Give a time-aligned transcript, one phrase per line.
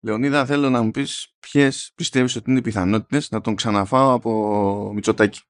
[0.00, 4.90] Λεωνίδα, θέλω να μου πεις ποιες πιστεύεις ότι είναι οι πιθανότητες να τον ξαναφάω από
[4.94, 5.40] Μητσοτάκη;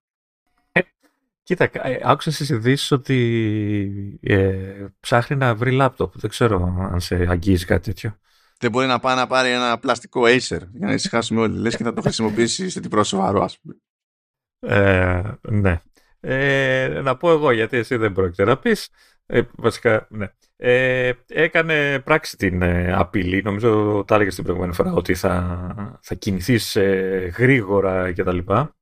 [1.48, 6.19] Κοίτα, ε, άκουσα στις ειδήσεις ότι ε, ψάχνει να βρει λάπτοπ.
[6.19, 8.19] Δεν ξέρω αν σε αγγίζει κάτι τέτοιο.
[8.59, 11.59] Δεν μπορεί να πάει να πάρει ένα πλαστικό Acer για να ησυχάσουμε όλοι.
[11.59, 13.77] Λες και θα το χρησιμοποιήσει σε την πρόσωπο ας πούμε.
[14.61, 15.80] Ε, ναι.
[16.21, 18.89] Ε, να πω εγώ γιατί εσύ δεν πρόκειται να πεις.
[19.31, 20.27] Ε, βασικά, ναι.
[20.57, 23.43] Ε, έκανε πράξη την ε, απειλή.
[23.43, 28.39] Νομίζω τα έλεγε την προηγούμενη φορά ότι θα, θα κινηθείς ε, γρήγορα κτλ.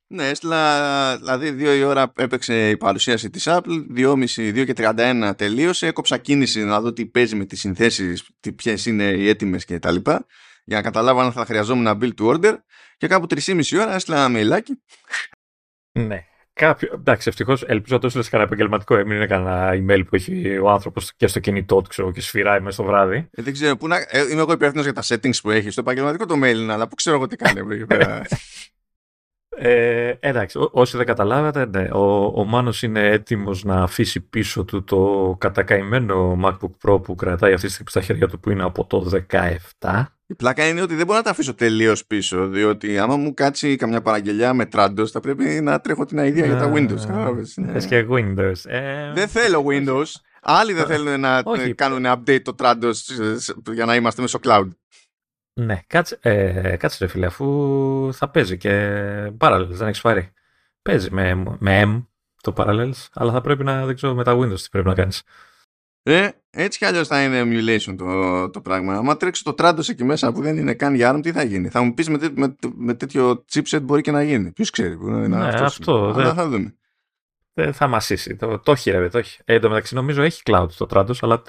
[0.09, 5.33] Ναι, έστειλα, δηλαδή δύο η ώρα έπαιξε η παρουσίαση της Apple, 2.30, 2 και 31
[5.37, 9.79] τελείωσε, έκοψα κίνηση να δω τι παίζει με τις συνθέσεις, ποιες είναι οι έτοιμες και
[9.79, 10.27] τα λοιπά,
[10.65, 12.57] για να καταλάβω αν θα χρειαζόμουν ένα build to order
[12.97, 14.83] και κάπου 3,5 ώρα έστειλα ένα mailάκι.
[15.93, 16.25] Ναι,
[16.59, 18.97] Κάποιο, εντάξει, ευτυχώς ελπίζω να το κανένα επαγγελματικό.
[18.97, 22.61] Μην είναι κανένα email που έχει ο άνθρωπος και στο κινητό του ξέρω, και σφυράει
[22.61, 23.29] μέσα στο βράδυ.
[23.31, 25.71] Ε, δεν ξέρω, πού να, ε, είμαι εγώ υπεύθυνος για τα settings που έχει.
[25.71, 28.23] Στο επαγγελματικό το mail είναι, αλλά πού ξέρω εγώ τι κάνει εκεί πέρα.
[29.59, 34.65] Ε, εντάξει, ό, όσοι δεν καταλάβατε, ναι, ο, ο Μάνος είναι έτοιμος να αφήσει πίσω
[34.65, 38.63] του το κατακαημένο MacBook Pro που κρατάει αυτή τη στιγμή στα χέρια του που είναι
[38.63, 39.11] από το
[39.79, 40.05] 17.
[40.27, 43.77] Η πλάκα είναι ότι δεν μπορώ να τα αφήσω τελείως πίσω, διότι άμα μου κάτσει
[43.77, 47.01] καμιά παραγγελιά με Trandos θα πρέπει να τρέχω την idea για τα Windows.
[47.57, 47.79] Ναι.
[47.79, 48.65] και Windows.
[48.65, 49.13] Ε...
[49.13, 50.07] Δεν θέλω Windows.
[50.43, 51.43] Άλλοι δεν θέλουν να
[51.75, 52.95] κάνουν update το Trandos
[53.73, 54.69] για να είμαστε μέσω cloud.
[55.61, 58.73] Ναι, κάτσε, ε, κάτσε ρε φίλε, αφού θα παίζει και
[59.39, 60.33] Parallels, δεν έχεις πάρει.
[60.83, 62.05] Παίζει με, με M
[62.43, 65.23] το Parallels, αλλά θα πρέπει να, δεν ξέρω, με τα Windows τι πρέπει να κάνεις.
[66.09, 68.95] Ε, έτσι κι αλλιώς θα είναι emulation το, το πράγμα.
[68.95, 71.69] Αν τρέξει το Trados εκεί μέσα που δεν είναι καν για ARM, τι θα γίνει;
[71.69, 74.53] Θα μου πεις με, με, με, τέτοιο chipset μπορεί και να γίνει.
[74.53, 74.97] Ποιος ξέρει.
[74.97, 76.13] Που είναι ναι, αυτό.
[76.13, 76.75] Δεν θα δούμε.
[77.53, 78.37] Δεν θα μασίσει.
[78.37, 79.41] Το, το έχει ρε, το έχει.
[79.45, 81.43] Ε, εν τω μεταξύ νομίζω έχει cloud το Trados, αλλά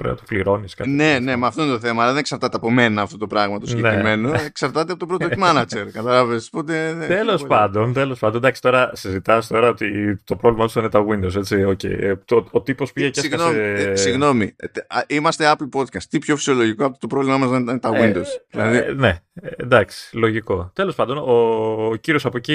[0.00, 0.90] πρέπει να το πληρώνεις κάτι.
[0.90, 2.02] Ναι, ναι, με αυτό είναι το θέμα.
[2.02, 3.70] Αλλά δεν εξαρτάται από μένα αυτό το πράγμα το ναι.
[3.70, 4.30] συγκεκριμένο.
[4.30, 4.42] Ναι.
[4.46, 5.86] Εξαρτάται από τον product manager.
[5.92, 6.50] Κατάλαβες.
[7.08, 8.36] Τέλος πάντων, τέλος πάντων.
[8.36, 11.36] Εντάξει, τώρα συζητάς τώρα ότι το πρόβλημα τους είναι τα Windows.
[11.36, 12.00] Έτσι, okay.
[12.00, 13.90] Ε, το, ο τύπος πήγε και συγγνώμη, έσκασε.
[13.90, 14.54] Ε, συγγνώμη.
[14.56, 14.68] Ε,
[15.06, 16.02] είμαστε Apple Podcast.
[16.10, 18.26] Τι πιο φυσιολογικό από το πρόβλημά μας να είναι τα Windows.
[18.50, 18.76] Ε, δηλαδή...
[18.76, 19.18] ε, ναι,
[19.56, 20.70] εντάξει, λογικό.
[20.74, 21.32] Τέλος πάντων, ο,
[21.86, 22.54] ο κύριος από εκεί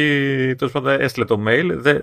[0.57, 1.69] τέλος πάντων, έστειλε το mail.
[1.73, 1.99] Δε,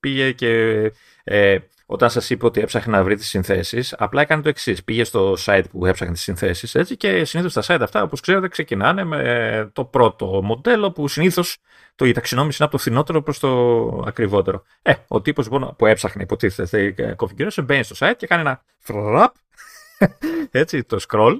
[0.00, 0.92] πήγε και.
[1.24, 4.84] Ε, όταν σας είπε ότι έψαχνε να βρει τις συνθέσεις, απλά έκανε το εξής.
[4.84, 8.48] Πήγε στο site που έψαχνε τις συνθέσεις έτσι και συνήθως τα site αυτά, όπως ξέρετε,
[8.48, 11.56] ξεκινάνε με το πρώτο μοντέλο που συνήθως
[11.94, 14.64] το, η ταξινόμηση είναι από το φθηνότερο προς το ακριβότερο.
[14.82, 19.34] Ε, ο τύπος λοιπόν, που έψαχνε, υποτίθεται, configuration, μπαίνει στο site και κάνει ένα φραπ,
[20.50, 21.38] έτσι, το scroll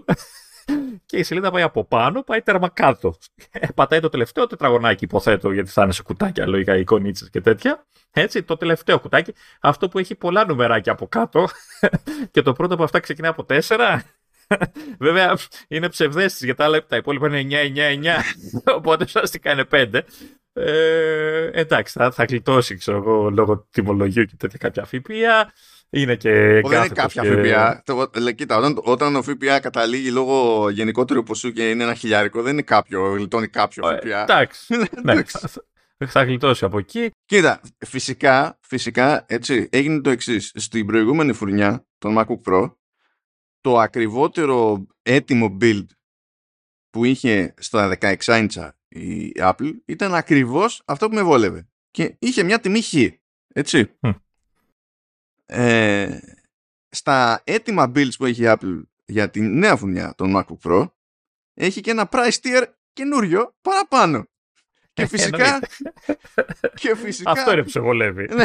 [1.06, 3.14] και η σελίδα πάει από πάνω, πάει τέρμα κάτω.
[3.50, 7.86] Ε, πατάει το τελευταίο τετραγωνάκι, υποθέτω, γιατί θα είναι σε κουτάκια λογικά εικονίτσες και τέτοια.
[8.10, 11.48] Έτσι, το τελευταίο κουτάκι, αυτό που έχει πολλά νουμεράκια από κάτω.
[12.30, 13.98] και το πρώτο από αυτά ξεκινάει από 4.
[14.98, 15.36] Βέβαια
[15.68, 17.70] είναι ψευδέστης γιατί τα, άλλα, τα υπόλοιπα είναι
[18.64, 20.00] 9-9-9 οπότε ουσιαστικά είναι 5
[20.52, 25.52] ε, εντάξει θα, θα γλιτώσει ξέρω εγώ λόγω τιμολογίου και τέτοια κάποια ΦΠΑ
[25.94, 26.30] είναι και
[26.64, 27.28] Δεν είναι κάποια και...
[27.30, 27.82] ΦΠΑ.
[28.32, 32.62] κοίτα, όταν, όταν ο ΦΠΑ καταλήγει λόγω γενικότερου ποσού και είναι ένα χιλιάρικο, δεν είναι
[32.62, 34.22] κάποιο, γλιτώνει κάποιο ε, ΦΠΑ.
[34.22, 34.76] Εντάξει.
[35.02, 37.10] ναι, θα γλιτώσει από εκεί.
[37.24, 40.52] Κοίτα, φυσικά, φυσικά έτσι, έγινε το εξής.
[40.54, 42.72] Στην προηγούμενη φουρνιά, τον MacBook Pro,
[43.60, 45.86] το ακριβότερο έτοιμο build
[46.90, 51.68] που είχε στα 16 inch η Apple ήταν ακριβώς αυτό που με βόλευε.
[51.90, 52.94] Και είχε μια τιμή χ.
[53.54, 53.98] Έτσι.
[55.54, 56.20] Ε,
[56.88, 60.86] στα έτοιμα builds που έχει η Apple για τη νέα φουνιά των MacBook Pro
[61.54, 64.28] έχει και ένα price tier καινούριο παραπάνω.
[64.92, 65.60] Και φυσικά,
[66.80, 68.28] και φυσικά Αυτό είναι που σε βολεύει.
[68.34, 68.44] Ναι.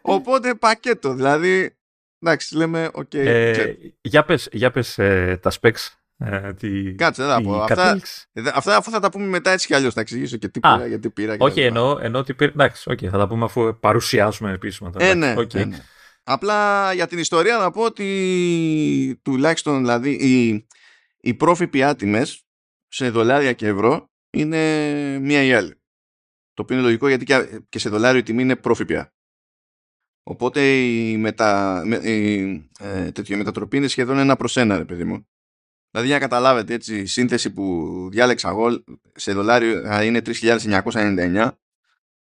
[0.00, 1.76] Οπότε πακέτο, δηλαδή
[2.18, 5.88] εντάξει λέμε okay, ε, για πες, για πες ε, τα specs
[6.24, 7.62] ε, τι, Κάτσε, δεν θα πω.
[7.62, 8.00] Αυτά,
[8.54, 9.94] αυτά αφού θα τα πούμε μετά έτσι κι αλλιώς.
[9.94, 11.36] Θα εξηγήσω και τι πήρα, γιατί πήρα.
[11.38, 12.50] Όχι, εννοώ, εννοώ ότι πήρα.
[12.50, 14.90] Εντάξει, okay, θα τα πούμε αφού παρουσιάσουμε επίσημα.
[14.98, 15.54] Ε, ναι, okay.
[15.54, 15.78] ε, ναι.
[16.24, 20.66] Απλά για την ιστορία να πω ότι τουλάχιστον δηλαδή οι,
[21.20, 22.26] οι πρόφυποι τιμέ
[22.88, 24.58] σε δολάρια και ευρώ είναι
[25.18, 25.74] μία ή άλλη.
[26.54, 27.24] Το οποίο είναι λογικό γιατί
[27.68, 29.14] και σε δολάριο η τιμή είναι πρόφυπια.
[30.22, 32.40] Οπότε η, μετα, η,
[32.78, 35.28] ε, τέτοιο, η μετατροπή είναι σχεδόν ένα προς ένα, ρε παιδί μου.
[35.90, 38.84] Δηλαδή για να καταλάβετε έτσι, η σύνθεση που διάλεξα εγώ
[39.14, 41.50] σε δολάριο είναι 3.999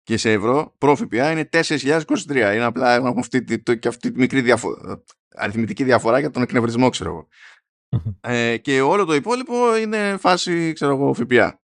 [0.02, 2.02] και σε ευρώ πρόφυπια είναι 4.023.
[2.30, 3.44] Είναι απλά έχουμε αυτή,
[3.78, 5.04] και αυτή τη μικρή διαφο-
[5.34, 7.28] αριθμητική διαφορά για τον εκνευρισμό, ξέρω εγώ.
[8.20, 11.60] ε, και όλο το υπόλοιπο είναι φάση, ξέρω εγώ, ΦΠΑ.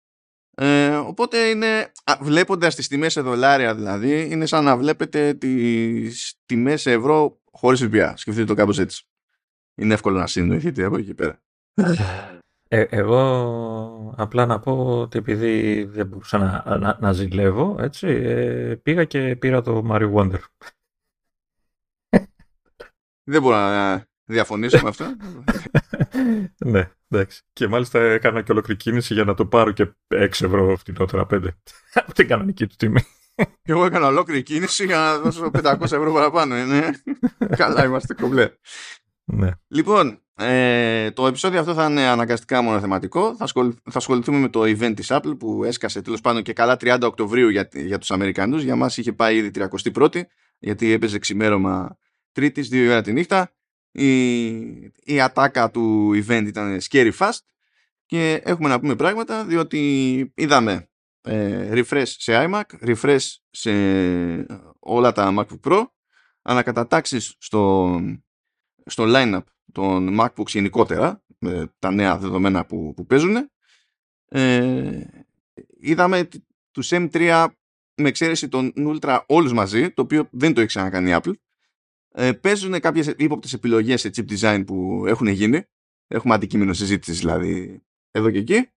[0.58, 6.80] Ε, οπότε είναι, βλέποντας τις τιμές σε δολάρια δηλαδή, είναι σαν να βλέπετε τις τιμές
[6.80, 8.16] σε ευρώ χωρίς ΦΠΑ.
[8.16, 9.04] Σκεφτείτε το κάπως έτσι.
[9.74, 11.40] Είναι εύκολο να συνεννοηθείτε από εκεί πέρα.
[12.68, 18.74] Ε, εγώ απλά να πω ότι επειδή δεν μπορούσα να, να, να ζηλεύω, έτσι, ε,
[18.82, 20.40] πήγα και πήρα το Mario Wonder.
[23.28, 25.16] Δεν μπορώ να διαφωνήσω με αυτό.
[26.72, 27.42] ναι, εντάξει.
[27.52, 31.44] Και μάλιστα έκανα και ολόκληρη κίνηση για να το πάρω και 6 ευρώ φτηνότερα, 5.
[31.92, 33.00] Από την κανονική του τιμή.
[33.36, 36.56] Και εγώ έκανα ολόκληρη κίνηση για να δώσω 500 ευρώ παραπάνω.
[36.56, 37.00] Είναι.
[37.56, 38.50] Καλά είμαστε κομπλέ.
[39.26, 39.50] Ναι.
[39.68, 43.36] Λοιπόν, ε, το επεισόδιο αυτό θα είναι αναγκαστικά μονοθεματικό.
[43.36, 43.46] Θα,
[43.82, 47.48] θα ασχοληθούμε με το event της Apple που έσκασε τέλος πάντων και καλά 30 Οκτωβρίου
[47.48, 48.62] για, για τους Αμερικανούς.
[48.62, 49.50] Για μας είχε πάει ήδη
[49.94, 50.20] 31η
[50.58, 51.98] γιατί έπαιζε ξημέρωμα
[52.32, 53.50] Τρίτης, 2 ώρα τη νύχτα.
[53.90, 54.46] Η,
[55.04, 57.38] η ατάκα του event ήταν scary fast
[58.06, 60.88] και έχουμε να πούμε πράγματα διότι είδαμε
[61.20, 63.72] ε, refresh σε iMac, refresh σε
[64.78, 65.84] όλα τα MacBook Pro,
[66.42, 68.00] ανακατατάξεις στο,
[68.86, 69.42] στο lineup
[69.72, 73.50] των MacBooks γενικότερα, με τα νέα δεδομένα που, που παίζουν.
[74.28, 75.00] Ε,
[75.80, 76.28] είδαμε
[76.70, 77.46] τους M3
[77.94, 81.32] με εξαίρεση των Ultra όλους μαζί, το οποίο δεν το έχει ξανακάνει η Apple.
[82.12, 85.62] Ε, παίζουν κάποιες ύποπτες επιλογές σε chip design που έχουν γίνει.
[86.06, 88.68] Έχουμε αντικείμενο συζήτησης δηλαδή εδώ και εκεί.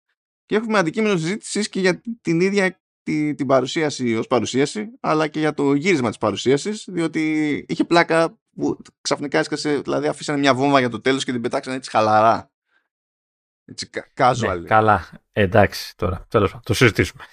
[0.45, 5.39] Και έχουμε αντικείμενο συζήτησης και για την ίδια τη, την παρουσίαση ως παρουσίαση, αλλά και
[5.39, 10.79] για το γύρισμα της παρουσίασης, διότι είχε πλάκα που ξαφνικά έσκασε, δηλαδή αφήσανε μια βόμβα
[10.79, 12.51] για το τέλος και την πετάξανε έτσι χαλαρά.
[13.65, 14.59] Έτσι, casual.
[14.59, 17.23] Ναι, καλά, εντάξει τώρα, τέλος πάντων, το συζητήσουμε.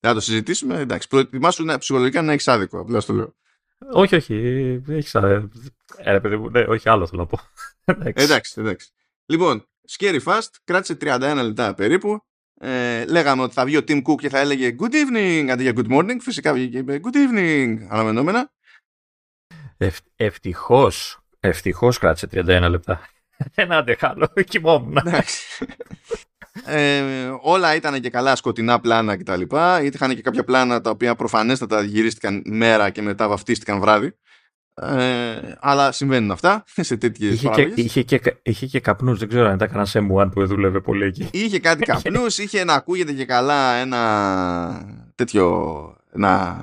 [0.00, 1.08] Να το συζητήσουμε, εντάξει.
[1.08, 3.34] Προετοιμάσου να, ψυχολογικά να έχεις άδικο, απλά στο λέω.
[3.92, 4.34] Όχι, όχι,
[4.88, 5.48] έχεις άδικο.
[5.96, 7.40] Ε, παιδί μου, ναι, όχι άλλο θέλω να πω.
[8.22, 8.90] εντάξει, εντάξει.
[9.26, 9.68] Λοιπόν,
[9.98, 12.24] Scary Fast, κράτησε 31 λεπτά περίπου
[12.62, 15.72] ε, λέγαμε ότι θα βγει ο Tim Cook και θα έλεγε Good evening αντί για
[15.76, 16.16] Good morning.
[16.20, 18.52] Φυσικά βγήκε και είπε Good evening αναμενόμενα.
[19.82, 23.00] Ευ, ευτυχώς, ευτυχώς κράτησε 31 λεπτά.
[23.54, 24.96] Δεν άντεχα άλλο, κοιμόμουν.
[26.66, 27.02] ε,
[27.40, 29.42] όλα ήταν και καλά σκοτεινά πλάνα κτλ.
[29.82, 34.14] Είχαν και κάποια πλάνα τα οποία προφανέστατα γυρίστηκαν μέρα και μετά βαφτίστηκαν βράδυ.
[34.74, 39.18] Ε, αλλά συμβαίνουν αυτά σε τέτοιες είχε, και, είχε, και, είχε και καπνούς.
[39.18, 41.28] Δεν ξέρω αν ήταν κανένας M1 που δούλευε πολύ εκεί.
[41.32, 45.96] Είχε κάτι καπνούς, είχε να ακούγεται και καλά ένα τέτοιο.
[46.12, 46.58] Ένα.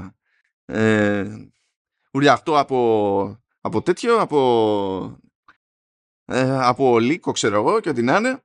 [0.65, 1.25] Ε,
[2.17, 5.19] ουλιαυτό από, από τέτοιο, από.
[6.25, 8.41] Ε, από λύκο, ξέρω εγώ, και ό,τι να είναι.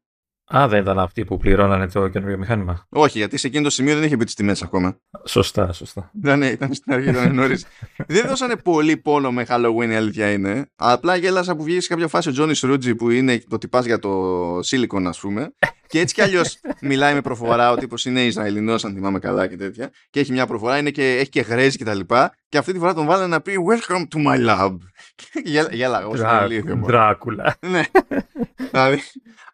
[0.57, 2.87] Α, δεν ήταν αυτοί που πληρώνανε το καινούργιο μηχάνημα.
[2.89, 4.97] Όχι, γιατί σε εκείνο το σημείο δεν είχε πει τις τιμές ακόμα.
[5.25, 6.11] Σωστά, σωστά.
[6.23, 7.67] Ήταν, ήταν στην αρχή, ήταν νωρίς.
[8.07, 10.67] δεν δώσανε πολύ πόνο με Halloween, η αλήθεια είναι.
[10.77, 13.99] Απλά γέλασα που βγήκε σε κάποια φάση ο Τζόνις Ρούτζι που είναι το τυπάς για
[13.99, 15.53] το Silicon, ας πούμε.
[15.93, 17.71] Και έτσι κι αλλιώς μιλάει με προφορά.
[17.71, 19.91] Ο τύπος είναι Ισραηλινός, αν θυμάμαι καλά και τέτοια.
[20.11, 22.35] Και έχει μια προφορά, είναι και, έχει και γρέζι και τα λοιπά.
[22.49, 24.77] Και αυτή τη φορά τον βάλανε να πει Welcome to my lab.
[25.73, 26.15] Γέλα, εγώ
[26.87, 27.57] Δράκουλα.
[27.61, 27.83] Ναι.
[28.71, 29.01] Δηλαδή,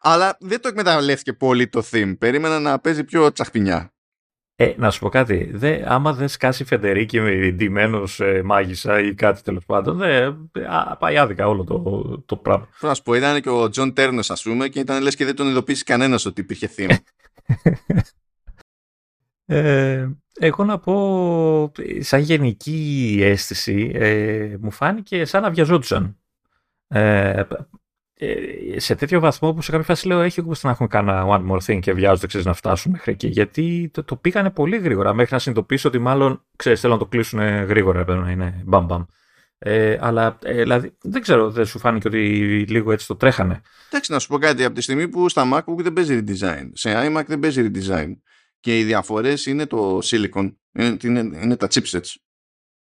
[0.00, 2.14] αλλά δεν το εκμεταλλεύτηκε πολύ το theme.
[2.18, 3.92] Περίμενα να παίζει πιο τσαχπινιά.
[4.60, 5.50] Ε, να σου πω κάτι.
[5.52, 10.32] Δε, άμα δεν σκάσει Φεντερίγκι με ντυμένο ε, μάγισσα ή κάτι τέλος πάντων, δε,
[10.66, 12.68] α, πάει άδικα όλο το, το πράγμα.
[12.72, 15.24] Θέλω να σου πω, ήταν και ο Τζον Τέρνους, ας πούμε, και ήταν λες και
[15.24, 16.96] δεν τον ειδοποίησε κανένας ότι υπήρχε theme.
[19.56, 20.08] ε,
[20.40, 26.16] εγώ να πω, σαν γενική αίσθηση, ε, μου φάνηκε σαν να βιαζόντουσαν.
[26.88, 27.46] Ε, ε,
[28.76, 31.60] σε τέτοιο βαθμό που σε κάποια φάση λέω έχει γούστα να έχουμε κάνα one more
[31.66, 33.26] thing και βιάζονται ξέρεις, να φτάσουν μέχρι εκεί.
[33.26, 37.06] Γιατί το, το πήγανε πολύ γρήγορα μέχρι να συνειδητοποιήσω ότι μάλλον ξέρεις, θέλω να το
[37.06, 39.04] κλείσουν γρήγορα πρέπει να είναι μπαμ μπαμ.
[39.58, 42.18] Ε, αλλά ε, δηλαδή, δεν ξέρω, δεν σου φάνηκε ότι
[42.68, 43.60] λίγο έτσι το τρέχανε.
[43.88, 44.64] Εντάξει, να σου πω κάτι.
[44.64, 48.12] Από τη στιγμή που στα MacBook δεν παίζει redesign, σε iMac δεν παίζει redesign
[48.60, 52.14] και οι διαφορές είναι το silicon, είναι, είναι, είναι τα chipsets.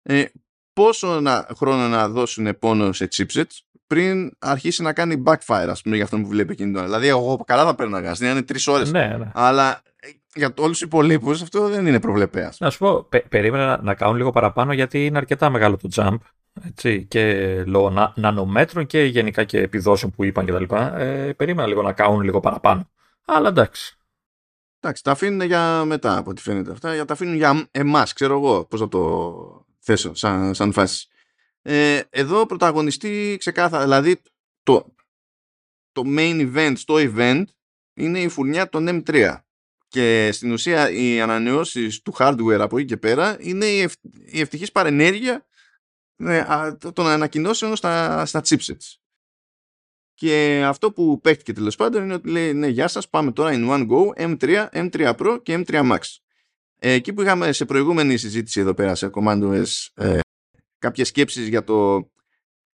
[0.01, 0.25] Ε,
[0.73, 5.95] πόσο να, χρόνο να δώσουν πόνο σε chipsets πριν αρχίσει να κάνει backfire, ας πούμε,
[5.95, 6.85] για αυτό που βλέπει εκείνη τώρα.
[6.85, 8.91] Δηλαδή, εγώ καλά θα παίρνω gas, είναι τρεις ώρες.
[8.91, 9.31] Ναι, ναι.
[9.33, 12.53] Αλλά ε, για όλους τους υπολείπους αυτό δεν είναι προβλεπέα.
[12.59, 15.89] Να σου πω, πε, περίμενα να, να κάνουν λίγο παραπάνω γιατί είναι αρκετά μεγάλο το
[15.95, 16.17] jump.
[16.67, 20.75] Έτσι, και λόγω να, νανομέτρων και γενικά και επιδόσεων που είπαν κτλ.
[20.75, 22.89] Ε, περίμενα λίγο να κάνουν λίγο παραπάνω.
[23.25, 23.97] Αλλά εντάξει.
[24.79, 27.05] Εντάξει, τα αφήνουν για μετά από ό,τι φαίνεται αυτά.
[27.05, 31.07] Τα αφήνουν για εμάς, ξέρω εγώ πώς θα το θέσω σαν, σαν φάση.
[31.65, 34.21] Ε, εδώ πρωταγωνιστεί ξεκάθαρα, δηλαδή
[34.63, 34.95] το,
[35.91, 37.43] το main event στο event
[37.93, 39.37] είναι η φουρνιά των M3
[39.87, 43.93] και στην ουσία οι ανανεώσεις του hardware από εκεί και πέρα είναι η, ευ,
[44.25, 45.45] η ευτυχής παρενέργεια
[46.15, 46.43] ε,
[46.93, 48.95] των ανακοινώσεων στα, στα chipsets.
[50.13, 53.69] Και αυτό που παίχτηκε τέλος πάντων είναι ότι λέει ναι γεια σας πάμε τώρα in
[53.69, 55.99] one go M3, M3 Pro και M3 Max.
[56.79, 60.19] Ε, εκεί που είχαμε σε προηγούμενη συζήτηση εδώ πέρα σε Command OS ε,
[60.83, 62.09] κάποιες σκέψεις για το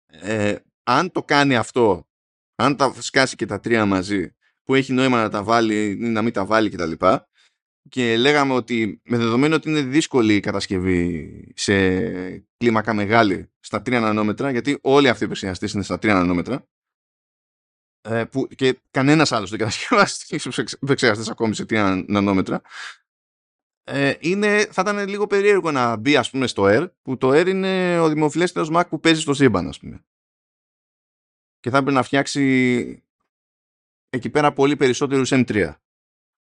[0.06, 2.08] ε, αν το κάνει αυτό,
[2.54, 6.22] αν τα σκάσει και τα τρία μαζί, που έχει νόημα να τα βάλει ή να
[6.22, 6.92] μην τα βάλει κτλ.
[6.92, 7.20] Και,
[7.88, 11.98] και λέγαμε ότι με δεδομένο ότι είναι δύσκολη η κατασκευή σε
[12.56, 16.66] κλίμακα μεγάλη στα 3 νανόμετρα, γιατί όλοι αυτοί οι επεξεργαστές είναι στα 3 νανόμετρα,
[18.00, 20.14] ε, που και κανένας άλλος δεν κατασκευάζει
[20.82, 22.62] επεξεργαστές ακόμη σε 3 νανόμετρα,
[23.84, 27.46] ε, είναι, θα ήταν λίγο περίεργο να μπει ας πούμε στο Air που το Air
[27.46, 30.04] είναι ο δημοφιλέστερος Mac που παίζει στο σύμπαν ας πούμε.
[31.60, 33.04] Και θα έπρεπε να φτιάξει
[34.08, 35.74] εκεί πέρα πολύ περισσότερους M3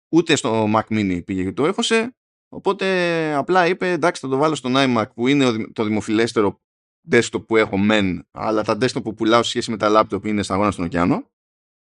[0.08, 2.16] ούτε στο Mac Mini πήγε και το έχωσε
[2.48, 2.86] οπότε
[3.34, 6.60] απλά είπε εντάξει θα το βάλω στον iMac που είναι το δημοφιλέστερο
[7.10, 10.42] desktop που έχω μεν αλλά τα desktop που πουλάω σε σχέση με τα laptop είναι
[10.42, 11.32] στα αγώνα στον ωκεανό.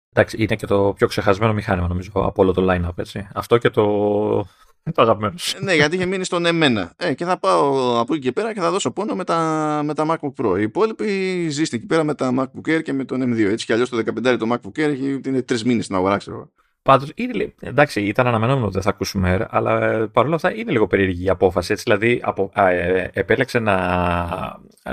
[0.09, 3.27] Εντάξει, είναι και το πιο ξεχασμένο μηχάνημα νομίζω από όλο το line-up, έτσι.
[3.33, 4.45] Αυτό και το,
[4.91, 6.93] το αγαπημένος ναι, γιατί είχε μείνει στον εμένα.
[6.97, 9.93] Ε, και θα πάω από εκεί και πέρα και θα δώσω πόνο με τα, με
[9.93, 10.57] τα MacBook Pro.
[10.57, 13.51] Οι υπόλοιποι ζήστε εκεί πέρα με τα MacBook Air και με τον M2.
[13.51, 16.51] Έτσι κι αλλιώς το 15 το MacBook Air είναι τρεις μήνες στην αγορά, ξέρω.
[16.81, 17.11] Πάντως,
[17.59, 21.25] εντάξει, ήταν αναμενόμενο ότι δεν θα ακούσουμε Air, αλλά ε, παρόλα αυτά είναι λίγο περίεργη
[21.25, 21.71] η απόφαση.
[21.71, 23.75] Έτσι, δηλαδή, απο, α, ε, επέλεξε να,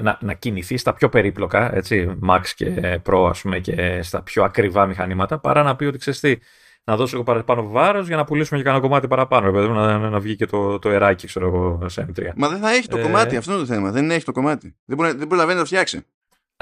[0.03, 4.45] να, να, κινηθεί στα πιο περίπλοκα, έτσι, Max και Pro, ας πούμε, και στα πιο
[4.45, 6.37] ακριβά μηχανήματα, παρά να πει ότι ξέρεις τι,
[6.85, 9.51] να δώσω εγώ παραπάνω βάρος για να πουλήσουμε και κανένα κομμάτι παραπάνω.
[9.51, 12.23] Ρε, να, να, να βγει και το, το εράκι, ξέρω εγώ, σε M3.
[12.37, 13.03] Μα δεν θα έχει το ε...
[13.03, 13.91] κομμάτι, αυτό είναι το θέμα.
[13.91, 14.77] Δεν έχει το κομμάτι.
[14.85, 16.05] Δεν, μπορεί, δεν προλαβαίνει να το φτιάξει.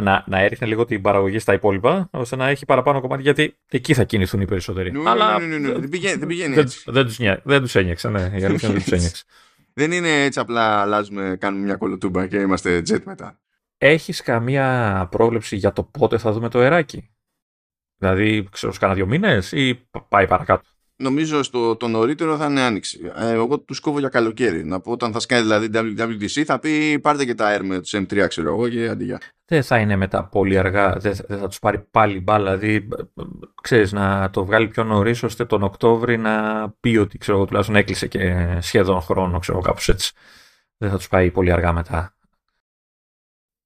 [0.03, 3.95] Να, να έριχνε λίγο την παραγωγή στα υπόλοιπα, ώστε να έχει παραπάνω κομμάτι, γιατί εκεί
[3.95, 4.93] θα κινηθούν οι περισσότεροι.
[4.93, 6.83] Νου, Αλλά νου, νου, νου, δεν πηγαίνει, δεν πηγαίνει έτσι.
[6.87, 7.09] Δεν,
[7.43, 8.31] δεν τους ένιωξε, ναι.
[8.35, 9.25] Η αλήθεια δεν τους ένιωξε.
[9.73, 13.39] δεν είναι έτσι απλά αλλάζουμε, κάνουμε μια κολοτούμπα και είμαστε jet μετά.
[13.79, 17.11] Έχεις καμία πρόβλεψη για το πότε θα δούμε το εράκι.
[18.01, 20.63] Δηλαδή, ξέρω, κάνα δύο μήνες ή πάει παρακάτω.
[20.97, 23.13] Νομίζω στο το νωρίτερο θα είναι άνοιξη.
[23.15, 24.65] Ε, εγώ τους κόβω για καλοκαίρι.
[24.65, 27.89] Να πω όταν θα σκάει δηλαδή WWDC θα πει πάρτε και τα Air με του
[27.89, 29.21] M3, ξέρω εγώ και αντιγεια.
[29.45, 32.57] Δεν θα είναι μετά πολύ αργά, δεν, δεν θα τους πάρει πάλι μπάλα.
[32.57, 32.89] Δηλαδή,
[33.63, 37.77] ξέρεις, να το βγάλει πιο νωρίς ώστε τον Οκτώβρη να πει ότι ξέρω εγώ τουλάχιστον
[37.77, 40.13] έκλεισε και σχεδόν χρόνο, ξέρω κάπως έτσι.
[40.77, 42.15] Δεν θα τους πάει πολύ αργά μετά.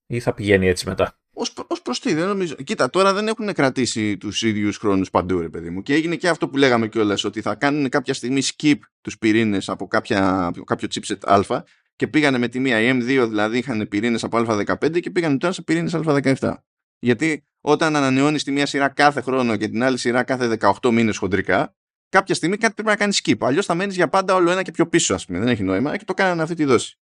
[0.06, 1.18] Ή θα πηγαίνει έτσι μετά.
[1.36, 2.54] Ως, ως προς τι, δεν νομίζω.
[2.54, 5.82] Κοίτα, τώρα δεν έχουν κρατήσει τους ίδιους χρόνους παντού, ρε παιδί μου.
[5.82, 9.68] Και έγινε και αυτό που λέγαμε κιόλας, ότι θα κάνουν κάποια στιγμή skip τους πυρήνες
[9.68, 11.62] από, κάποια, από κάποιο chipset α
[11.96, 12.80] και πήγανε με τη μία.
[12.80, 16.54] Οι M2 δηλαδή είχαν πυρήνες από α15 και πήγανε τώρα σε πυρήνες α17.
[16.98, 21.16] Γιατί όταν ανανεώνεις τη μία σειρά κάθε χρόνο και την άλλη σειρά κάθε 18 μήνες
[21.16, 21.76] χοντρικά,
[22.08, 23.36] κάποια στιγμή κάτι πρέπει να κάνεις skip.
[23.40, 25.38] Αλλιώς θα μένεις για πάντα όλο ένα και πιο πίσω, ας πούμε.
[25.38, 26.98] Δεν έχει νόημα και το κάνανε αυτή τη δόση.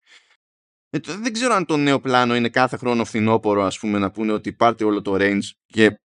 [0.95, 4.33] Ε, δεν ξέρω αν το νέο πλάνο είναι κάθε χρόνο φθινόπορο, ας πούμε, να πούνε
[4.33, 6.01] ότι πάρτε όλο το range και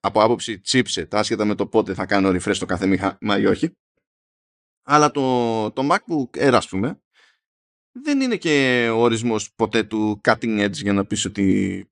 [0.00, 3.72] από άποψη chipset, άσχετα με το πότε θα κάνω refresh το κάθε μήχα ή όχι.
[4.82, 7.00] Αλλά το, το MacBook Air, ας πούμε,
[7.92, 11.86] δεν είναι και ο ορισμός ποτέ του cutting edge για να πεις ότι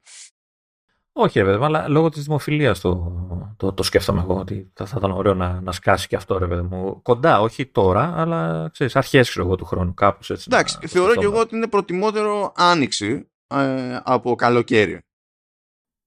[1.20, 3.12] όχι, ρε παιδί αλλά λόγω της δημοφιλίας το,
[3.56, 6.46] το, το σκέφτομαι εγώ ότι θα, θα ήταν ωραίο να, να σκάσει και αυτό, ρε
[6.46, 7.02] παιδί μου.
[7.02, 10.48] Κοντά, όχι τώρα, αλλά ξέρεις, αρχές του χρόνου, κάπως έτσι.
[10.52, 15.00] Εντάξει, να, θεωρώ και εγώ ότι είναι προτιμότερο άνοιξη ε, από καλοκαίρι.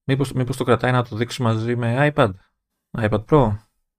[0.03, 2.31] Μήπως, μήπως το κρατάει να το δείξει μαζί με iPad,
[2.97, 3.57] iPad Pro,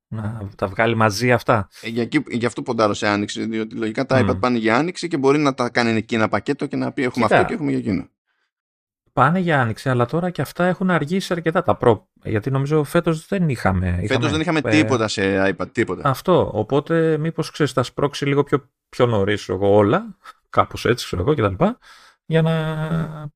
[0.09, 1.69] να τα βγάλει μαζί αυτά.
[1.81, 5.17] Ε, για, για αυτό ποντάρω σε άνοιξη, διότι λογικά τα iPad πάνε για άνοιξη και
[5.17, 7.71] μπορεί να τα κάνει εκεί ένα πακέτο και να πει έχουμε Κοίτα, αυτό και έχουμε
[7.71, 8.09] για εκείνο
[9.13, 12.09] πάνε για άνοιξη, αλλά τώρα και αυτά έχουν αργήσει αρκετά τα προ.
[12.25, 14.05] Γιατί νομίζω φέτος δεν είχαμε.
[14.07, 16.09] Φέτος δεν είχαμε ε, τίποτα σε iPad, τίποτα.
[16.09, 16.51] Αυτό.
[16.55, 20.17] Οπότε μήπως ξέρεις, τα σπρώξει λίγο πιο, πιο νωρίς εγώ όλα,
[20.51, 21.65] κάπως έτσι ξέρω εγώ κτλ.
[22.27, 23.31] Για να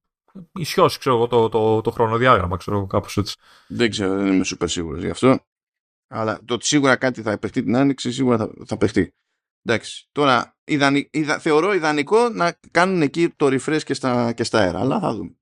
[0.52, 3.36] ισιώσει ξέρω εγώ, το, το, το, χρονοδιάγραμμα, ξέρω εγώ, κάπως έτσι.
[3.68, 5.38] Δεν ξέρω, δεν είμαι σούπερ σίγουρος γι' αυτό.
[6.08, 9.14] Αλλά το ότι σίγουρα κάτι θα επεχτεί την άνοιξη, σίγουρα θα, θα παιχτεί.
[9.62, 10.08] Εντάξει.
[10.12, 14.80] Τώρα, ιδανι, ιδα, θεωρώ ιδανικό να κάνουν εκεί το refresh και στα, και στα αέρα,
[14.80, 15.36] αλλά θα δούμε.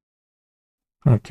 [1.04, 1.30] Οκ.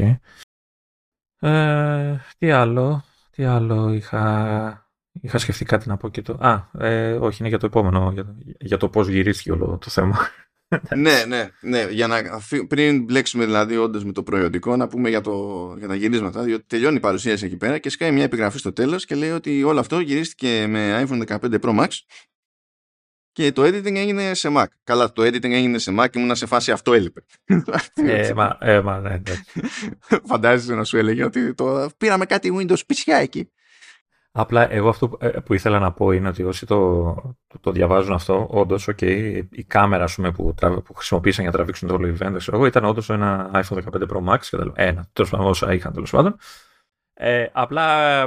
[1.39, 4.89] Ε, τι άλλο, τι άλλο είχα,
[5.21, 6.37] είχα σκεφτεί κάτι να πω και το...
[6.39, 10.17] Α, ε, όχι, είναι για το επόμενο, για, για το πώς γυρίστηκε όλο το θέμα.
[10.95, 11.87] ναι, ναι, ναι.
[11.89, 12.21] Για να,
[12.67, 16.43] πριν μπλέξουμε δηλαδή όντως με το προϊοντικό, να πούμε για, το, για τα γυρίσματα.
[16.43, 19.63] Διότι τελειώνει η παρουσίαση εκεί πέρα και σκάει μια επιγραφή στο τέλος και λέει ότι
[19.63, 21.87] όλο αυτό γυρίστηκε με iPhone 15 Pro Max
[23.33, 24.65] και το editing έγινε σε Mac.
[24.83, 27.23] Καλά, το editing έγινε σε Mac και ήμουν σε φάση αυτό έλειπε.
[27.93, 29.33] Ε, μα, ε, μα, ναι, ναι.
[30.29, 33.49] Φαντάζεσαι να σου έλεγε ότι το πήραμε κάτι Windows πισιά εκεί.
[34.35, 37.13] Απλά εγώ αυτό ε, που ήθελα να πω είναι ότι όσοι το,
[37.47, 41.87] το, το διαβάζουν αυτό, όντως, okay, η κάμερα πούμε, που, που χρησιμοποίησαν για να τραβήξουν
[41.87, 45.47] το όλο event, ξέρω εγώ, ήταν όντως ένα iPhone 15 Pro Max, ένα, τέλος πάντων,
[45.47, 46.35] όσα είχαν τέλος πάντων.
[47.15, 48.21] Ε, απλά,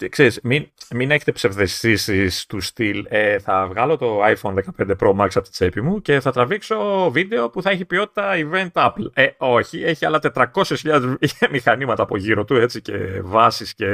[0.00, 5.14] ε, ξέρεις, μην, μην έχετε ψευδεστήσεις του στυλ ε, θα βγάλω το iPhone 15 Pro
[5.16, 9.10] Max από τη τσέπη μου και θα τραβήξω βίντεο που θα έχει ποιότητα event Apple.
[9.12, 11.14] Ε, όχι, έχει άλλα 400.000
[11.52, 13.88] μηχανήματα από γύρω του, έτσι, και βάσεις και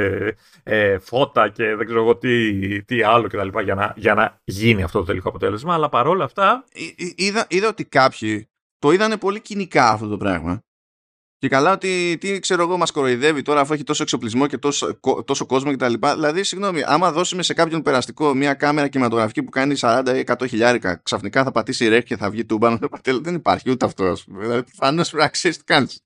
[0.63, 3.59] ε, φώτα και δεν ξέρω εγώ τι, τι άλλο κτλ.
[3.63, 5.73] Για να, για να γίνει αυτό το τελικό αποτέλεσμα.
[5.73, 6.63] Αλλά παρόλα αυτά...
[7.15, 8.49] Είδα, είδα ότι κάποιοι
[8.79, 10.61] το είδανε πολύ κοινικά αυτό το πράγμα
[11.39, 14.99] και καλά ότι τι ξέρω εγώ μας κοροϊδεύει τώρα αφού έχει τόσο εξοπλισμό και τόσο,
[15.25, 15.93] τόσο κόσμο κτλ.
[16.13, 20.47] Δηλαδή, συγγνώμη, άμα δώσουμε σε κάποιον περαστικό μια κάμερα κινηματογραφική που κάνει 40 ή 100
[20.47, 23.19] χιλιάρικα, ξαφνικά θα πατήσει ρεκ και θα βγει τούμπανο το πατέλο.
[23.21, 24.15] Δεν υπάρχει ούτε αυτό.
[24.25, 26.01] Δηλαδή, προφανώς πρέπει να ξέρει τι κάνεις.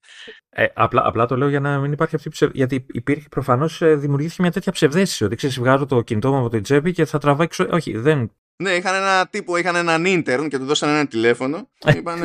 [0.50, 2.50] Ε, απλά, απλά το λέω για να μην υπάρχει αυτή η ψευ...
[2.54, 5.24] Γιατί υπήρχε προφανώς ε, δημιουργήθηκε μια τέτοια ψευδέστηση.
[5.24, 7.68] Ότι ξέρεις, βγάζω το κινητό μου από την τσέπη και θα τραβάει ξω...
[7.72, 8.32] Όχι, δεν.
[8.64, 11.70] Ναι, είχαν ένα τύπο, είχαν έναν intern και του δώσαν ένα τηλέφωνο.
[11.78, 12.20] Και είπαν,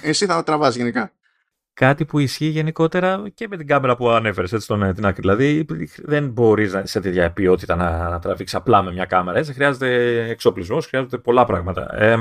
[0.00, 1.12] εσύ θα τραβάς γενικά
[1.78, 5.20] κάτι που ισχύει γενικότερα και με την κάμερα που ανέφερες έτσι στον την άκρη.
[5.20, 5.66] Δηλαδή
[5.96, 9.38] δεν μπορείς σε τέτοια ποιότητα να, να τραβήξεις απλά με μια κάμερα.
[9.38, 9.52] Έτσι.
[9.52, 11.94] Χρειάζεται εξοπλισμός, χρειάζεται πολλά πράγματα.
[11.94, 12.16] Ε,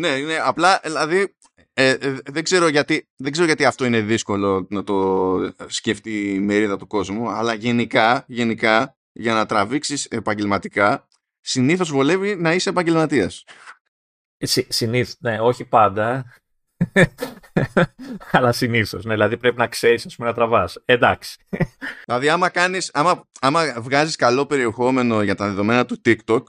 [0.00, 1.34] ναι, είναι απλά δηλαδή.
[1.72, 5.36] Ε, ε, δεν, ξέρω γιατί, δεν ξέρω γιατί αυτό είναι δύσκολο να το
[5.66, 11.08] σκεφτεί η μερίδα του κόσμου, αλλά γενικά, γενικά για να τραβήξεις επαγγελματικά,
[11.40, 13.44] συνήθως βολεύει να είσαι επαγγελματίας.
[14.68, 16.24] Συνήθως, ναι, όχι πάντα.
[18.32, 19.04] Αλλά συνήθως.
[19.04, 20.82] Ναι, δηλαδή πρέπει να ξέρεις να τραβάς.
[20.84, 21.38] Εντάξει.
[22.04, 26.42] Δηλαδή, άμα, κάνεις, άμα, άμα βγάζεις καλό περιεχόμενο για τα δεδομένα του TikTok,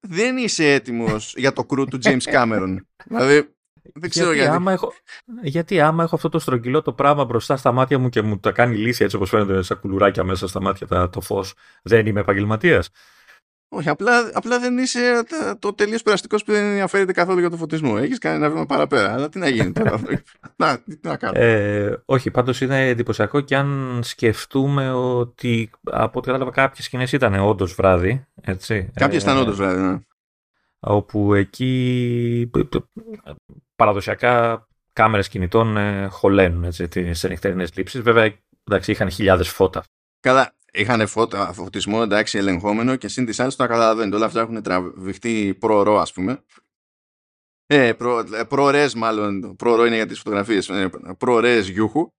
[0.00, 2.76] δεν είσαι έτοιμος για το κρού του James Cameron.
[3.08, 3.48] δηλαδή,
[3.94, 4.40] δεν ξέρω γιατί.
[4.40, 4.56] Γιατί.
[4.56, 4.92] Άμα έχω,
[5.42, 8.52] γιατί άμα έχω αυτό το στρογγυλό το πράγμα μπροστά στα μάτια μου και μου τα
[8.52, 12.90] κάνει λύση έτσι όπως φαίνεται σαν κουλουράκια μέσα στα μάτια το φως, δεν είμαι επαγγελματίας.
[13.68, 15.24] Όχι, απλά, απλά δεν είσαι
[15.58, 17.94] το τελείως περαστικός που δεν ενδιαφέρεται καθόλου για το φωτισμό.
[17.98, 19.12] Έχεις κάνει ένα βήμα παραπέρα.
[19.12, 20.00] Αλλά τι να γίνει τώρα;
[20.56, 26.26] να, τι να κάνω; Ε, όχι, πάντως είναι εντυπωσιακό και αν σκεφτούμε ότι από ό,τι
[26.26, 28.26] κατάλαβα κάποιες σκηνές ήταν όντως βράδυ.
[28.94, 29.98] Κάποιες ήταν ε, όντως βράδυ, ναι.
[30.80, 32.50] Όπου εκεί
[33.76, 38.00] παραδοσιακά κάμερες κινητών ε, χωλαίνουν τις νυχτερινές λήψεις.
[38.00, 39.84] Βέβαια, εντάξει, είχαν χιλιάδες φώτα.
[40.20, 41.06] Καλά, είχαν
[41.52, 44.16] φωτισμό εντάξει ελεγχόμενο και συν τοις άλλοις το καταλαβαίνετε.
[44.16, 46.44] Όλα αυτά έχουν τραβηχτεί ProRAW, ας πούμε.
[47.66, 48.18] Ε, προ,
[48.68, 49.56] ε, μάλλον.
[49.56, 50.68] ProRAW είναι για τις φωτογραφίες.
[50.68, 52.10] Ε, ProRes γιούχου.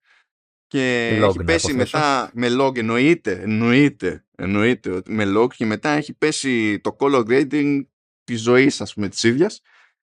[0.68, 6.80] Και έχει πέσει μετά με log, εννοείται, εννοείται, εννοείται με log και μετά έχει πέσει
[6.80, 7.86] το color grading
[8.24, 9.62] της ζωής, ας πούμε, της ίδιας.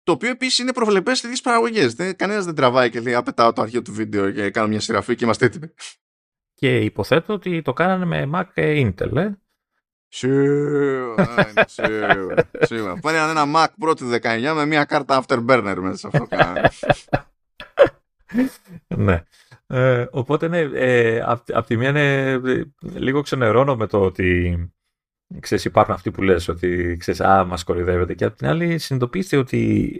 [0.03, 2.13] Το οποίο επίσης είναι προβλεπές σε τέτοιε παραγωγέ.
[2.13, 5.25] Κανένας δεν τραβάει και λέει: Απετάω το αρχείο του βίντεο και κάνω μια σειραφή και
[5.25, 5.75] είμαστε έτοιμοι.
[6.65, 9.31] Και υποθέτω ότι το κάνανε με Mac Intel, ε.
[10.09, 11.27] Σίγουρα,
[11.67, 12.99] σίγουρα, σίγουρα.
[13.01, 16.27] Πάνε ένα Mac Pro του 19 με μια κάρτα Afterburner μέσα αυτό.
[18.97, 19.23] ναι.
[19.67, 21.21] Ε, οπότε ναι, ε,
[21.53, 24.59] απ' τη μία είναι ε, λίγο ξενερώνω με το ότι
[25.41, 29.37] ξέρεις, υπάρχουν αυτοί που λες ότι ξέρεις, α, μας κορυδεύεται και απ' την άλλη συνειδητοποιήστε
[29.37, 29.99] ότι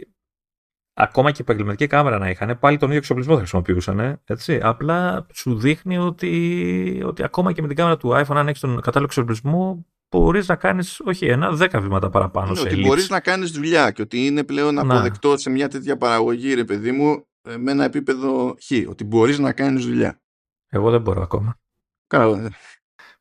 [0.97, 4.21] ακόμα και επαγγελματική κάμερα να είχαν, πάλι τον ίδιο εξοπλισμό θα χρησιμοποιούσαν.
[4.25, 4.59] Έτσι.
[4.63, 8.75] Απλά σου δείχνει ότι, ότι ακόμα και με την κάμερα του iPhone, αν έχεις τον
[8.75, 12.51] κατάλληλο εξοπλισμό, μπορείς να κάνεις όχι ένα, δέκα βήματα παραπάνω.
[12.51, 16.53] Είναι, ότι μπορείς να κάνεις δουλειά και ότι είναι πλέον αποδεκτό σε μια τέτοια παραγωγή,
[16.53, 18.89] ρε παιδί μου, ε, με ένα επίπεδο χ.
[18.89, 20.21] Ότι μπορείς να κάνεις δουλειά.
[20.69, 21.59] Εγώ δεν μπορώ ακόμα.
[22.07, 22.51] Καλά.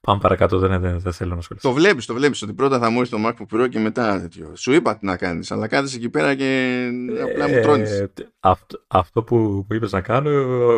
[0.04, 1.68] Πάμε παρακάτω, δεν, δεν, δεν θέλω να ασχοληθώ.
[1.68, 4.52] Το βλέπεις, το βλέπεις ότι πρώτα θα μου έρθει το MacBook Pro και μετά τέτοιο.
[4.54, 6.90] Σου είπα τι να κάνεις, αλλά κάθεσαι εκεί πέρα και
[7.22, 7.90] απλά μου τρώνεις.
[7.90, 10.30] Ε, αυτό, αυτό που μου είπες να κάνω,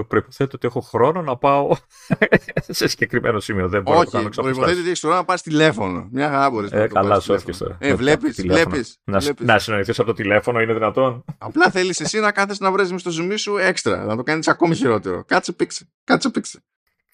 [0.09, 1.77] προποθέτω ότι έχω χρόνο να πάω
[2.69, 3.69] σε συγκεκριμένο σημείο.
[3.69, 6.09] Δεν μπορώ Όχι, να κάνω προποθέτει ότι έχεις χρόνο να πάρει τηλέφωνο.
[6.13, 7.77] Μια χαρά μπορείς ε, να Καλά, σου τώρα.
[7.79, 8.99] Ε, βλέπεις, βλέπεις.
[9.05, 12.99] Να, να συνοηθείς από το τηλέφωνο, είναι δυνατόν; Απλά θέλεις εσύ να κάθεσαι να βρει
[12.99, 15.25] στο zoom σου έξτρα, να το κάνεις ακόμη χειρότερο.
[15.27, 15.89] Κάτσε πίξε.
[16.05, 16.61] Κάτσε πίξε.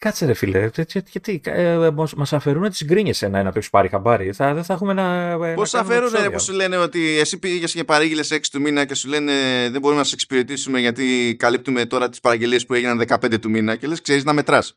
[0.03, 0.71] Κάτσε ρε φίλε,
[1.11, 4.33] γιατί ε, μας αφαιρούν τις γκρίνιες ένα, ένα το έχεις πάρει χαμπάρι.
[4.33, 5.39] Θα, δεν θα έχουμε ένα.
[5.47, 8.85] Ε, Πώς αφαιρούν ρε, που σου λένε ότι εσύ πήγες και παρήγγειλες 6 του μήνα
[8.85, 9.33] και σου λένε
[9.71, 13.77] δεν μπορούμε να σε εξυπηρετήσουμε γιατί καλύπτουμε τώρα τις παραγγελίες που έγιναν 15 του μήνα
[13.77, 14.77] και λες, ξέρεις να μετράς.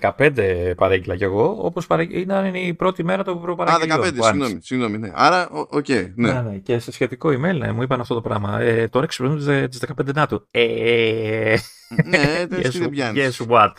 [0.00, 3.94] 15 παρήγγειλα κι εγώ, όπως ήταν η πρώτη μέρα το προπαραγγελίο.
[3.94, 5.10] Α, 15, συγγνώμη, συγγνώμη, ναι.
[5.14, 6.32] Άρα, ok, okay, ναι.
[6.32, 6.40] ναι.
[6.40, 6.56] ναι.
[6.56, 8.60] Και σε σχετικό email ναι, μου είπαν αυτό το πράγμα.
[8.60, 10.46] Ε, τώρα εξυπηρετούν τις 15 Νάτου.
[10.50, 11.56] Ε,
[12.04, 13.40] ναι, δεν πιάνεις.
[13.40, 13.72] Guess what;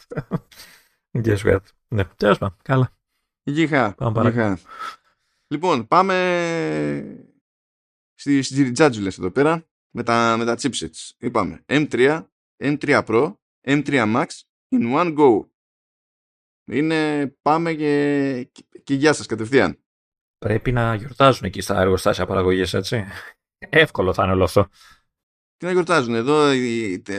[1.24, 1.60] Guess what.
[1.88, 2.98] Ναι, τέλος πάντων, καλά.
[3.44, 3.96] Γεια.
[3.98, 4.58] Πάμε
[5.48, 7.28] Λοιπόν, πάμε
[8.14, 11.10] στις τζιτζάτζουλες εδώ πέρα με τα, με τα chipsets.
[11.18, 12.26] Είπαμε M3,
[12.64, 13.34] M3 Pro,
[13.68, 14.26] M3 Max
[14.70, 15.48] in one go.
[16.72, 18.52] Είναι πάμε και,
[18.84, 19.80] και γεια σας κατευθείαν.
[20.38, 23.06] Πρέπει να γιορτάζουν εκεί στα εργοστάσια παραγωγής, έτσι.
[23.58, 24.68] Εύκολο θα είναι όλο αυτό.
[25.58, 26.16] Τι να γιορτάζουν.
[26.16, 26.50] Εδώ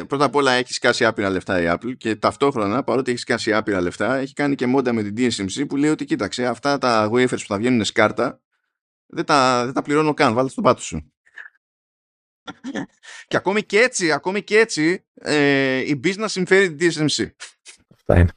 [0.06, 3.80] πρώτα απ' όλα έχει σκάσει άπειρα λεφτά η Apple και ταυτόχρονα παρότι έχει σκάσει άπειρα
[3.80, 7.28] λεφτά έχει κάνει και μόντα με την TSMC που λέει ότι κοίταξε αυτά τα wafers
[7.28, 8.40] που θα βγαίνουν σκάρτα
[9.06, 10.34] δεν τα, δεν τα πληρώνω καν.
[10.34, 11.12] Βάλτε στον πάτο σου.
[13.28, 17.26] και ακόμη και έτσι, ακόμη και έτσι ε, η business συμφέρει την TSMC.
[17.94, 18.30] Αυτά είναι.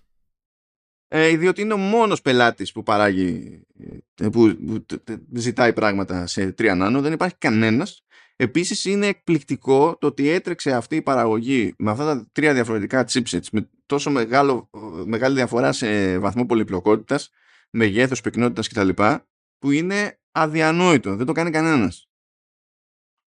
[1.12, 3.62] Ε, διότι είναι ο μόνος πελάτης που παράγει
[4.22, 4.86] ε, που, που,
[5.34, 8.04] ζητάει πράγματα σε 3 νάνο δεν υπάρχει κανένας
[8.42, 13.48] Επίσης είναι εκπληκτικό το ότι έτρεξε αυτή η παραγωγή με αυτά τα τρία διαφορετικά chipsets
[13.52, 14.70] με τόσο μεγάλο,
[15.06, 17.30] μεγάλη διαφορά σε βαθμό πολυπλοκότητας,
[17.70, 18.90] μεγέθος, πυκνότητας κτλ.
[19.58, 21.16] που είναι αδιανόητο.
[21.16, 22.10] Δεν το κάνει κανένας.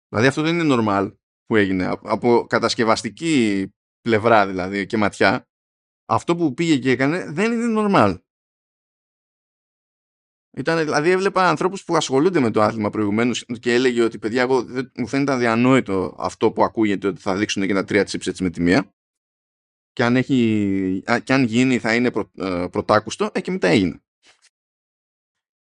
[0.08, 1.16] Δηλαδή αυτό δεν είναι normal
[1.46, 1.86] που έγινε.
[2.02, 3.66] Από κατασκευαστική
[4.00, 5.48] πλευρά δηλαδή και ματιά
[6.08, 8.20] αυτό που πήγε και έκανε δεν είναι normal.
[10.56, 14.62] Ήταν, δηλαδή έβλεπα ανθρώπους που ασχολούνται με το άθλημα προηγουμένως και έλεγε ότι παιδιά εγώ
[14.62, 18.50] δεν, μου φαίνεται αδιανόητο αυτό που ακούγεται ότι θα δείξουν και τα τρία chipsets με
[18.50, 18.94] τη μία.
[19.92, 23.30] Και αν, έχει, και αν γίνει θα είναι πρω, ε, πρωτάκουστο.
[23.32, 24.02] Ε, και μετά έγινε.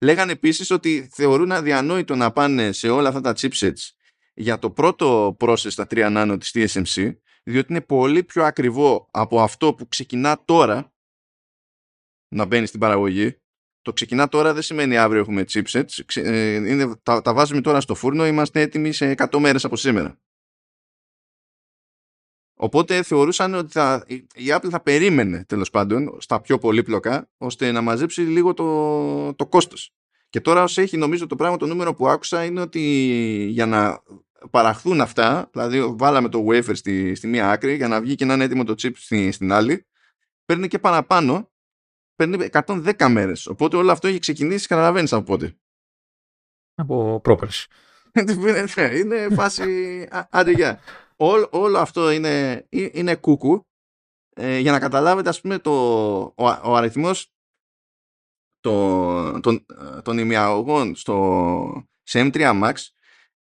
[0.04, 3.92] Λέγανε επίσης ότι θεωρούν αδιανόητο να πάνε σε όλα αυτά τα chipsets
[4.34, 9.42] για το πρώτο process στα 3 nano της TSMC διότι είναι πολύ πιο ακριβό από
[9.42, 10.94] αυτό που ξεκινά τώρα
[12.36, 13.43] να μπαίνει στην παραγωγή
[13.84, 16.00] το ξεκινά τώρα δεν σημαίνει αύριο έχουμε chipsets.
[16.14, 20.20] Ε, είναι, τα, τα βάζουμε τώρα στο φούρνο, είμαστε έτοιμοι σε 100 μέρες από σήμερα.
[22.56, 27.82] Οπότε θεωρούσαν ότι θα, η Apple θα περίμενε τέλος πάντων στα πιο πολύπλοκα ώστε να
[27.82, 29.94] μαζέψει λίγο το, το κόστος.
[30.30, 32.80] Και τώρα όσο έχει νομίζω το πράγμα το νούμερο που άκουσα είναι ότι
[33.50, 34.04] για να
[34.50, 38.34] παραχθούν αυτά, δηλαδή βάλαμε το wafer στη, στη μία άκρη για να βγει και να
[38.34, 39.88] είναι έτοιμο το chip στη, στην άλλη,
[40.46, 41.53] παίρνει και παραπάνω
[42.16, 43.48] παίρνει 110 μέρες.
[43.48, 45.58] Οπότε όλο αυτό έχει ξεκινήσει, καταλαβαίνεις από πότε.
[46.76, 47.68] Από πρόπερση.
[48.76, 50.80] Ναι, είναι φάση άντε
[51.16, 53.68] Όλο, όλο αυτό είναι, είναι κούκου
[54.36, 55.72] ε, για να καταλάβετε ας πούμε το,
[56.22, 57.34] ο, ο αριθμός
[58.60, 59.66] το, των,
[60.04, 62.74] των ημιαγωγών στο, σε M3 Max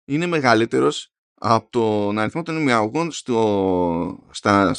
[0.04, 4.74] είναι μεγαλύτερος από τον αριθμό των ημιαγωγών στο, στα,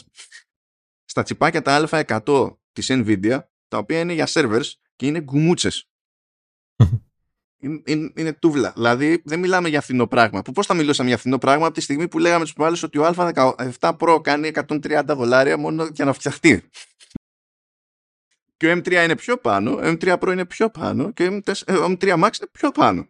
[1.06, 3.40] στα τσιπάκια τα α100 της Nvidia
[3.72, 5.90] τα οποία είναι για servers και είναι γκουμούτσες.
[7.58, 8.72] είναι, είναι, είναι, τούβλα.
[8.72, 10.42] Δηλαδή δεν μιλάμε για φθηνό πράγμα.
[10.42, 12.98] Που πώς θα μιλούσαμε για φθηνό πράγμα από τη στιγμή που λέγαμε στους άλλους ότι
[12.98, 16.70] ο Α17 Pro κάνει 130 δολάρια μόνο για να φτιαχτεί.
[18.58, 22.08] Και ο M3 είναι πιο πάνω, ο M3 Pro είναι πιο πάνω και ο M3
[22.08, 23.08] ε, Max είναι πιο πάνω.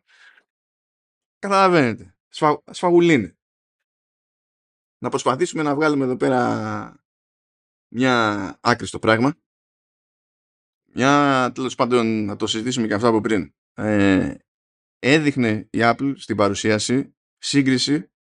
[1.39, 2.15] Καταλαβαίνετε.
[2.29, 3.37] Σφα, σφαγουλίνε.
[4.97, 7.03] Να προσπαθήσουμε να βγάλουμε εδώ πέρα
[7.87, 9.35] μια άκρη στο πράγμα
[10.93, 13.53] μια τέλος πάντων να το συζητήσουμε και αυτά από πριν.
[13.73, 14.35] Ε,
[14.99, 18.11] έδειχνε η Apple στην παρουσίαση σύγκριση,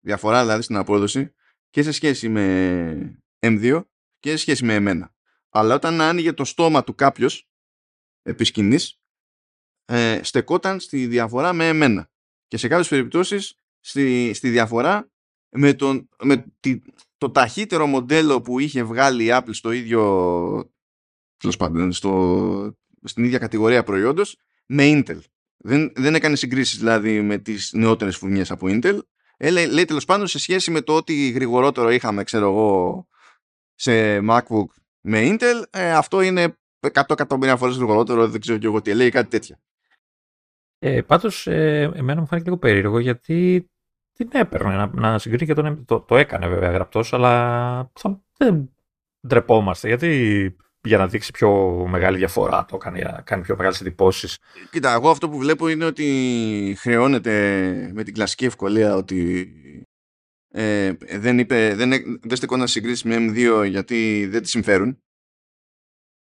[0.00, 1.34] διαφορά δηλαδή στην απόδοση
[1.70, 3.84] και σε σχέση με M2
[4.18, 5.14] και σε σχέση με εμένα.
[5.48, 7.48] Αλλά όταν άνοιγε το στόμα του κάποιος
[8.22, 9.00] επί σκηνής,
[9.84, 12.10] ε, στεκόταν στη διαφορά με εμένα.
[12.46, 15.10] Και σε κάποιες περιπτώσεις στη, στη διαφορά
[15.56, 16.44] με, τον, με
[17.16, 20.73] το ταχύτερο μοντέλο που είχε βγάλει η Apple στο ίδιο
[21.44, 25.18] τέλος πάντων, στο, στην ίδια κατηγορία προϊόντος με Intel.
[25.56, 28.98] Δεν, δεν έκανε συγκρίσεις δηλαδή με τις νεότερες φουρνιές από Intel.
[29.36, 33.06] Ε, λέει, λέει τέλος πάντων σε σχέση με το ότι γρηγορότερο είχαμε, ξέρω εγώ,
[33.74, 34.66] σε MacBook
[35.00, 36.58] με Intel, ε, αυτό είναι
[36.92, 39.60] 100 εκατομμύρια φορές γρηγορότερο, δεν ξέρω και εγώ τι λέει, κάτι τέτοια.
[40.78, 43.70] Ε, πάντως, ε, εμένα μου φάνηκε λίγο περίεργο γιατί
[44.12, 48.74] την έπαιρνε να, να συγκρίνει και τον, το, το έκανε βέβαια γραπτός, αλλά θα, δεν
[49.26, 51.50] ντρεπόμαστε γιατί για να δείξει πιο
[51.88, 54.38] μεγάλη διαφορά το κάνει, κάνει πιο μεγάλες εντυπώσεις.
[54.70, 57.30] Κοίτα, εγώ αυτό που βλέπω είναι ότι χρεώνεται
[57.94, 59.48] με την κλασική ευκολία ότι
[60.48, 61.90] ε, δεν, είπε, δεν,
[62.22, 64.98] δεν στεκώ να συγκρίσει με M2 γιατί δεν τη συμφέρουν.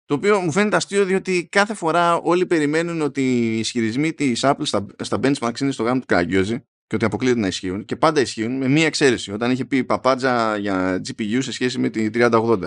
[0.05, 4.61] Το οποίο μου φαίνεται αστείο διότι κάθε φορά όλοι περιμένουν ότι οι ισχυρισμοί της Apple
[4.61, 8.21] στα, στα benchmarks είναι στο γάμο του Καγκιόζη και ότι αποκλείεται να ισχύουν και πάντα
[8.21, 12.63] ισχύουν με μία εξαίρεση όταν είχε πει παπάντζα για GPU σε σχέση με τη 3080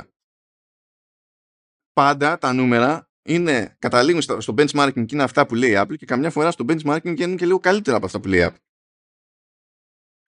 [1.95, 5.97] πάντα τα νούμερα είναι, καταλήγουν στο, στο benchmarking και είναι αυτά που λέει η Apple
[5.97, 8.63] και καμιά φορά στο benchmarking βγαίνουν και λίγο καλύτερα από αυτά που λέει η Apple.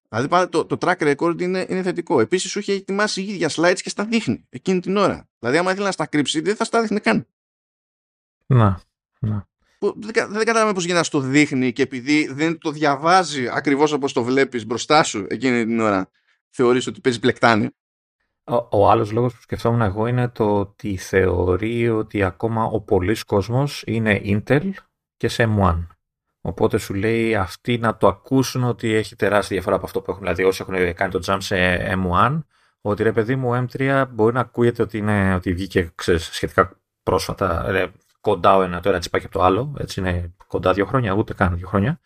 [0.09, 2.21] Δηλαδή πάντα το, το track record είναι, είναι θετικό.
[2.21, 5.29] Επίσης σου είχε ετοιμάσει η ίδια slides και στα δείχνει εκείνη την ώρα.
[5.39, 7.27] Δηλαδή, άμα ήθελε να στα κρύψει, δεν θα στα δείχνει καν.
[8.47, 8.81] Να.
[9.19, 9.49] να.
[9.79, 14.13] δεν, δεν καταλαβαίνω πώς γίνεται να στο δείχνει και επειδή δεν το διαβάζει ακριβώς όπως
[14.13, 16.11] το βλέπεις μπροστά σου εκείνη την ώρα,
[16.51, 17.71] θεωρείς ότι παίζει πλεκτάνη.
[18.49, 23.25] Ο, ο άλλος λόγος που σκεφτόμουν εγώ είναι το ότι θεωρεί ότι ακόμα ο πολλής
[23.25, 24.71] κόσμος είναι Intel
[25.17, 25.87] και σε M1.
[26.41, 30.23] Οπότε σου λέει αυτοί να το ακούσουν ότι έχει τεράστια διαφορά από αυτό που έχουν.
[30.23, 31.57] Δηλαδή, όσοι έχουν κάνει το jump σε
[31.95, 32.43] M1,
[32.81, 37.71] ότι ρε παιδί μου, M3 μπορεί να ακούγεται ότι, είναι, ότι βγήκε ξέρεις, σχετικά πρόσφατα,
[37.71, 39.75] ρε, κοντά ο ένα, το ένα τσιπάκι από το άλλο.
[39.79, 42.01] Έτσι είναι κοντά δύο χρόνια, ούτε καν δύο χρόνια.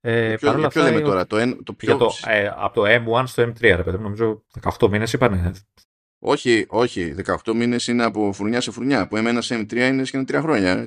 [0.00, 1.96] Ε, ποιο, για ποιο λέμε τώρα, το, το πιο...
[1.96, 4.42] το, ε, από το M1 στο M3, ρε παιδί μου, νομίζω
[4.78, 5.52] 18 μήνες είπανε.
[6.22, 7.14] Όχι, όχι.
[7.44, 9.00] 18 μήνες είναι από φουρνιά σε φουρνιά.
[9.00, 10.86] Από εμένα σε M3 είναι σχεδόν τρία χρόνια.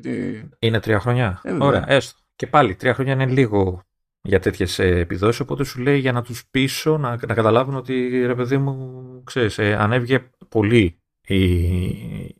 [0.60, 1.42] Είναι τρία χρόνια.
[1.44, 2.20] Ε, Ωραία, έστω.
[2.36, 3.84] Και πάλι, τρία χρόνια είναι λίγο
[4.22, 5.40] για τέτοιες επιδόσεις.
[5.40, 9.58] Οπότε σου λέει για να τους πείσω να, να καταλάβουν ότι ρε παιδί μου, ξέρεις,
[9.58, 11.44] ε, ανέβηκε πολύ η,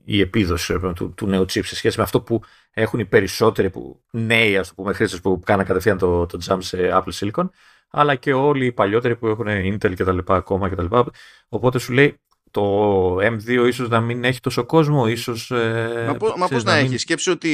[0.04, 2.42] η επίδοση του, του νέου chip σε σχέση με αυτό που
[2.72, 6.58] έχουν οι περισσότεροι που, νέοι ας το πούμε, χρήστες που κάναν κατευθείαν το, το jump
[6.60, 7.50] σε Apple Silicon
[7.96, 11.06] αλλά και όλοι οι παλιότεροι που έχουν Intel και τα λοιπά ακόμα και τα λοιπά.
[11.50, 12.20] Οπότε σου λέει
[12.52, 15.52] το M2 ίσως να μην έχει τόσο κόσμο, ίσως...
[15.52, 17.50] Ε, μα, πώς, μα πώς να, έχει, σκέψου ότι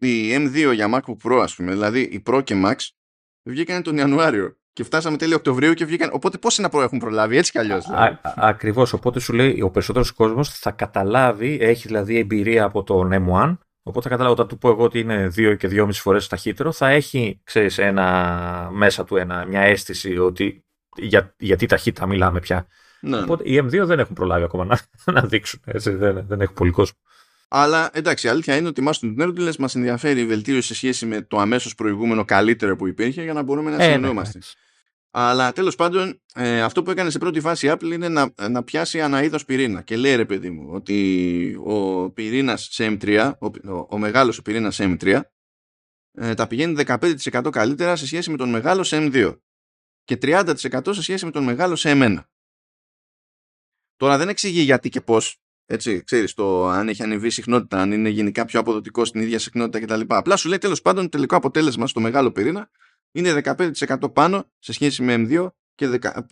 [0.00, 2.74] η M2 για MacBook Pro ας πούμε, δηλαδή η Pro και Max
[3.42, 6.10] βγήκαν τον Ιανουάριο και φτάσαμε τέλειο Οκτωβρίου και βγήκαν.
[6.12, 7.84] Οπότε πόσοι να προ έχουν προλάβει, έτσι κι αλλιώς.
[7.84, 8.18] Δηλαδή.
[8.36, 8.92] Ακριβώς.
[8.92, 13.56] Οπότε σου λέει ο περισσότερος κόσμος θα καταλάβει, έχει δηλαδή εμπειρία από τον M1.
[13.82, 16.88] Οπότε θα καταλάβει όταν του πω εγώ ότι είναι δύο και δυόμιση φορές ταχύτερο, θα
[16.88, 20.64] έχει ξέρεις, ένα, μέσα του ένα, μια αίσθηση ότι
[20.96, 22.66] για, γιατί ταχύτητα μιλάμε πια.
[23.00, 23.18] Ναι.
[23.18, 24.78] Οπότε οι M2 δεν έχουν προλάβει ακόμα να,
[25.14, 25.60] να δείξουν.
[25.64, 26.98] Έτσι, δεν, δεν έχουν πολύ κόσμο.
[27.48, 31.06] Αλλά εντάξει, η αλήθεια είναι ότι εμά του Nerdless μας ενδιαφέρει η βελτίωση σε σχέση
[31.06, 34.22] με το αμέσως προηγούμενο καλύτερο που υπήρχε για να μπορούμε να ε, ναι, ναι.
[35.18, 38.62] Αλλά τέλος πάντων, ε, αυτό που έκανε σε πρώτη φάση η Apple είναι να, να
[38.62, 39.82] πιάσει ένα είδο πυρήνα.
[39.82, 44.74] Και λέει ρε παιδί μου, ότι ο πυρήνας σε M3, ο, ο, ο μεγάλος πυρήνας
[44.74, 45.20] σε M3,
[46.12, 49.36] ε, τα πηγαίνει 15% καλύτερα σε σχέση με τον μεγάλο σε M2
[50.04, 52.18] και 30% σε σχέση με τον μεγάλο σε M1.
[53.96, 57.92] Τώρα δεν εξηγεί γιατί και πώς, έτσι, ξέρεις, το αν έχει ανεβεί η συχνότητα, αν
[57.92, 60.14] είναι γενικά πιο αποδοτικό στην ίδια συχνότητα κτλ.
[60.14, 62.70] Απλά σου λέει τέλος πάντων το τελικό αποτέλεσμα στο μεγάλο πυρήνα
[63.16, 65.48] είναι 15% πάνω σε σχέση με M2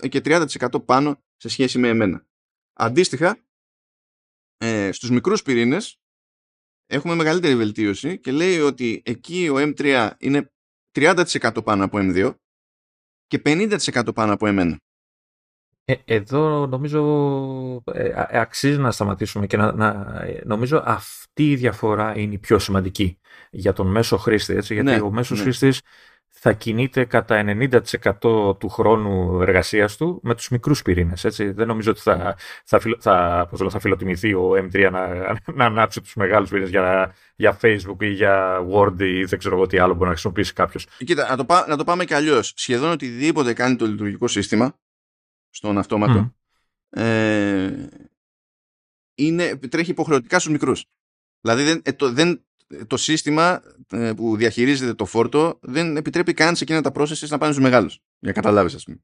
[0.09, 2.27] και 30% πάνω σε σχέση με εμένα.
[2.73, 3.39] Αντίστοιχα,
[4.57, 6.01] ε, στους μικρούς πυρήνες
[6.87, 10.53] έχουμε μεγαλύτερη βελτίωση και λέει ότι εκεί ο M3 είναι
[10.93, 12.35] 30% πάνω από M2
[13.27, 14.79] και 50% πάνω από εμένα.
[15.85, 20.07] Ε, εδώ νομίζω ε, αξίζει να σταματήσουμε και να, να,
[20.45, 23.19] νομίζω αυτή η διαφορά είναι η πιο σημαντική
[23.51, 24.55] για τον μέσο χρήστη.
[24.55, 25.45] Έτσι, γιατί ναι, ο μέσος ναι.
[25.45, 25.81] χρήστης
[26.47, 31.25] θα κινείται κατά 90% του χρόνου εργασίας του με τους μικρούς πυρήνες.
[31.25, 31.51] Έτσι.
[31.51, 35.09] Δεν νομίζω ότι θα, θα, θα, θα, θα φιλοτιμηθεί ο M3 να,
[35.55, 39.67] να ανάψει τους μεγάλους πυρήνες για, για Facebook ή για Word ή δεν ξέρω εγώ
[39.67, 40.87] τι άλλο μπορεί να χρησιμοποιήσει κάποιος.
[40.99, 42.53] Κοίτα, να το, να το πάμε και αλλιώς.
[42.57, 44.79] Σχεδόν οτιδήποτε κάνει το λειτουργικό σύστημα
[45.51, 46.35] στον αυτόματο
[46.91, 47.89] ε,
[49.15, 50.85] είναι, τρέχει υποχρεωτικά στους μικρούς.
[51.41, 52.45] Δηλαδή δεν, ε, το, δεν
[52.87, 57.39] το σύστημα ε, που διαχειρίζεται το φόρτο δεν επιτρέπει καν σε εκείνα τα processes να
[57.39, 58.03] πάνε στους μεγάλους.
[58.19, 58.99] Για καταλάβεις ας πούμε.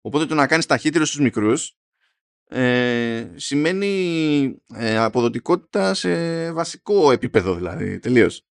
[0.00, 1.76] Οπότε το να κάνεις ταχύτερο στους μικρούς
[2.48, 8.46] ε, σημαίνει ε, αποδοτικότητα σε βασικό επίπεδο δηλαδή, τελείως.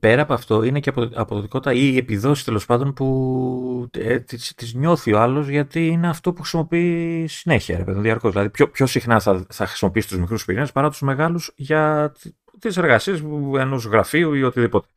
[0.00, 4.74] Πέρα από αυτό είναι και αποδοτικότητα ή η επιδόση τέλος πάντων που ε, τις, τις,
[4.74, 8.30] νιώθει ο άλλος γιατί είναι αυτό που χρησιμοποιεί συνέχεια ρε, διαρκώς.
[8.30, 12.12] Δηλαδή πιο, πιο συχνά θα, θα χρησιμοποιήσει τους μικρούς πυρήνες παρά τους μεγάλους για
[12.58, 13.22] τις εργασίες
[13.58, 14.88] ενός γραφείου ή οτιδήποτε.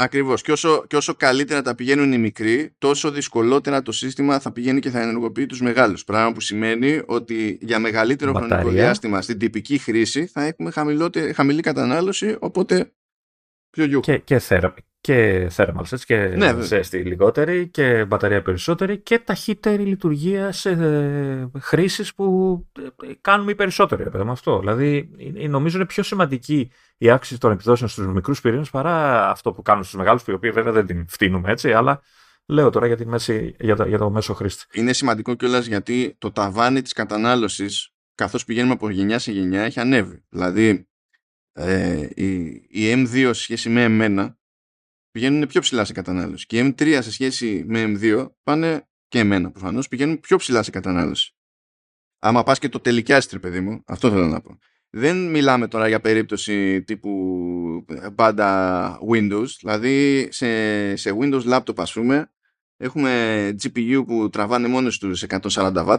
[0.00, 0.42] Ακριβώς.
[0.42, 4.80] Και όσο, και όσο καλύτερα τα πηγαίνουν οι μικροί, τόσο δυσκολότερα το σύστημα θα πηγαίνει
[4.80, 6.04] και θα ενεργοποιεί τους μεγάλους.
[6.04, 8.56] Πράγμα που σημαίνει ότι για μεγαλύτερο Μπαταρία.
[8.56, 10.70] χρονικό διάστημα στην τυπική χρήση θα έχουμε
[11.34, 12.92] χαμηλή κατανάλωση, οπότε
[13.70, 14.00] πιο γιου.
[14.00, 14.38] Και, και,
[15.00, 21.60] και thermals, έτσι, και ναι, ζέστη λιγότερη και μπαταρία περισσότερη και ταχύτερη λειτουργία σε ε,
[21.60, 24.24] χρήσεις που ε, κάνουμε οι περισσότεροι.
[24.24, 24.58] Με αυτό.
[24.58, 25.10] Δηλαδή,
[25.48, 29.84] νομίζω είναι πιο σημαντική η άξιση των επιδόσεων στους μικρούς πυρήνες παρά αυτό που κάνουν
[29.84, 32.02] στους μεγάλους, που οι οποίοι βέβαια δεν την φτύνουμε έτσι, αλλά
[32.46, 34.64] λέω τώρα για, τη μέση, για, το, για το μέσο χρήστη.
[34.72, 39.80] Είναι σημαντικό κιόλας γιατί το ταβάνι της κατανάλωσης καθώς πηγαίνουμε από γενιά σε γενιά έχει
[39.80, 40.24] ανέβει.
[40.28, 40.87] Δηλαδή,
[41.58, 42.26] ε, η,
[42.68, 44.38] η M2 σε σχέση με εμένα
[45.10, 46.46] πηγαίνουν πιο ψηλά σε κατανάλωση.
[46.46, 50.70] Και οι M3 σε σχέση με M2 πάνε και εμένα προφανώς πηγαίνουν πιο ψηλά σε
[50.70, 51.32] κατανάλωση.
[52.18, 54.58] Άμα πας και το τελικιάστρι, παιδί μου, αυτό θέλω να πω.
[54.90, 62.32] Δεν μιλάμε τώρα για περίπτωση τύπου πάντα Windows, δηλαδή σε, σε Windows laptop ας πούμε
[62.76, 65.98] έχουμε GPU που τραβάνε μόνος στους 140W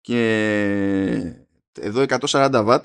[0.00, 0.20] και
[1.80, 2.80] εδώ 140W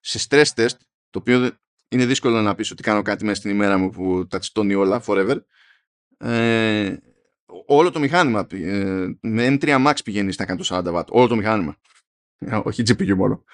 [0.00, 0.76] σε stress test,
[1.10, 1.50] το οποίο
[1.88, 5.02] είναι δύσκολο να πεις ότι κάνω κάτι μέσα στην ημέρα μου που τα τσιτώνει όλα
[5.06, 5.36] forever.
[6.18, 6.96] Ε,
[7.66, 11.04] όλο το μηχάνημα ε, με M3 Max πηγαίνεις στα 140W.
[11.08, 11.76] Όλο το μηχάνημα.
[12.38, 13.44] Ε, όχι GPU μόνο.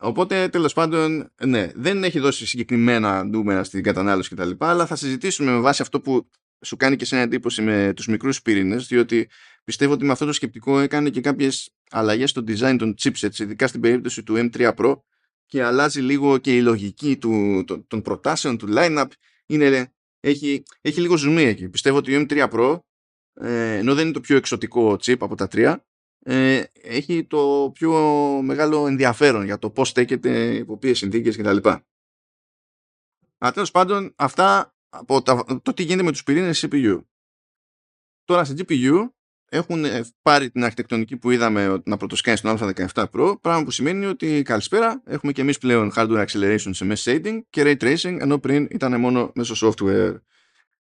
[0.00, 4.50] Οπότε τέλος πάντων, ναι, δεν έχει δώσει συγκεκριμένα νούμερα στην κατανάλωση κτλ.
[4.58, 6.28] Αλλά θα συζητήσουμε με βάση αυτό που
[6.60, 9.30] σου κάνει και σε εντύπωση με τους μικρούς πυρήνες διότι
[9.64, 13.66] πιστεύω ότι με αυτό το σκεπτικό έκανε και κάποιες αλλαγές στο design των chipsets ειδικά
[13.66, 14.94] στην περίπτωση του M3 Pro
[15.48, 19.06] και αλλάζει λίγο και η λογική του, των, προτάσεων του lineup
[19.46, 21.68] είναι, έχει, έχει λίγο ζουμί εκεί.
[21.68, 22.78] Πιστεύω ότι ο M3 Pro
[23.34, 25.86] ε, ενώ δεν είναι το πιο εξωτικό chip από τα τρία
[26.24, 27.92] ε, έχει το πιο
[28.42, 31.68] μεγάλο ενδιαφέρον για το πώς στέκεται, υπό ποιες συνθήκες κτλ.
[33.38, 35.22] Αλλά τέλος πάντων, αυτά από
[35.62, 37.02] το τι γίνεται με τους πυρήνες CPU.
[38.24, 39.08] Τώρα σε GPU
[39.48, 44.06] έχουν ε, πάρει την αρχιτεκτονική που είδαμε να πρωτοσκάει στον α17 Pro, πράγμα που σημαίνει
[44.06, 48.38] ότι καλησπέρα, έχουμε και εμείς πλέον hardware acceleration σε mesh shading και ray tracing, ενώ
[48.38, 50.16] πριν ήταν μόνο μέσω software.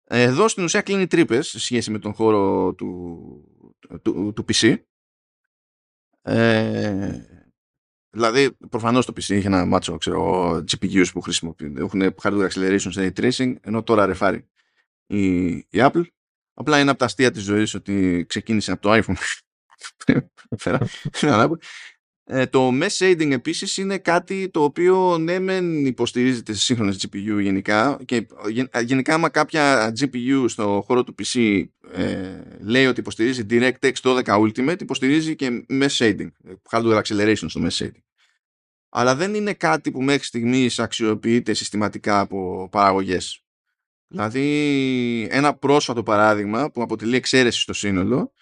[0.03, 3.19] Εδώ στην ουσία κλείνει τρύπες σε σχέση με τον χώρο του,
[4.01, 4.75] του, του PC.
[6.21, 7.19] Ε,
[8.11, 11.77] Δηλαδή, προφανώς το PC έχει ένα μάτσο ξέρω, GPUs που χρησιμοποιούν.
[11.77, 14.49] Έχουν hardware acceleration σε ray tracing, ενώ τώρα ρεφάρει
[15.05, 16.03] η, η Apple.
[16.59, 19.15] Απλά είναι από τα αστεία της ζωής ότι ξεκίνησε από το iPhone.
[22.23, 27.41] ε, το mesh shading επίσης είναι κάτι το οποίο ναι μεν υποστηρίζεται σε σύγχρονες GPU
[27.41, 28.27] γενικά και
[28.83, 34.81] γενικά άμα κάποια GPU στο χώρο του PC ε, λέει ότι υποστηρίζει DirectX 12 Ultimate
[34.81, 36.29] υποστηρίζει και mesh shading,
[36.69, 38.01] hardware acceleration στο mesh shading.
[38.89, 43.43] Αλλά δεν είναι κάτι που μέχρι στιγμής αξιοποιείται συστηματικά από παραγωγές.
[44.11, 48.33] Δηλαδή ένα πρόσφατο παράδειγμα που αποτελεί εξαίρεση στο σύνολο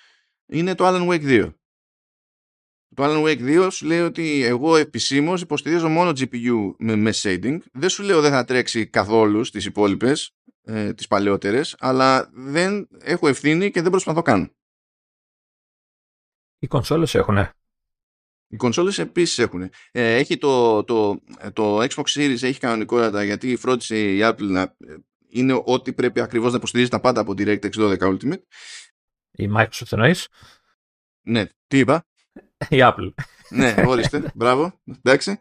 [0.45, 1.53] είναι το Alan Wake 2.
[2.95, 7.57] Το Alan Wake 2 σου λέει ότι εγώ επισήμως υποστηρίζω μόνο GPU με mesh shading.
[7.71, 13.27] Δεν σου λέω δεν θα τρέξει καθόλου στις υπόλοιπες, ε, τις παλαιότερες, αλλά δεν έχω
[13.27, 14.55] ευθύνη και δεν προσπαθώ καν.
[16.59, 17.37] Οι κονσόλες έχουν.
[18.47, 19.61] Οι κονσόλες επίσης έχουν.
[19.91, 21.21] Ε, έχει το, το,
[21.53, 24.95] το Xbox Series έχει κανονικότητα γιατί φρόντισε η Apple να ε,
[25.29, 28.41] είναι ό,τι πρέπει ακριβώς να υποστηρίζει τα πάντα από DirectX 12 Ultimate.
[29.31, 30.27] Η Microsoft εννοείς;
[31.21, 32.05] Ναι, τι είπα;
[32.69, 33.13] Η Apple.
[33.49, 34.31] ναι, ορίστε.
[34.35, 34.81] Μπράβο.
[35.03, 35.39] Εντάξει.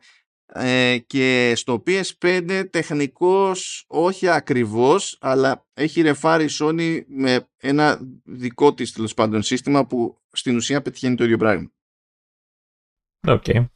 [0.49, 8.75] Ε, και στο PS5 τεχνικός όχι ακριβώς αλλά έχει ρεφάρει η Sony με ένα δικό
[8.75, 11.71] της τέλος πάντων σύστημα που στην ουσία πετυχαίνει το ίδιο πράγμα.
[13.27, 13.67] Okay.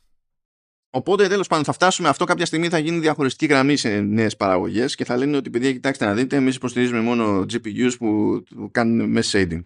[0.90, 4.94] Οπότε τέλος πάντων θα φτάσουμε αυτό κάποια στιγμή θα γίνει διαχωριστική γραμμή σε νέες παραγωγές
[4.94, 9.30] και θα λένε ότι παιδιά κοιτάξτε να δείτε εμείς υποστηρίζουμε μόνο GPUs που κάνουν mesh
[9.30, 9.62] shading.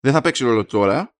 [0.00, 1.12] Δεν θα παίξει ρόλο τώρα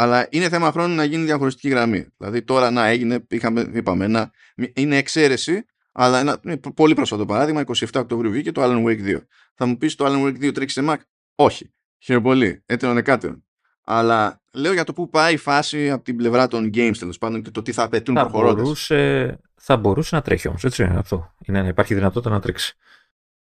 [0.00, 2.06] αλλά είναι θέμα χρόνου να γίνει διαχωριστική γραμμή.
[2.16, 4.30] Δηλαδή τώρα να έγινε, είχαμε, είπαμε, ένα,
[4.72, 9.18] είναι εξαίρεση, αλλά ένα πολύ πρόσφατο παράδειγμα, 27 Οκτωβρίου βγήκε το Alan Wake 2.
[9.54, 10.96] Θα μου πεις το Alan Wake 2 τρέχει σε Mac;
[11.34, 11.74] Όχι.
[11.98, 12.62] Χαίρομαι πολύ.
[12.66, 13.44] Έτερον εκάτερον.
[13.84, 17.42] Αλλά λέω για το που πάει η φάση από την πλευρά των games τέλος πάντων
[17.42, 18.62] και το τι θα απαιτούν προχωρώντας.
[18.62, 21.34] Μπορούσε, θα μπορούσε να τρέχει όμως, έτσι αυτό.
[21.46, 22.76] Είναι, υπάρχει δυνατότητα να τρέξει.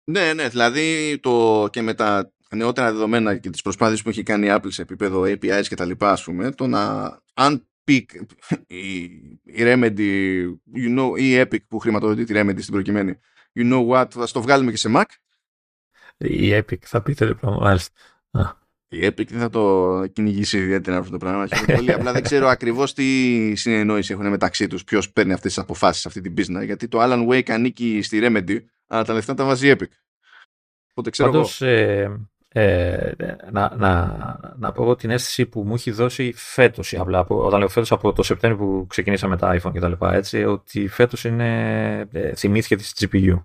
[0.05, 4.47] Ναι, ναι, δηλαδή το και με τα νεότερα δεδομένα και τις προσπάθειες που έχει κάνει
[4.47, 8.07] η Apple σε επίπεδο APIs και τα λοιπά, ας πούμε, το να αν πει
[8.67, 8.95] η,
[9.43, 10.43] η Remedy,
[10.77, 13.19] you know, ή η Epic που χρηματοδοτεί τη Remedy στην προκειμένη,
[13.55, 15.05] you know what, θα το βγάλουμε και σε Mac.
[16.17, 17.93] Η Epic θα πείτε λοιπόν, μάλιστα.
[18.95, 21.47] Η Epic δεν θα το κυνηγήσει ιδιαίτερα αυτό το πράγμα.
[21.75, 21.93] πολύ.
[21.93, 26.09] Απλά δεν ξέρω ακριβώς τι συνεννόηση έχουν μεταξύ τους, ποιος παίρνει αυτές τις αποφάσεις σε
[26.09, 26.65] αυτή την πίσνα.
[26.65, 29.89] Γιατί το Alan Wake ανήκει στη Remedy, αλλά τα λεφτά τα βάζει η Epic.
[30.91, 33.13] Οπότε ξέρω Πάντως, ε, ε,
[33.51, 34.17] να, να,
[34.57, 36.95] να πω την αίσθηση που μου έχει δώσει φέτος.
[36.95, 39.93] Απλά όταν λέω φέτος από το Σεπτέμβριο που ξεκινήσαμε τα iPhone κτλ.
[40.01, 42.09] Έτσι, ότι φέτος είναι.
[42.13, 43.45] Ε, θυμήθηκε της GPU.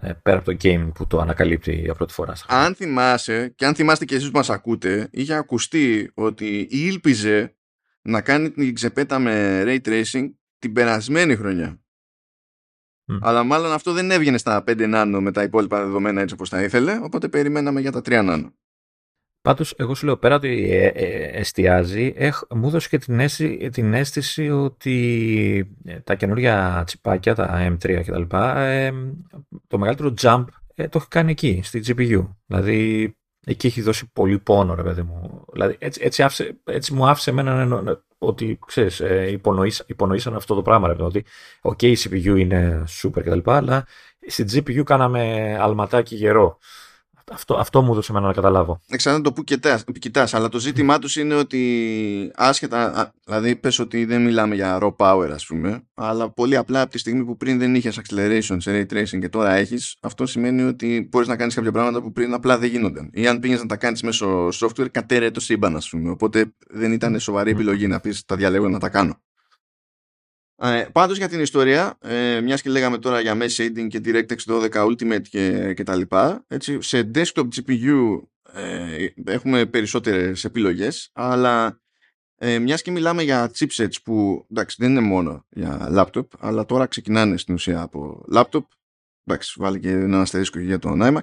[0.00, 2.32] Ε, πέρα από το game που το ανακαλύπτει για πρώτη φορά.
[2.46, 7.56] Αν θυμάσαι, και αν θυμάστε και εσείς που μας ακούτε, είχε ακουστεί ότι ήλπιζε
[8.02, 11.78] να κάνει την ξεπέτα με Ray Tracing την περασμένη χρονιά.
[13.20, 16.62] Αλλά μάλλον αυτό δεν έβγαινε στα 5 νάνο με τα υπόλοιπα δεδομένα έτσι όπως τα
[16.62, 18.54] ήθελε, οπότε περιμέναμε για τα 3 νάνο.
[19.44, 23.68] Πάντως, εγώ σου λέω πέρα ότι ε, ε, εστιάζει, έχ, μου έδωσε και την αίσθηση,
[23.70, 28.92] την αίσθηση ότι ε, τα καινούργια τσιπάκια, τα M3 κτλ, ε,
[29.66, 32.28] το μεγαλύτερο jump το έχει κάνει εκεί, στη GPU.
[32.46, 35.44] Δηλαδή, εκεί έχει δώσει πολύ πόνο, ρε παιδί μου.
[35.52, 39.02] Δηλαδή, έτσι, έτσι, άφησε, έτσι μου άφησε εμένα ότι, ξέρεις,
[39.86, 41.24] υπονοήσαν αυτό το πράγμα, ρε ότι,
[41.60, 43.86] οκ, η CPU είναι super κτλ, αλλά
[44.26, 46.58] στη GPU κάναμε αλματάκι γερό.
[47.32, 48.80] Αυτό, αυτό μου έδωσε να καταλάβω.
[48.88, 54.22] Εξαρτάται το που κοιτάς, αλλά το ζήτημά τους είναι ότι άσχετα, δηλαδή πες ότι δεν
[54.22, 57.74] μιλάμε για raw power ας πούμε, αλλά πολύ απλά από τη στιγμή που πριν δεν
[57.74, 61.72] είχες acceleration σε ray tracing και τώρα έχεις, αυτό σημαίνει ότι μπορείς να κάνεις κάποια
[61.72, 63.10] πράγματα που πριν απλά δεν γίνονταν.
[63.12, 66.92] Ή αν πήγες να τα κάνεις μέσω software, κατέρρεε το σύμπαν ας πούμε, οπότε δεν
[66.92, 69.18] ήταν σοβαρή επιλογή να πεις τα διαλέγω να τα κάνω.
[70.56, 74.36] Ε, πάντως για την ιστορία, ε, μιας και λέγαμε τώρα για mesh shading και DirectX
[74.46, 78.20] 12 Ultimate και, και τα λοιπά, έτσι, σε desktop GPU
[78.52, 81.80] ε, έχουμε περισσότερες επιλογές, αλλά
[82.36, 86.86] ε, μιας και μιλάμε για chipsets που εντάξει, δεν είναι μόνο για laptop, αλλά τώρα
[86.86, 88.64] ξεκινάνε στην ουσία από laptop,
[89.24, 91.18] εντάξει, βάλει και ένα αστερίσκο για το iMac,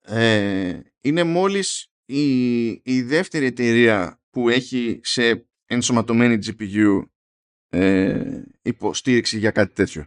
[0.00, 7.02] ε, είναι μόλις η, η δεύτερη εταιρεία που έχει σε ενσωματωμένη GPU
[7.72, 10.06] ε, υποστήριξη για κάτι τέτοιο.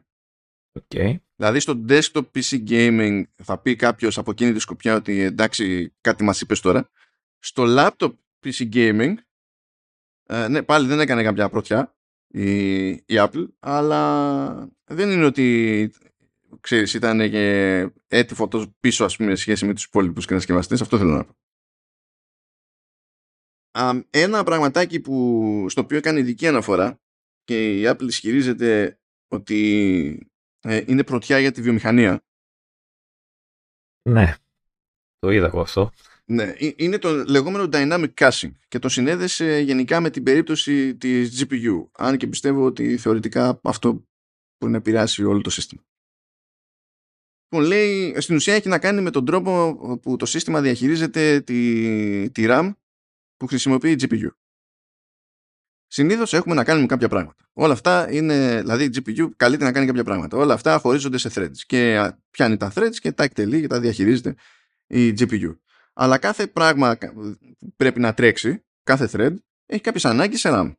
[0.79, 1.15] Okay.
[1.35, 6.23] Δηλαδή στο desktop PC gaming θα πει κάποιος από εκείνη τη σκοπιά ότι εντάξει κάτι
[6.23, 6.89] μας είπες τώρα.
[7.39, 8.13] Στο laptop
[8.43, 9.13] PC gaming
[10.25, 11.95] ε, ναι πάλι δεν έκανε κάποια πρωτιά
[12.27, 15.91] η, η Apple αλλά δεν είναι ότι
[16.59, 21.11] ξέρεις ήταν και έτη φωτός πίσω ας πούμε σχέση με τους υπόλοιπους κατασκευαστές αυτό θέλω
[21.11, 21.35] να πω.
[24.09, 26.99] ένα πραγματάκι που, στο οποίο έκανε ειδική αναφορά
[27.45, 30.29] και η Apple ισχυρίζεται ότι
[30.59, 32.23] ε, είναι πρωτιά για τη βιομηχανία.
[34.09, 34.35] Ναι,
[35.19, 35.91] το είδα εγώ αυτό.
[36.25, 41.87] Ναι, είναι το λεγόμενο dynamic caching και το συνέδεσε γενικά με την περίπτωση της GPU,
[41.91, 43.91] αν και πιστεύω ότι θεωρητικά αυτό
[44.57, 45.81] μπορεί να επηρεάσει όλο το σύστημα.
[47.49, 52.31] Λοιπόν, λέει, στην ουσία έχει να κάνει με τον τρόπο που το σύστημα διαχειρίζεται τη,
[52.31, 52.71] τη RAM
[53.37, 54.29] που χρησιμοποιεί η GPU.
[55.95, 57.49] Συνήθως έχουμε να κάνουμε κάποια πράγματα.
[57.53, 60.37] Όλα αυτά είναι, δηλαδή η GPU καλείται να κάνει κάποια πράγματα.
[60.37, 64.35] Όλα αυτά χωρίζονται σε threads και πιάνει τα threads και τα εκτελεί και τα διαχειρίζεται
[64.87, 65.57] η GPU.
[65.93, 67.37] Αλλά κάθε πράγμα που
[67.75, 69.35] πρέπει να τρέξει, κάθε thread,
[69.65, 70.73] έχει κάποιες ανάγκες σε RAM.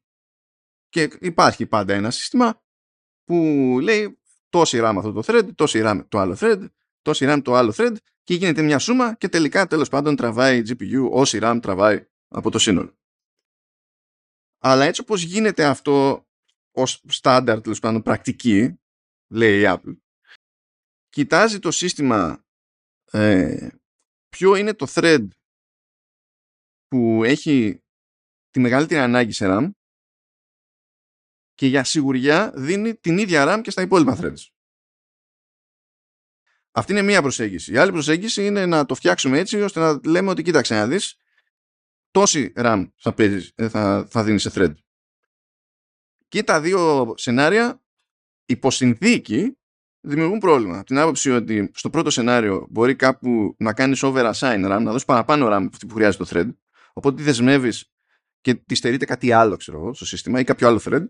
[0.89, 2.63] Και υπάρχει πάντα ένα σύστημα
[3.25, 3.35] που
[3.83, 6.67] λέει τόση RAM αυτό το thread, τόση RAM το άλλο thread,
[7.03, 10.63] τόση RAM το άλλο thread και γίνεται μια σούμα και τελικά τέλος πάντων τραβάει η
[10.69, 12.99] GPU όση RAM τραβάει από το σύνολο.
[14.69, 16.27] Αλλά έτσι όπως γίνεται αυτό
[16.71, 18.81] ως στάνταρ τέλος πάντων πρακτική,
[19.33, 19.97] λέει η Apple,
[21.09, 22.45] κοιτάζει το σύστημα
[23.11, 23.69] ε,
[24.29, 25.29] ποιο είναι το thread
[26.87, 27.83] που έχει
[28.51, 29.71] τη μεγαλύτερη ανάγκη σε RAM
[31.55, 34.47] και για σιγουριά δίνει την ίδια RAM και στα υπόλοιπα threads.
[36.71, 37.73] Αυτή είναι μία προσέγγιση.
[37.73, 41.17] Η άλλη προσέγγιση είναι να το φτιάξουμε έτσι ώστε να λέμε ότι κοίταξε να δεις
[42.17, 44.75] τόση RAM θα, παίζεις, ε, θα, θα δίνεις σε thread.
[46.29, 47.83] Και τα δύο σενάρια
[48.45, 49.59] υποσυνθήκη
[50.01, 50.77] δημιουργούν πρόβλημα.
[50.77, 54.91] Από την άποψη ότι στο πρώτο σενάριο μπορεί κάπου να κάνεις over assign RAM, να
[54.91, 56.55] δώσεις παραπάνω RAM από αυτή που χρειάζεται το thread,
[56.93, 57.93] οπότε τη δεσμεύεις
[58.41, 61.07] και τη στερείται κάτι άλλο ξέρω εγώ, στο σύστημα ή κάποιο άλλο thread.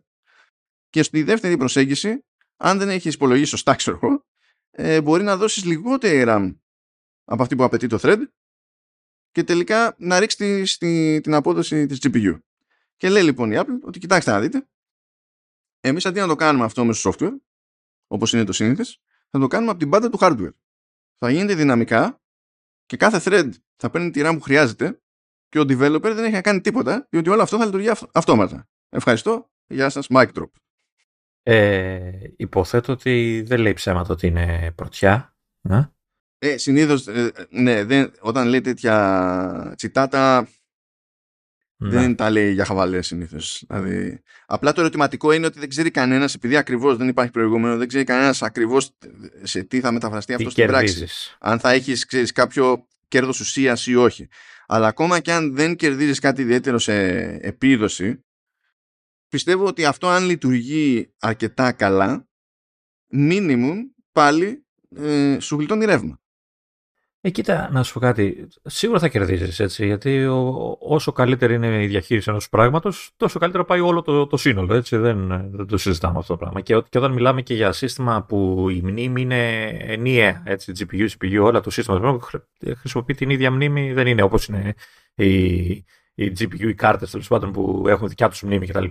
[0.91, 2.25] Και στη δεύτερη προσέγγιση,
[2.57, 4.27] αν δεν έχεις υπολογίσει σωστά, ξέρω εγώ,
[4.71, 6.57] ε, μπορεί να δώσεις λιγότερη RAM
[7.25, 8.21] από αυτή που απαιτεί το thread
[9.37, 12.39] και τελικά να ρίξει τη, την απόδοση της GPU.
[12.97, 14.69] Και λέει λοιπόν η Apple ότι κοιτάξτε να δείτε,
[15.81, 17.37] εμείς αντί να το κάνουμε αυτό μέσω software,
[18.07, 20.53] όπως είναι το σύνηθες, θα το κάνουμε από την πάντα του hardware.
[21.19, 22.23] Θα γίνεται δυναμικά
[22.87, 25.01] και κάθε thread θα παίρνει τη RAM που χρειάζεται
[25.49, 28.69] και ο developer δεν έχει να κάνει τίποτα, διότι όλο αυτό θα λειτουργεί αυτόματα.
[28.89, 29.51] Ευχαριστώ.
[29.67, 30.07] Γεια σας.
[30.11, 30.51] Mic drop.
[31.43, 35.37] Ε, υποθέτω ότι δεν λέει ψέματα ότι είναι πρωτιά.
[35.61, 35.91] Ναι.
[36.39, 40.49] Ε, συνήθως, ε, ναι, δεν, όταν λέει τέτοια τσιτάτα
[41.77, 41.89] ναι.
[41.89, 43.65] δεν τα λέει για χαβαλές συνήθως.
[43.69, 47.89] Δηλαδή, απλά το ερωτηματικό είναι ότι δεν ξέρει κανένας, επειδή ακριβώς δεν υπάρχει προηγούμενο, δεν
[47.89, 48.97] ξέρει κανένας ακριβώς
[49.43, 51.07] σε τι θα μεταφραστεί αυτό στην πράξη.
[51.39, 54.29] Αν θα έχεις κάποιο κέρδος ουσίας ή όχι.
[54.67, 56.95] Αλλά ακόμα και αν δεν κερδίζεις κάτι ιδιαίτερο σε
[57.41, 58.25] επίδοση,
[59.29, 62.29] πιστεύω ότι αυτό αν λειτουργεί αρκετά καλά,
[63.13, 63.77] minimum
[64.13, 64.67] πάλι
[64.97, 66.21] ε, σου γλιτώνει ρεύμα.
[67.27, 68.49] Ε, κοίτα, να σου πω κάτι.
[68.63, 69.87] Σίγουρα θα κερδίζεις έτσι.
[69.87, 70.27] Γιατί
[70.79, 74.75] όσο καλύτερη είναι η διαχείριση ενός πράγματος, τόσο καλύτερα πάει όλο το, το σύνολο.
[74.75, 74.97] Έτσι.
[74.97, 76.61] Δεν, δεν το συζητάμε αυτό το πράγμα.
[76.61, 81.39] Και, και όταν μιλάμε και για σύστημα που η μνήμη είναι ενιαία, έτσι, GPU, CPU,
[81.43, 82.19] όλα το σύστημα
[82.79, 84.75] χρησιμοποιεί την ίδια μνήμη, δεν είναι όπως είναι
[85.15, 85.57] η,
[86.15, 88.85] η GPU, οι κάρτες τέλος πάντων που έχουν δικιά τους μνήμη κτλ.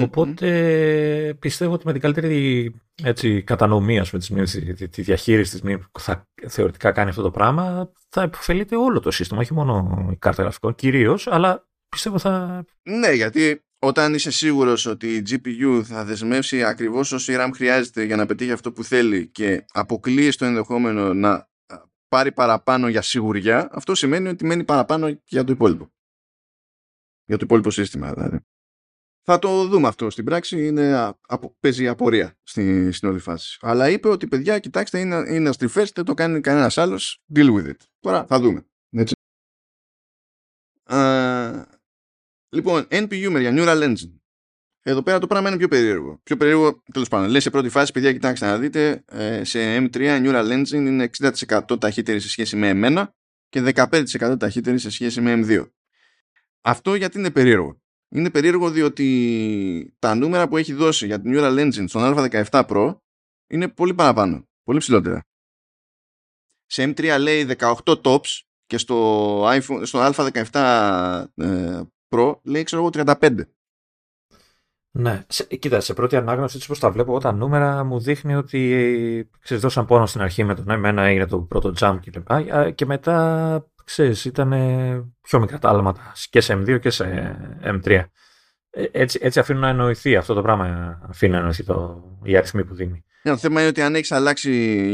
[0.00, 4.60] Οπότε πιστεύω ότι με την καλύτερη έτσι, κατανομή, με της,
[4.90, 9.10] τη, διαχείριση της μνήμης που θα θεωρητικά κάνει αυτό το πράγμα, θα υποφελείται όλο το
[9.10, 12.64] σύστημα, όχι μόνο η κάρτα γραφικών, κυρίως, αλλά πιστεύω θα.
[12.82, 18.16] Ναι, γιατί όταν είσαι σίγουρος ότι η GPU θα δεσμεύσει ακριβώς όση RAM χρειάζεται για
[18.16, 21.48] να πετύχει αυτό που θέλει και αποκλείει το ενδεχόμενο να
[22.08, 25.92] πάρει παραπάνω για σιγουριά, αυτό σημαίνει ότι μένει παραπάνω για το υπόλοιπο.
[27.24, 28.38] Για το υπόλοιπο σύστημα, δηλαδή.
[29.32, 30.66] Θα το δούμε αυτό στην πράξη.
[30.66, 31.14] Είναι,
[31.60, 33.58] παίζει απορία στην, στην όλη φάση.
[33.60, 37.22] Αλλά είπε ότι παιδιά, κοιτάξτε, είναι, είναι αστριφέ, δεν το κάνει κανένας άλλος.
[37.34, 37.76] Deal with it.
[38.00, 38.66] Τώρα θα δούμε.
[38.90, 39.14] Έτσι.
[40.84, 41.66] Α,
[42.48, 44.14] λοιπόν, NPU για Neural Engine.
[44.82, 46.20] εδώ πέρα το πράγμα είναι πιο περίεργο.
[46.22, 47.30] Πιο περίεργο, τέλος πάντων.
[47.30, 51.80] Λέει σε πρώτη φάση, παιδιά, κοιτάξτε να δείτε, ε, σε M3 Neural Engine είναι 60%
[51.80, 53.14] ταχύτερη σε σχέση με εμένα
[53.48, 55.70] και 15% ταχύτερη σε σχέση με M2.
[56.60, 57.80] Αυτό γιατί είναι περίεργο.
[58.10, 62.96] Είναι περίεργο διότι τα νούμερα που έχει δώσει για την Neural Engine στον Α17 Pro
[63.46, 65.24] είναι πολύ παραπάνω, πολύ ψηλότερα.
[66.66, 73.06] Σε M3 λέει 18 tops και στο, iPhone, στο Α17 ε, Pro λέει ξέρω εγώ
[73.20, 73.40] 35.
[74.92, 78.34] Ναι, σε, κοίτα, σε πρώτη ανάγνωση, έτσι όπως τα βλέπω εγώ τα νούμερα, μου δείχνει
[78.34, 82.26] ότι ξέρεις, δώσαν πόνο στην αρχή με τον εμένα έγινε το πρώτο jump κλπ.
[82.26, 84.50] Και, και μετά, ξέρεις, ήταν
[85.20, 88.04] πιο μικρά τα άλματα και σε M2 και σε M3.
[88.70, 92.64] Ε, έτσι, έτσι αφήνουν να εννοηθεί αυτό το πράγμα, αφήνει να εννοηθεί το, η αριθμή
[92.64, 93.04] που δίνει.
[93.22, 94.50] Ναι, το θέμα είναι ότι αν έχεις αλλάξει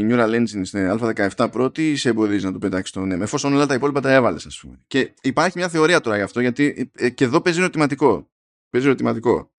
[0.09, 3.23] Neural Engine στην Α17 πρώτη, σε εμποδίζεις να το πετάξεις το ναι.
[3.23, 4.79] Εφόσον όλα τα υπόλοιπα τα έβαλες, ας πούμε.
[4.87, 8.29] Και υπάρχει μια θεωρία τώρα γι' αυτό, γιατί ε, και εδώ παίζει ερωτηματικό.
[8.69, 9.51] Παίζει ερωτηματικό.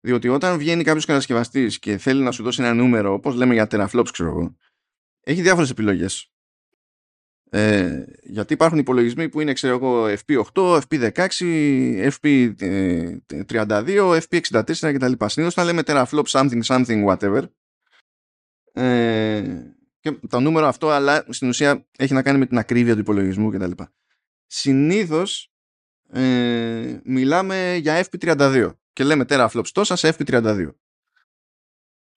[0.00, 3.66] Διότι όταν βγαίνει κάποιος κατασκευαστής και θέλει να σου δώσει ένα νούμερο, όπως λέμε για
[3.70, 4.56] teraflops, ξέρω εγώ,
[5.24, 6.33] έχει διάφορες επιλογές.
[7.56, 11.28] Ε, γιατί υπάρχουν υπολογισμοί που είναι, ξέρω εγώ, FP8, FP16,
[12.10, 15.12] FP32, FP64 κτλ.
[15.26, 17.42] Συνήθως όταν λέμε teraflop something, something, whatever,
[18.72, 19.42] ε,
[20.00, 23.50] και το νούμερο αυτό, αλλά στην ουσία έχει να κάνει με την ακρίβεια του υπολογισμού
[23.50, 23.70] κτλ.
[24.46, 25.52] Συνήθως
[26.12, 30.68] ε, μιλάμε για FP32 και λέμε teraflops τόσα σε FP32.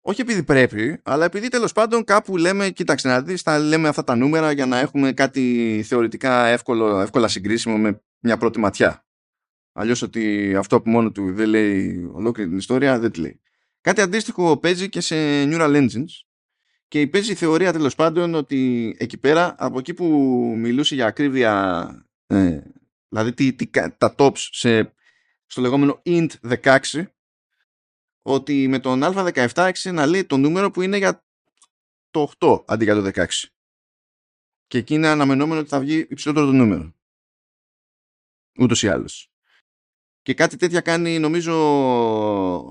[0.09, 4.03] Όχι επειδή πρέπει, αλλά επειδή τέλος πάντων κάπου λέμε, κοίταξε να δεις, θα λέμε αυτά
[4.03, 9.05] τα νούμερα για να έχουμε κάτι θεωρητικά εύκολο, εύκολα συγκρίσιμο με μια πρώτη ματιά.
[9.71, 13.41] Αλλιώς ότι αυτό που μόνο του δεν λέει ολόκληρη την ιστορία δεν τη λέει.
[13.81, 16.25] Κάτι αντίστοιχο παίζει και σε Neural Engines
[16.87, 20.05] και παίζει η θεωρία τέλος πάντων ότι εκεί πέρα, από εκεί που
[20.57, 21.87] μιλούσε για ακρίβεια,
[22.27, 22.59] ε,
[23.09, 24.93] δηλαδή τι, τι, τα tops σε,
[25.45, 26.29] στο λεγόμενο int
[26.63, 26.79] 16,
[28.27, 31.25] ότι με τον α17 άρχισε να λέει το νούμερο που είναι για
[32.09, 33.25] το 8 αντί για το 16.
[34.67, 36.95] Και εκεί είναι αναμενόμενο ότι θα βγει υψηλότερο το νούμερο.
[38.59, 39.31] Ούτως ή άλλως.
[40.21, 41.53] Και κάτι τέτοια κάνει, νομίζω,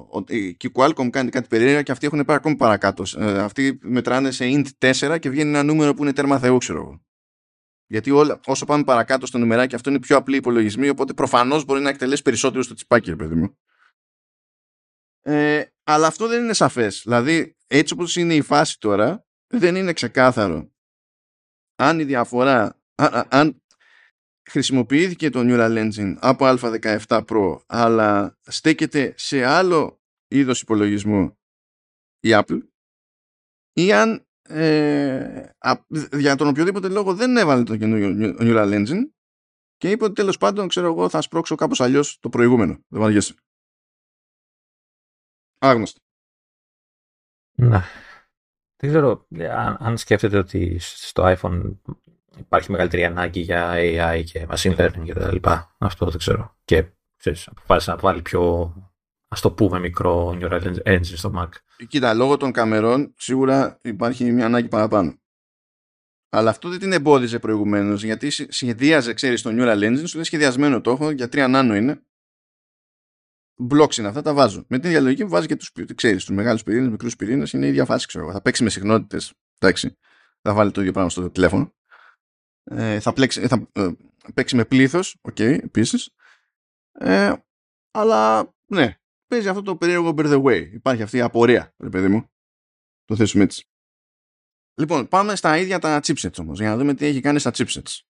[0.09, 3.05] ότι και η Qualcomm κάνει κάτι περίεργα και αυτοί έχουν πάει ακόμη παρακάτω.
[3.17, 6.79] Ε, αυτοί μετράνε σε int 4 και βγαίνει ένα νούμερο που είναι τέρμα θεού, ξέρω
[6.79, 7.05] εγώ.
[7.87, 11.81] Γιατί όλα, όσο πάμε παρακάτω στο νούμεράκι, αυτό είναι πιο απλή υπολογισμή, οπότε προφανώς μπορεί
[11.81, 13.57] να εκτελέσει περισσότερο στο τσιπάκι, ρε παιδί μου.
[15.27, 17.01] Ε, αλλά αυτό δεν είναι σαφές.
[17.05, 20.71] Δηλαδή, έτσι όπως είναι η φάση τώρα, δεν είναι ξεκάθαρο
[21.77, 22.81] αν η διαφορά,
[23.29, 23.63] αν
[24.49, 31.39] χρησιμοποιήθηκε το Neural Engine από α17 Pro αλλά στέκεται σε άλλο είδος υπολογισμού
[32.21, 32.61] η Apple
[33.73, 35.49] ή αν ε,
[36.13, 39.11] για τον οποιοδήποτε λόγο δεν έβαλε το καινούριο Neural Engine
[39.77, 42.85] και είπε ότι τέλος πάντων ξέρω εγώ θα σπρώξω κάπως αλλιώς το προηγούμενο.
[42.89, 43.35] Δεν βαριέσαι.
[45.59, 46.01] Άγνωστο.
[47.59, 47.83] Ναι.
[48.77, 51.75] Δεν ξέρω αν, αν σκέφτεται ότι στο iPhone
[52.39, 55.75] υπάρχει μεγαλύτερη ανάγκη για AI και machine learning και τα λοιπά.
[55.79, 56.57] Αυτό δεν ξέρω.
[56.65, 56.85] Και
[57.17, 58.75] ξέρεις, αποφάσισε να βάλει πιο,
[59.29, 61.49] ας το πούμε, μικρό neural engine στο Mac.
[61.89, 65.21] Κοίτα, λόγω των καμερών σίγουρα υπάρχει μια ανάγκη παραπάνω.
[66.29, 70.81] Αλλά αυτό δεν την εμπόδιζε προηγουμένως, γιατί σχεδίαζε, ξέρεις, το Neural Engine, σου λέει σχεδιασμένο
[70.81, 72.03] το έχω, για 3 νάνο είναι.
[73.71, 74.65] Blocks είναι αυτά, τα βάζω.
[74.69, 77.69] Με την διαλογική που βάζει και τους ξέρεις, τους μεγάλους πυρήνες, μικρούς πυρήνες, είναι η
[77.69, 78.33] ίδια φάση, ξέρω.
[78.33, 79.33] Θα παίξει με συχνότητες.
[79.59, 79.97] Εντάξει.
[80.43, 81.75] Θα βάλει το ίδιο πράγμα στο τηλέφωνο.
[82.65, 83.89] Ε, θα, πλέξει, θα ε,
[84.35, 86.11] παίξει με πλήθος, ok, okay, επίσης.
[86.93, 87.33] Ε,
[87.91, 88.97] αλλά, ναι,
[89.27, 90.69] παίζει αυτό το περίεργο by the way.
[90.73, 92.31] Υπάρχει αυτή η απορία, ρε παιδί μου.
[93.05, 93.69] Το θέσουμε έτσι.
[94.81, 98.01] Λοιπόν, πάμε στα ίδια τα chipsets όμως, για να δούμε τι έχει κάνει στα chipsets.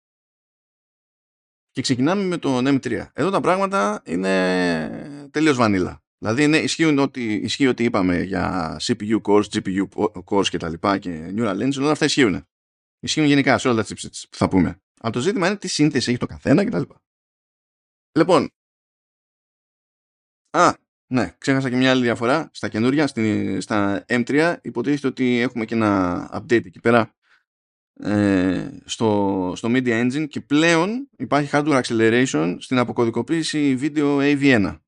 [1.76, 3.06] Και ξεκινάμε με το M3.
[3.12, 6.02] Εδώ τα πράγματα είναι τελείως vanilla.
[6.18, 9.88] Δηλαδή είναι, ισχύουν ότι, ισχύει ότι είπαμε για CPU cores, GPU
[10.24, 12.46] cores και τα λοιπά και Neural Engine, όλα αυτά ισχύουν.
[13.00, 14.80] Ισχύουν γενικά σε όλα τα chipsets που θα πούμε.
[15.00, 16.82] Αλλά το ζήτημα είναι τι σύνθεση έχει το καθένα κτλ.
[18.18, 18.50] Λοιπόν.
[20.50, 20.74] Α,
[21.06, 23.06] ναι, ξέχασα και μια άλλη διαφορά στα καινούρια,
[23.60, 24.56] στα M3.
[24.62, 27.15] Υποτίθεται ότι έχουμε και ένα update εκεί πέρα
[28.00, 34.78] ε, στο, στο Media Engine και πλέον υπάρχει hardware acceleration στην αποκωδικοποίηση βίντεο AV1.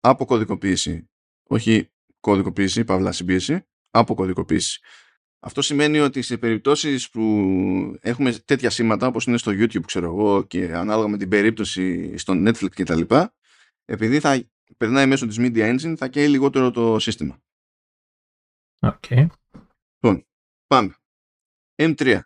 [0.00, 1.08] Αποκωδικοποίηση.
[1.48, 3.66] Όχι κωδικοποίηση, παύλα συμπίεση.
[3.90, 4.80] Αποκωδικοποίηση.
[5.40, 7.22] Αυτό σημαίνει ότι σε περιπτώσεις που
[8.00, 12.32] έχουμε τέτοια σήματα όπως είναι στο YouTube ξέρω εγώ και ανάλογα με την περίπτωση στο
[12.36, 13.34] Netflix και τα λοιπά
[13.84, 14.42] επειδή θα
[14.76, 17.42] περνάει μέσω της Media Engine θα καίει λιγότερο το σύστημα.
[18.78, 19.04] Ok.
[19.08, 19.26] Okay.
[20.00, 20.26] Λοιπόν,
[20.66, 20.97] πάμε.
[21.78, 22.20] M3.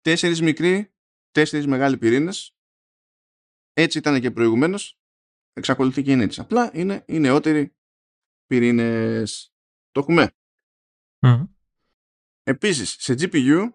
[0.00, 0.94] Τέσσερις μικροί,
[1.30, 2.56] τέσσερις μεγάλοι πυρήνες.
[3.72, 4.98] Έτσι ήταν και προηγουμένως.
[5.52, 6.40] εξακολουθεί και είναι έτσι.
[6.40, 7.76] Απλά είναι οι νεότεροι
[8.46, 9.54] πυρήνες.
[9.90, 10.32] Το έχουμε.
[11.18, 11.44] Μμμ.
[12.42, 13.68] Επίσης, σε GPU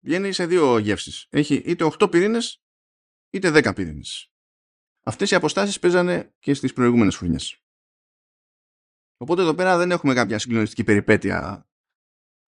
[0.00, 1.26] βγαίνει σε δύο γεύσεις.
[1.30, 2.62] Έχει είτε 8 πυρήνες,
[3.30, 4.32] είτε 10 πυρήνες.
[5.02, 7.60] Αυτές οι αποστάσεις παίζανε και στις προηγούμενες φουρνιές.
[9.16, 11.68] Οπότε εδώ πέρα δεν έχουμε κάποια συγκλονιστική περιπέτεια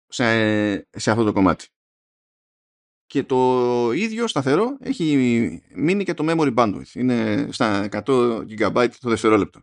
[0.08, 1.68] σε, σε αυτό το κομμάτι.
[3.06, 6.94] Και το ίδιο σταθερό έχει μείνει και το memory bandwidth.
[6.94, 8.02] Είναι στα 100
[8.60, 9.62] GB το δευτερόλεπτο.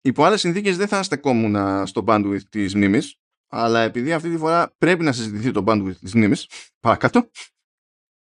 [0.00, 3.16] Υπό άλλες συνθήκες δεν θα στεκόμουν στο bandwidth της μνήμης,
[3.48, 6.48] αλλά επειδή αυτή τη φορά πρέπει να συζητηθεί το bandwidth της μνήμης,
[6.84, 7.30] παρακάτω,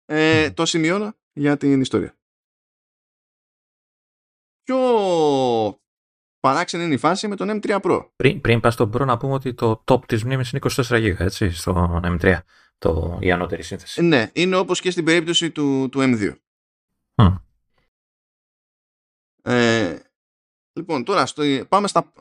[0.06, 2.18] ε, το σημειώνω για την ιστορία.
[4.64, 4.78] Πιο
[6.40, 8.06] παράξενη είναι η φάση με τον M3 Pro.
[8.16, 11.16] Πριν, πριν πας στον Pro να πούμε ότι το top της μνήμης είναι 24 GB,
[11.18, 12.40] έτσι, στο M3,
[12.78, 14.02] το, η ανώτερη σύνθεση.
[14.02, 16.36] Ναι, είναι όπως και στην περίπτωση του, του M2.
[17.16, 17.36] Μμ.
[19.42, 20.00] Ε,
[20.74, 22.14] λοιπόν, τώρα στο, πάμε στα,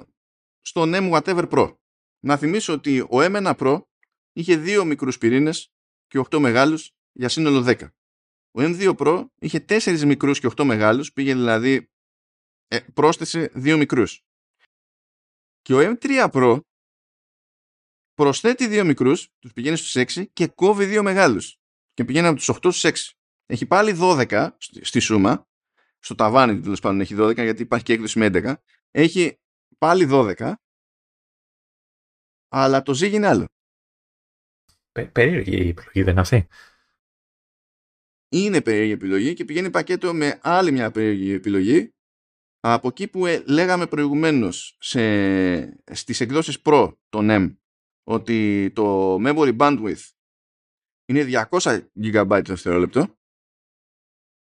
[0.61, 1.75] στον M Whatever Pro.
[2.21, 3.83] Να θυμίσω ότι ο M1 Pro
[4.33, 5.73] είχε δύο μικρούς πυρήνες
[6.07, 7.81] και 8 μεγάλους για σύνολο 10.
[8.51, 11.91] Ο M2 Pro είχε 4 μικρούς και 8 μεγάλους, πήγε δηλαδή
[12.69, 14.23] ε, πρόσθεσε δύο μικρούς.
[15.63, 16.61] Και ο M3 Pro
[18.15, 21.59] προσθέτει δύο μικρούς, τους πηγαίνει στους 6 και κόβει δύο μεγάλους.
[21.95, 23.13] Και πηγαίνει από τους 8 στους 6.
[23.47, 25.49] Έχει πάλι 12 στη, στη σούμα,
[25.99, 28.55] στο ταβάνι τέλος πάντων έχει 12 γιατί υπάρχει και έκδοση με 11.
[28.91, 29.39] Έχει
[29.79, 30.53] πάλι 12,
[32.49, 33.47] αλλά το ζύγι είναι άλλο.
[34.93, 36.49] Πε, περίεργη η επιλογή δεν είναι αυτή;
[38.29, 41.95] Είναι περίεργη επιλογή και πηγαίνει πακέτο με άλλη μια περίεργη επιλογή
[42.61, 45.03] από εκεί που ε, λέγαμε προηγουμένως σε,
[45.95, 47.57] στις εκδόσεις Pro των M
[48.05, 50.09] ότι το memory bandwidth
[51.05, 53.17] είναι 200 GB το δευτερόλεπτο.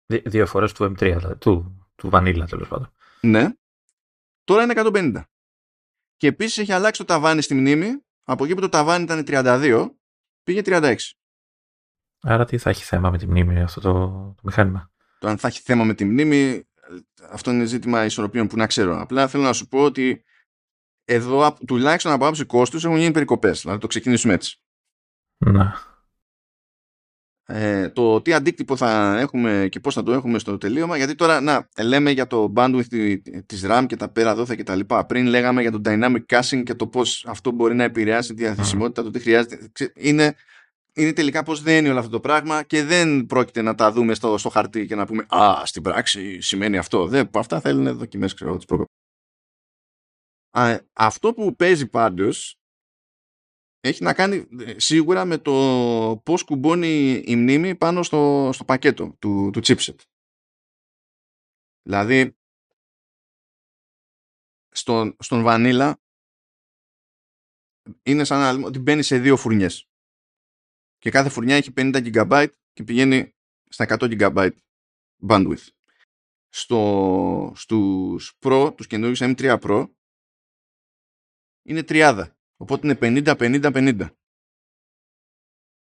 [0.06, 2.94] Δι- Δύο φορές του M3, δηλαδή, του, του Vanilla τέλος πάντων.
[3.22, 3.48] Ναι.
[4.44, 5.24] Τώρα είναι 150.
[6.16, 7.88] Και επίσης έχει αλλάξει το ταβάνι στη μνήμη.
[8.24, 9.90] Από εκεί που το ταβάνι ήταν 32,
[10.44, 10.96] πήγε 36.
[12.22, 13.92] Άρα τι θα έχει θέμα με τη μνήμη αυτό το,
[14.36, 16.69] το μηχάνημα; Το αν θα έχει θέμα με τη μνήμη,
[17.30, 19.02] αυτό είναι ζήτημα ισορροπίων που να ξέρω.
[19.02, 20.24] Απλά θέλω να σου πω ότι
[21.06, 23.62] εδώ, απ- τουλάχιστον από άψη κόστους, έχουν γίνει περικοπές.
[23.62, 24.62] Δηλαδή το ξεκινήσουμε έτσι.
[25.46, 25.88] Να.
[27.46, 31.42] ε, το τι αντίκτυπο θα έχουμε και πώς θα το έχουμε στο τελείωμα γιατί τώρα
[31.42, 35.06] να, λέμε για το bandwidth τη- της RAM και τα πέρα δόθε και τα λοιπά
[35.06, 39.04] πριν λέγαμε για το dynamic caching και το πώς αυτό μπορεί να επηρεάσει τη διαθεσιμότητα
[39.04, 40.36] το τι χρειάζεται Ξε- είναι,
[40.94, 44.14] είναι τελικά πώς δεν είναι όλο αυτό το πράγμα και δεν πρόκειται να τα δούμε
[44.14, 48.34] στο, στο χαρτί και να πούμε α στην πράξη σημαίνει αυτό δεν, αυτά θέλουν δοκιμές
[48.34, 48.94] ξέρω τις προκοπές
[50.58, 52.60] Α, αυτό που παίζει πάντως
[53.80, 59.16] έχει να κάνει ε, σίγουρα με το πώς κουμπώνει η μνήμη πάνω στο, στο πακέτο
[59.20, 59.96] του, του chipset.
[61.82, 62.38] Δηλαδή,
[64.70, 65.94] στον, στον Vanilla
[68.04, 69.89] είναι σαν να λέμε ότι μπαίνει σε δύο φουρνιές.
[71.00, 73.34] Και κάθε φουρνιά έχει 50 GB και πηγαίνει
[73.70, 74.52] στα 100 GB
[75.28, 75.68] bandwidth.
[76.50, 79.90] Στο, στους Pro, τους καινούριους M3 Pro,
[81.64, 82.32] είναι 30.
[82.58, 84.10] Οπότε είναι 50-50-50.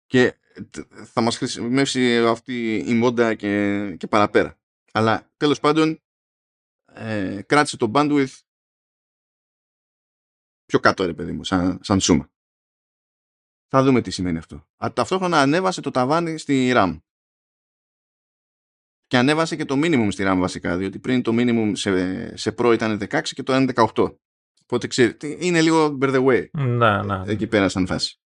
[0.06, 0.38] Και
[0.70, 4.58] τ- θα μας χρησιμεύσει αυτή η μόντα και, και παραπέρα.
[4.92, 6.02] Αλλά τέλος πάντων
[6.92, 8.38] ε, κράτησε το bandwidth
[10.64, 12.30] πιο κάτω ρε παιδί μου, σαν, σαν σούμα.
[13.68, 14.66] Θα δούμε τι σημαίνει αυτό.
[14.84, 16.98] Α, ταυτόχρονα ανέβασε το ταβάνι στη RAM.
[19.06, 22.70] Και ανέβασε και το minimum στη RAM βασικά, διότι πριν το minimum σε, σε Pro
[22.74, 24.16] ήταν 16 και τώρα είναι 18.
[24.62, 27.24] Οπότε ξέρετε, είναι λίγο bear the way Να, να.
[27.26, 28.20] εκεί πέρα σαν φάση.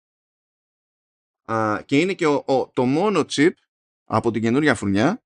[1.44, 3.50] Α, και είναι και ο, ο- το μόνο chip
[4.04, 5.22] από την καινούργια φουρνιά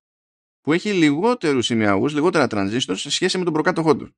[0.60, 4.14] που έχει λιγότερους ημιαγούς, λιγότερα transistors σε σχέση με τον προκάτοχό του.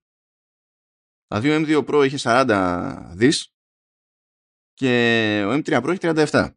[1.27, 3.53] Δηλαδή ο M2 Pro είχε 40 δις
[4.79, 5.99] και ο M3 Pro έχει
[6.31, 6.51] 37.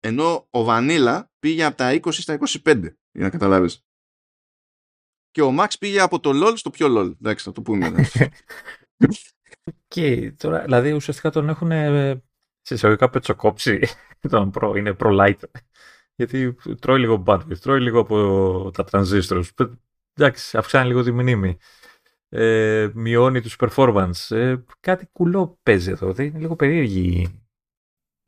[0.00, 2.80] Ενώ ο Vanilla πήγε από τα 20 στα 25,
[3.12, 3.84] για να καταλάβεις.
[5.30, 7.10] Και ο Max πήγε από το LOL στο πιο LOL.
[7.20, 7.86] Εντάξει, θα το πούμε.
[7.86, 8.30] εντάξει.
[9.88, 12.22] Και τώρα, δηλαδή ουσιαστικά τον έχουν ε,
[12.62, 13.80] σε εισαγωγικά πετσοκόψει
[14.30, 15.44] τον Pro, είναι Pro Lite.
[16.14, 19.48] Γιατί τρώει λίγο bandwidth, τρώει λίγο από τα transistors.
[19.54, 19.72] Πε-
[20.14, 21.56] Εντάξει, αυξάνει λίγο τη μνήμη.
[22.28, 24.36] Ε, μειώνει τους performance.
[24.36, 26.12] Ε, κάτι κουλό παίζει εδώ.
[26.12, 27.45] Δεν είναι λίγο περίεργη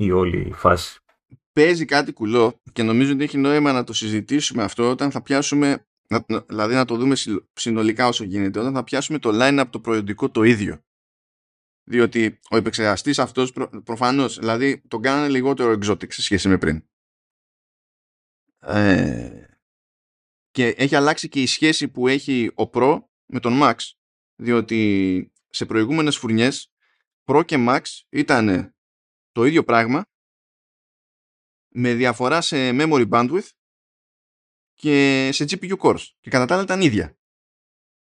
[0.00, 1.00] η όλη φάση.
[1.52, 5.86] παίζει κάτι κουλό και νομίζω ότι έχει νόημα να το συζητήσουμε αυτό όταν θα πιάσουμε,
[6.08, 9.66] να- να- δηλαδή να το δούμε συ- συνολικά όσο γίνεται, όταν θα πιάσουμε το line-up
[9.70, 10.82] το προϊόντικό το ίδιο.
[11.84, 16.84] Διότι ο επεξεργαστής αυτός προ, προφανώς, δηλαδή τον κάνανε λιγότερο exotic σε σχέση με πριν.
[18.60, 19.44] Ε,
[20.50, 23.74] και έχει αλλάξει και η σχέση που έχει ο Pro με τον Max.
[24.40, 26.72] διότι σε προηγούμενες φουρνιές
[27.24, 28.74] Pro και Max ήταν
[29.38, 30.04] το ίδιο πράγμα
[31.68, 33.48] με διαφορά σε memory bandwidth
[34.74, 37.18] και σε GPU cores και κατά τα άλλα ήταν ίδια.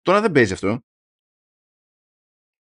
[0.02, 0.80] Τώρα δεν παίζει αυτό.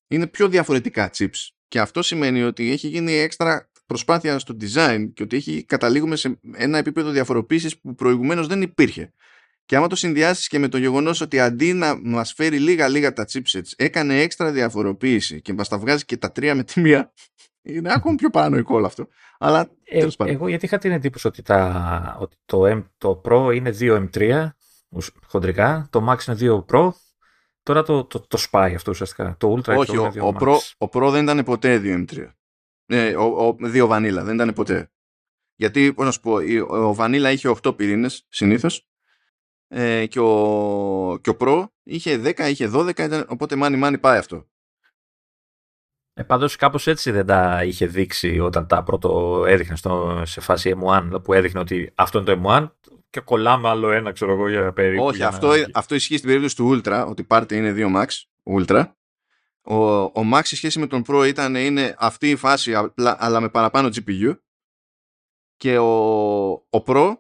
[0.08, 5.24] Είναι πιο διαφορετικά chips και αυτό σημαίνει ότι έχει γίνει έξτρα προσπάθεια στο design και
[5.24, 9.14] ότι έχει καταλήγουμε σε ένα επίπεδο διαφοροποίησης που προηγουμένως δεν υπήρχε.
[9.66, 13.14] Και άμα το συνδυάσεις και με το γεγονός ότι αντί να μας φέρει λίγα λίγα
[13.14, 17.14] τα chipsets έκανε έξτρα διαφοροποίηση και μας τα βγάζει και τα τρία με τη μία
[17.62, 19.08] είναι ακόμη πιο παρανοϊκό όλο αυτό.
[19.40, 23.76] Αλλά ε, εγώ γιατί είχα την εντύπωση ότι, τα, ότι το, M, το Pro είναι
[23.80, 24.50] 2M3
[25.28, 26.92] χοντρικά, το Max είναι 2 Pro
[27.64, 29.36] Τώρα το, το, το σπάει αυτό ουσιαστικά.
[29.40, 32.28] Το Ultra Όχι, ο, ο, Pro, ο Pro δεν ήταν ποτέ 2M3.
[32.86, 34.92] Ε, ο, ο, 2 Vanilla δεν ήταν ποτέ.
[35.56, 36.34] Γιατί, πώς να σου πω,
[36.76, 38.88] ο Vanilla είχε 8 πυρήνες συνήθως
[39.68, 44.18] ε, και, ο, και ο Pro είχε 10, είχε 12, ήταν, οπότε μάνι μάνι πάει
[44.18, 44.48] αυτό.
[46.22, 50.76] Ε, Πάντως κάπως έτσι δεν τα είχε δείξει όταν τα πρώτο έδειχνε στο, σε φάση
[50.84, 52.70] M1 που έδειχνε ότι αυτό είναι το M1
[53.10, 55.04] και κολλάμε άλλο ένα ξέρω εγώ για περίπου.
[55.04, 55.66] Όχι, αυτό, να...
[55.74, 58.08] αυτό ισχύει στην περίπτωση του Ultra ότι πάρτε είναι 2 Max
[58.60, 58.86] Ultra
[59.62, 63.50] ο, ο Max σε σχέση με τον Pro ήταν είναι αυτή η φάση αλλά με
[63.50, 64.38] παραπάνω GPU
[65.56, 67.14] και ο, ο Pro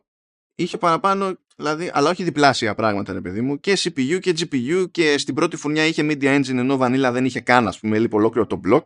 [0.55, 3.59] είχε παραπάνω δηλαδή, αλλά όχι διπλάσια πράγματα ρε παιδί μου.
[3.59, 7.39] Και CPU και GPU και στην πρώτη φουρνιά είχε Media Engine ενώ Vanilla δεν είχε
[7.39, 8.81] καν ας πούμε έλειπε ολόκληρο το block.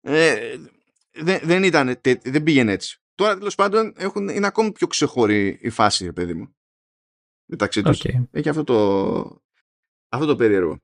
[0.00, 0.56] Ε,
[1.12, 2.98] δεν, δεν, ήταν, δεν πήγαινε έτσι.
[3.14, 6.56] Τώρα τέλος πάντων έχουν, είναι ακόμη πιο ξεχωρή η φάση ρε παιδί μου.
[7.44, 8.02] Μεταξύ τους.
[8.04, 8.24] Okay.
[8.30, 9.42] έχει αυτό το,
[10.08, 10.78] αυτό το περίεργο.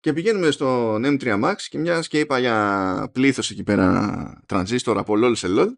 [0.00, 5.14] Και πηγαίνουμε στο M3 Max και μιας και είπα για πλήθος εκεί πέρα τρανζίστορ από
[5.16, 5.68] LOL σε LOL.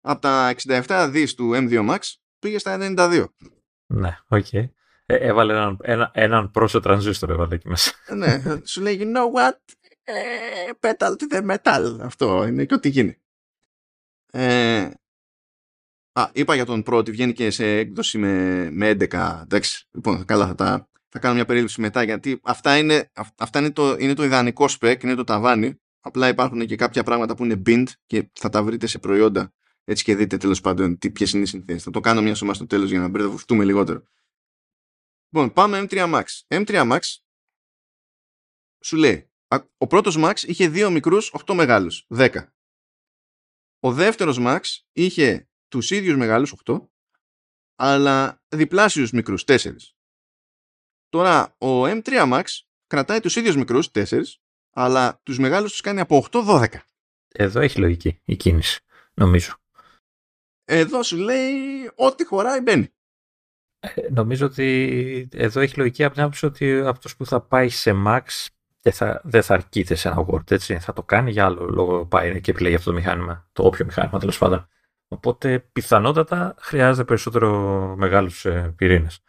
[0.00, 1.98] Από τα 67 δις του M2 Max
[2.46, 3.24] πήγε στα 92.
[3.86, 4.46] Ναι, ok.
[4.52, 4.68] Okay.
[5.06, 7.92] Ε, έβαλε έναν, ένα, έναν πρόσω τρανζίστορ έβαλε εκεί μέσα.
[8.16, 9.56] ναι, σου λέει you know what;
[10.02, 10.14] Ε,
[10.80, 13.16] pedal to the metal αυτό είναι και ό,τι γίνει.
[14.32, 14.90] Ε,
[16.12, 20.24] α, είπα για τον Pro ότι βγαίνει και σε έκδοση με, με 11 εντάξει, λοιπόν
[20.24, 24.14] καλά θα τα θα κάνω μια περίληψη μετά γιατί αυτά είναι, αυτά είναι, το, είναι
[24.14, 25.80] το ιδανικό spec, είναι το ταβάνι.
[26.00, 29.52] Απλά υπάρχουν και κάποια πράγματα που είναι binned και θα τα βρείτε σε προϊόντα.
[29.88, 31.82] Έτσι και δείτε τέλος πάντων ποιες είναι οι συνθέσεις.
[31.82, 34.02] Θα το κάνω μια σωμά στο τέλος για να μπερδευτούμε λιγότερο.
[35.28, 36.24] Λοιπόν, πάμε M3 Max.
[36.46, 37.00] M3 Max
[38.84, 39.30] σου λέει,
[39.78, 42.52] ο πρώτος Max είχε δύο μικρούς, 8 μεγάλους, 10.
[43.80, 44.60] Ο δεύτερος Max
[44.92, 46.90] είχε τους ίδιους μεγάλους, 8,
[47.74, 49.94] αλλά διπλάσιους μικρούς, 4.
[51.08, 52.44] Τώρα, ο M3 Max
[52.86, 56.82] κρατάει τους ίδιους μικρούς, 4, αλλά τους μεγάλους τους κάνει από 8-12.
[57.28, 58.80] Εδώ έχει λογική η κίνηση,
[59.14, 59.54] νομίζω.
[60.68, 61.54] Εδώ σου λέει
[61.94, 62.88] ό,τι χωράει μπαίνει.
[63.80, 67.92] Ε, νομίζω ότι εδώ έχει λογική από την άποψη ότι αυτός που θα πάει σε
[68.06, 68.22] Max
[68.82, 70.78] δεν θα, δεν θα αρκείται σε ένα Word, έτσι.
[70.78, 74.18] Θα το κάνει για άλλο λόγο πάει και επιλέγει αυτό το μηχάνημα, το όποιο μηχάνημα
[74.18, 74.68] τέλος πάντων.
[75.08, 77.50] Οπότε πιθανότατα χρειάζεται περισσότερο
[77.98, 79.20] μεγάλους ε, πυρήνες.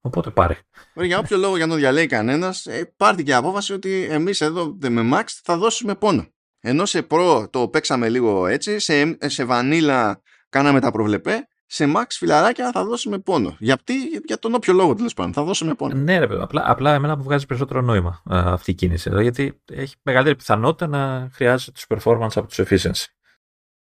[0.00, 0.56] Οπότε πάρε.
[0.94, 4.76] Για όποιο λόγο για να το διαλέγει κανένας, ε, πάρει και απόφαση ότι εμείς εδώ
[4.88, 6.26] με Max θα δώσουμε πόνο.
[6.60, 10.14] Ενώ σε Pro το παίξαμε λίγο έτσι, σε, σε Vanilla
[10.48, 13.56] κάναμε τα προβλεπέ, σε Max φιλαράκια θα δώσουμε πόνο.
[13.58, 13.94] Γιατί,
[14.26, 15.94] για τον όποιο λόγο τέλος πάντων, θα δώσουμε πόνο.
[15.94, 19.20] Ναι, ρε παιδί, απλά, απλά εμένα που βγάζει περισσότερο νόημα α, αυτή η κίνηση εδώ,
[19.20, 23.04] γιατί έχει μεγαλύτερη πιθανότητα να χρειάζεται τους performance από τους efficiency.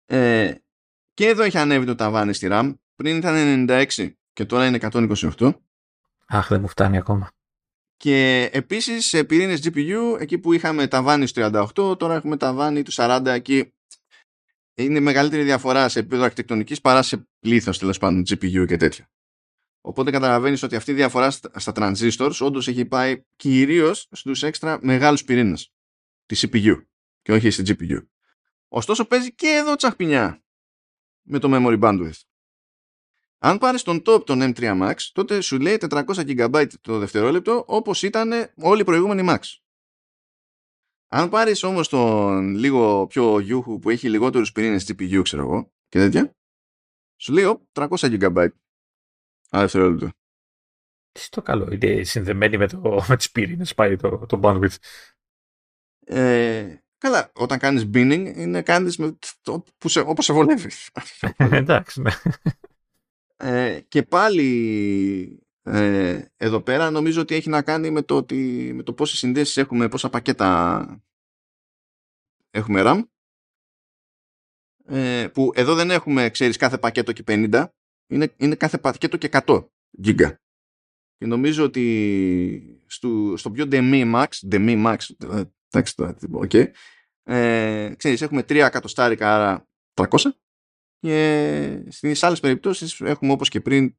[0.07, 0.55] Ε,
[1.15, 2.75] και εδώ έχει ανέβει το ταβάνι στη RAM.
[2.97, 5.53] Πριν ήταν 96 και τώρα είναι 128.
[6.27, 7.31] Αχ, δεν μου φτάνει ακόμα.
[7.97, 12.53] Και επίσης σε πυρήνε GPU, εκεί που είχαμε τα βάνη στο 38, τώρα έχουμε τα
[12.53, 13.21] βάνη του 40.
[13.25, 13.75] Εκεί
[14.75, 19.11] είναι μεγαλύτερη διαφορά σε επίπεδο αρχιτεκτονικής παρά σε πλήθος τέλος πάντων GPU και τέτοια.
[19.81, 25.25] Οπότε καταλαβαίνεις ότι αυτή η διαφορά στα transistors όντως έχει πάει κυρίως στους έξτρα μεγάλους
[25.25, 25.73] πυρήνες
[26.27, 26.85] της CPU
[27.23, 28.07] και όχι στη GPU.
[28.69, 30.45] Ωστόσο παίζει και εδώ τσαχπινιά
[31.23, 32.21] με το memory bandwidth.
[33.39, 38.03] Αν πάρεις τον top των M3 Max, τότε σου λέει 400 GB το δευτερόλεπτο όπως
[38.03, 39.39] ήταν όλοι οι προηγούμενοι Max.
[41.15, 45.99] Αν πάρεις όμως τον λίγο πιο γιούχου που έχει λιγότερους πυρήνες GPU, ξέρω εγώ, και
[45.99, 46.37] τέτοια,
[47.21, 48.49] σου λέει 300 GB.
[49.57, 50.09] Α, δευτερόλεπτο.
[51.13, 54.77] Τι το καλό, είναι συνδεμένη με, το, με τις πυρήνες, πάει το, το bandwidth.
[56.07, 60.71] Ε, καλά, όταν κάνεις binning, είναι κάνεις με το, που σε, όπως σε βολεύει.
[61.37, 62.11] Εντάξει, ναι.
[63.37, 68.83] Ε, και πάλι ε, εδώ πέρα νομίζω ότι έχει να κάνει με το, ότι, με
[68.83, 71.03] το πόσες συνδέσεις έχουμε, πόσα πακέτα
[72.51, 73.03] έχουμε RAM.
[74.87, 77.67] Ε, που εδώ δεν έχουμε, ξέρεις, κάθε πακέτο και 50
[78.07, 80.41] είναι, είναι κάθε πακέτο και 100 γίγκα.
[81.17, 84.97] Και νομίζω ότι στο, στο πιο demi max, demi max,
[85.31, 86.67] ε, εντάξει τώρα, okay,
[87.23, 90.07] ε, ξέρεις, έχουμε 3 εκατοστάρικα, άρα 300
[90.99, 93.97] και στις άλλες περιπτώσεις έχουμε όπως και πριν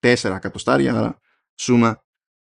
[0.00, 1.20] 4 εκατοστάρια, άρα
[1.60, 2.04] σούμα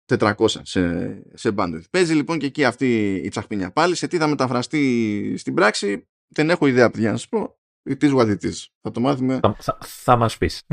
[0.05, 1.89] 400 σε, σε bandwidth.
[1.89, 3.71] Παίζει λοιπόν και εκεί αυτή η τσαχπινιά.
[3.71, 7.57] Πάλι σε τι θα μεταφραστεί στην πράξη, δεν έχω ιδέα παιδιά να σας πω.
[7.89, 8.65] It is what it is.
[8.81, 9.39] Θα το μάθουμε.
[9.41, 10.63] Θα, θα, θα μας πεις.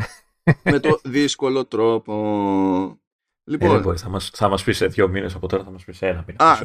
[0.63, 2.15] με το δύσκολο τρόπο.
[3.45, 5.71] Λοιπόν, ε, δεν μπορείς, θα μας, θα μας πεις σε δύο μήνες από τώρα, θα
[5.71, 6.51] μας πεις σε ένα μήνα.
[6.51, 6.59] Α,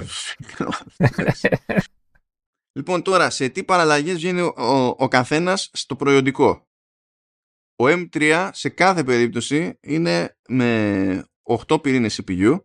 [2.77, 6.64] λοιπόν, τώρα, σε τι παραλλαγές βγαίνει ο, ο, ο καθένας στο προϊόντικό.
[7.75, 11.29] Ο M3 σε κάθε περίπτωση είναι με
[11.67, 12.59] 8 πυρήνες CPU,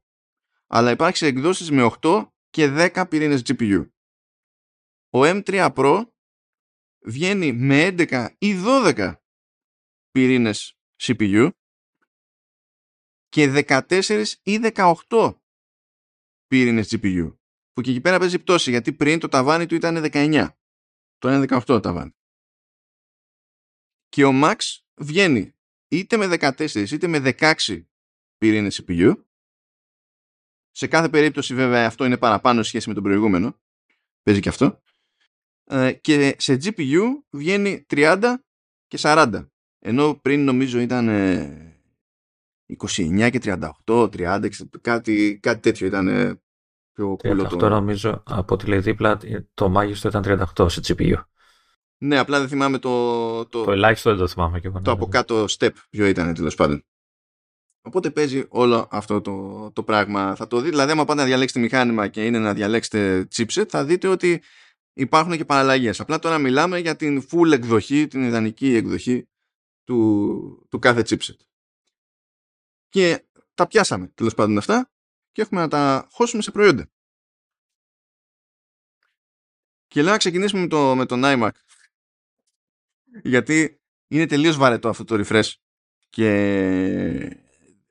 [0.67, 3.89] αλλά υπάρχει σε εκδόσεις με 8 και 10 πυρήνες GPU.
[5.13, 6.05] Ο M3 Pro
[7.07, 9.15] βγαίνει με 11 ή 12
[10.11, 11.51] πυρήνες CPU
[13.29, 14.59] και 14 ή
[15.09, 15.35] 18
[16.47, 17.35] πύρινες GPU.
[17.73, 20.49] Που και εκεί πέρα παίζει πτώση, γιατί πριν το ταβάνι του ήταν 19.
[21.19, 22.15] Το είναι 18 το ταβάνι.
[24.09, 24.57] Και ο Max
[25.01, 25.55] βγαίνει
[25.89, 27.83] είτε με 14 είτε με 16
[28.39, 29.15] πυρήνες CPU.
[30.71, 33.61] Σε κάθε περίπτωση βέβαια αυτό είναι παραπάνω σχέση με τον προηγούμενο.
[34.23, 34.83] Παίζει και αυτό.
[35.65, 38.35] Ε, και σε GPU βγαίνει 30
[38.87, 39.49] και 40.
[39.79, 41.09] Ενώ πριν νομίζω ήταν
[42.79, 43.41] 29 και
[43.85, 46.07] 38, 30, κάτι, κάτι τέτοιο ήταν
[46.93, 47.43] πιο κούλο.
[47.43, 49.19] Αυτό νομίζω από τη λέει δίπλα
[49.55, 51.15] το μάγιστο ήταν 38 σε GPU.
[52.03, 53.47] Ναι, απλά δεν θυμάμαι το...
[53.47, 54.77] Το, το ελάχιστο δεν το θυμάμαι και εγώ.
[54.77, 55.11] Το ναι, από ναι.
[55.11, 56.85] κάτω step ποιο ήταν τέλος πάντων.
[57.83, 60.35] Οπότε παίζει όλο αυτό το, το πράγμα.
[60.35, 63.85] Θα το δείτε, δηλαδή άμα πάτε να διαλέξετε μηχάνημα και είναι να διαλέξετε chipset, θα
[63.85, 64.43] δείτε ότι
[64.93, 66.01] υπάρχουν και παραλλαγές.
[66.01, 69.29] Απλά τώρα μιλάμε για την full εκδοχή, την ιδανική εκδοχή
[69.85, 71.37] του, του κάθε chipset.
[72.89, 73.25] Και
[73.55, 74.91] τα πιάσαμε τέλος πάντων αυτά
[75.33, 76.91] και έχουμε να τα χώσουμε σε προϊόντα.
[79.87, 81.51] Και λέω να ξεκινήσουμε με, το, με τον iMac.
[83.23, 85.51] Γιατί είναι τελείως βαρετό αυτό το refresh.
[86.09, 86.29] Και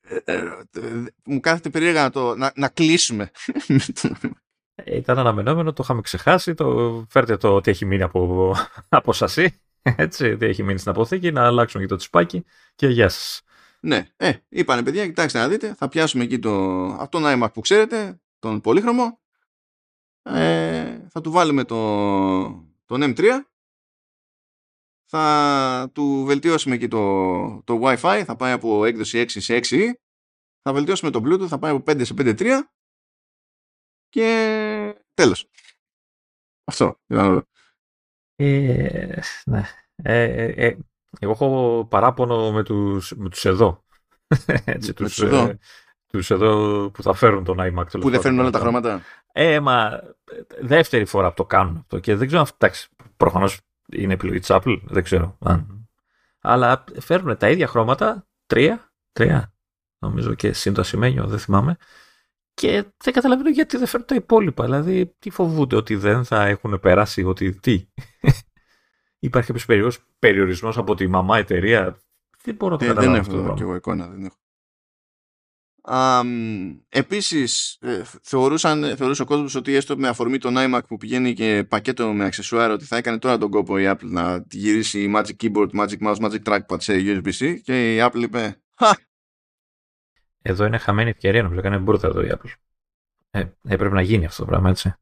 [0.02, 0.36] ε, ε,
[0.72, 3.32] ε, μου κάθεται περίεργα να, το, να, να κλείσουμε.
[4.86, 6.54] Ήταν αναμενόμενο, το είχαμε ξεχάσει.
[6.54, 8.56] Το, φέρτε το ότι έχει μείνει από,
[8.90, 9.62] από σασί.
[9.82, 12.46] Έτσι, τι έχει μείνει στην αποθήκη, να αλλάξουμε και το τσιπάκι
[12.76, 13.42] και γεια σας.
[13.80, 17.62] Ναι, ε, είπανε παιδιά, κοιτάξτε να δείτε, θα πιάσουμε εκεί το, αυτόν τον iMac που
[17.62, 19.20] ξέρετε, τον πολύχρωμο,
[20.24, 21.76] ε, θα του βάλουμε το,
[22.86, 23.24] τον M3,
[25.12, 29.92] θα του βελτιώσουμε εκεί το, το Wi-Fi, θα πάει από έκδοση 6 σε 6
[30.62, 32.48] θα βελτιώσουμε το Bluetooth, θα πάει από 5 σε 5.3
[34.10, 35.50] και τέλος.
[36.64, 37.44] Αυτό ήταν όλο.
[38.36, 39.64] Ε, ναι.
[39.96, 40.78] Ε, ε, ε,
[41.20, 43.84] εγώ έχω παράπονο με τους, με τους εδώ.
[44.66, 45.38] Έτσι, τους, εδώ.
[45.38, 45.58] Ε,
[46.08, 48.00] τους εδώ που θα φέρουν τον iMac.
[48.00, 49.02] Που δεν φέρνουν όλα τα χρώματα.
[49.32, 50.02] Ε, μα
[50.60, 53.60] δεύτερη φορά που το κάνουν αυτό και δεν ξέρω αν εντάξει, προφανώς
[53.92, 55.90] είναι επιλογή της Apple, δεν ξέρω αν.
[56.42, 59.54] Αλλά φέρνουν τα ίδια χρώματα, τρία, τρία,
[60.00, 60.84] νομίζω και σύν το
[61.28, 61.78] δεν θυμάμαι.
[62.54, 64.64] Και δεν καταλαβαίνω γιατί δεν φέρνουν τα υπόλοιπα.
[64.64, 67.88] Δηλαδή, τι φοβούνται, ότι δεν θα έχουν περάσει, ότι τι.
[69.20, 72.00] Υπάρχει κάποιος περιορισμός από τη μαμά εταιρεία;
[72.44, 73.32] Δεν μπορώ να το καταλάβω.
[73.32, 74.38] Δεν έχω και εγώ εικόνα, δεν έχω.
[75.82, 81.34] Um, επίσης ε, θεωρούσαν, θεωρούσε ο κόσμος ότι έστω με αφορμή τον iMac που πηγαίνει
[81.34, 85.36] και πακέτο με αξεσουάρ ότι θα έκανε τώρα τον κόπο η Apple να γυρίσει Magic
[85.44, 88.96] Keyboard, Magic Mouse, Magic Trackpad σε USB-C και η Apple είπε Χα!
[90.42, 92.52] Εδώ είναι χαμένη ευκαιρία νομίζω, έκανε μπουρδα εδώ η Apple.
[93.32, 94.94] Ε, έπρεπε να γίνει αυτό το πράγμα έτσι.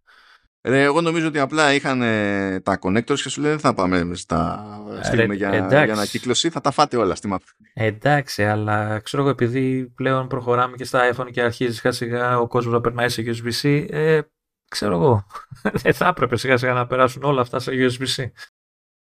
[0.68, 4.15] Ρε, εγώ νομίζω ότι απλά είχαν ε, τα connectors και σου λέει δεν θα πάμε
[4.15, 4.65] στα
[5.03, 7.38] στείλουμε για, για ανακύκλωση, θα τα φάτε όλα στη map.
[7.74, 12.47] Εντάξει, αλλά ξέρω εγώ επειδή πλέον προχωράμε και στα iPhone και αρχίζει σιγά σιγά ο
[12.47, 14.20] κόσμος να περνάει σε USB-C, ε,
[14.68, 15.26] ξέρω εγώ,
[15.84, 18.26] δεν θα έπρεπε σιγά σιγά να περάσουν όλα αυτά σε USB-C.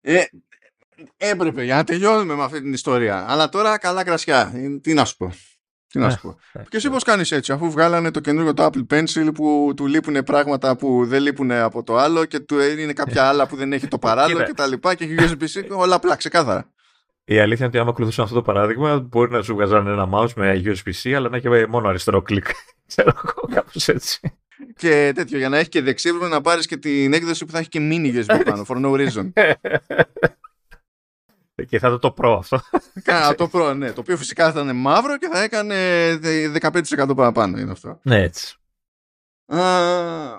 [0.01, 0.23] Ε,
[1.17, 3.25] έπρεπε για να τελειώνουμε με αυτή την ιστορία.
[3.27, 4.51] Αλλά τώρα καλά κρασιά.
[4.55, 5.31] Ε, τι να σου πω.
[5.95, 6.37] Τι να σου πω.
[6.69, 10.23] Και εσύ πώς κάνεις έτσι, αφού βγάλανε το καινούργιο το Apple Pencil που του λείπουν
[10.23, 13.87] πράγματα που δεν λείπουν από το άλλο και του είναι κάποια άλλα που δεν έχει
[13.87, 16.71] το παράλληλο και τα λοιπά και έχει USB-C, όλα απλά ξεκάθαρα.
[17.23, 20.33] Η αλήθεια είναι ότι άμα ακολουθούσαν αυτό το παράδειγμα, μπορεί να σου βγάζανε ένα mouse
[20.35, 22.45] με USB-C, αλλά να έχει μόνο αριστερό κλικ.
[22.87, 24.19] Ξέρω εγώ, κάπως έτσι.
[24.75, 27.69] Και τέτοιο, για να έχει και δεξίβρο να πάρεις και την έκδοση που θα έχει
[27.69, 29.31] και mini USB πάνω, for no reason.
[31.67, 32.61] Και θα το Pro αυτό.
[33.03, 33.91] Κάνα το Pro, ναι.
[33.91, 35.75] Το οποίο φυσικά θα ήταν μαύρο και θα έκανε
[36.61, 37.57] 15% παραπάνω.
[37.57, 37.99] Είναι αυτό.
[38.03, 38.55] Ναι, έτσι.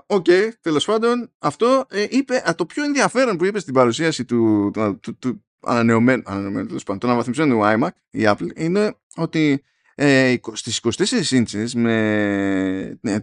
[0.06, 4.24] Ok, okay, τέλος πάντων, αυτό ε, είπε, α, το πιο ενδιαφέρον που είπε στην παρουσίαση
[4.24, 9.62] του, του, του, του ανανεωμένου, ανανεωμένου τέλος πάντων, του αναβαθμισμένου iMac, η Apple, είναι ότι
[9.94, 10.96] ε, στις 24
[11.30, 13.18] inches με ε,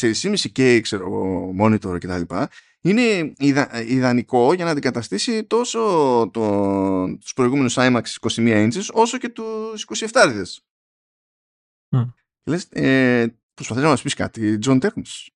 [0.00, 1.08] 4,5K ξέρω,
[1.60, 2.34] monitor κτλ.
[2.84, 5.80] Είναι ιδα, ιδανικό για να αντικαταστήσει τόσο
[6.32, 10.44] το, τους προηγούμενους IMAX 21 inches όσο και τους 27
[11.90, 12.12] mm.
[12.44, 15.28] Λες, ε, προσπαθείς να μας πεις κάτι, John Terms.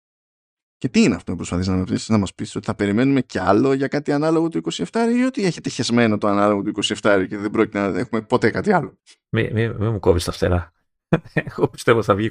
[0.79, 3.23] Και τι είναι αυτό που προσπαθείς να μας πεις, να μας πεις ότι θα περιμένουμε
[3.23, 4.85] κι άλλο για κάτι ανάλογο του 27
[5.17, 8.73] ή ότι έχετε χεσμένο το ανάλογο του 27 και δεν πρόκειται να έχουμε ποτέ κάτι
[8.73, 10.73] άλλο; Μην μη, μη μου κόβεις τα φτερά.
[11.51, 12.31] Εγώ πιστεύω θα βγει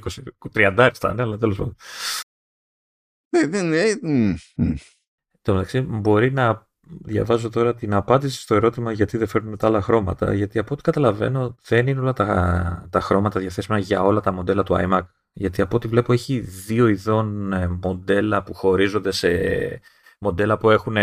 [0.52, 1.76] 20, 30 θα είναι, αλλά τέλος πάντων.
[3.36, 4.38] Ναι, δεν είναι.
[5.46, 6.66] Το μεταξύ, μπορεί να
[7.04, 10.34] διαβάζω τώρα την απάντηση στο ερώτημα γιατί δεν φέρνουν τα άλλα χρώματα.
[10.34, 14.62] Γιατί από ό,τι καταλαβαίνω, δεν είναι όλα τα, τα χρώματα διαθέσιμα για όλα τα μοντέλα
[14.62, 15.00] του iMac.
[15.32, 19.28] Γιατί από ό,τι βλέπω, έχει δύο ειδών ε, μοντέλα που χωρίζονται σε
[20.18, 20.96] μοντέλα που έχουν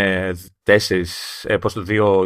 [0.62, 2.24] τέσσερις, ε, πώς το δύο...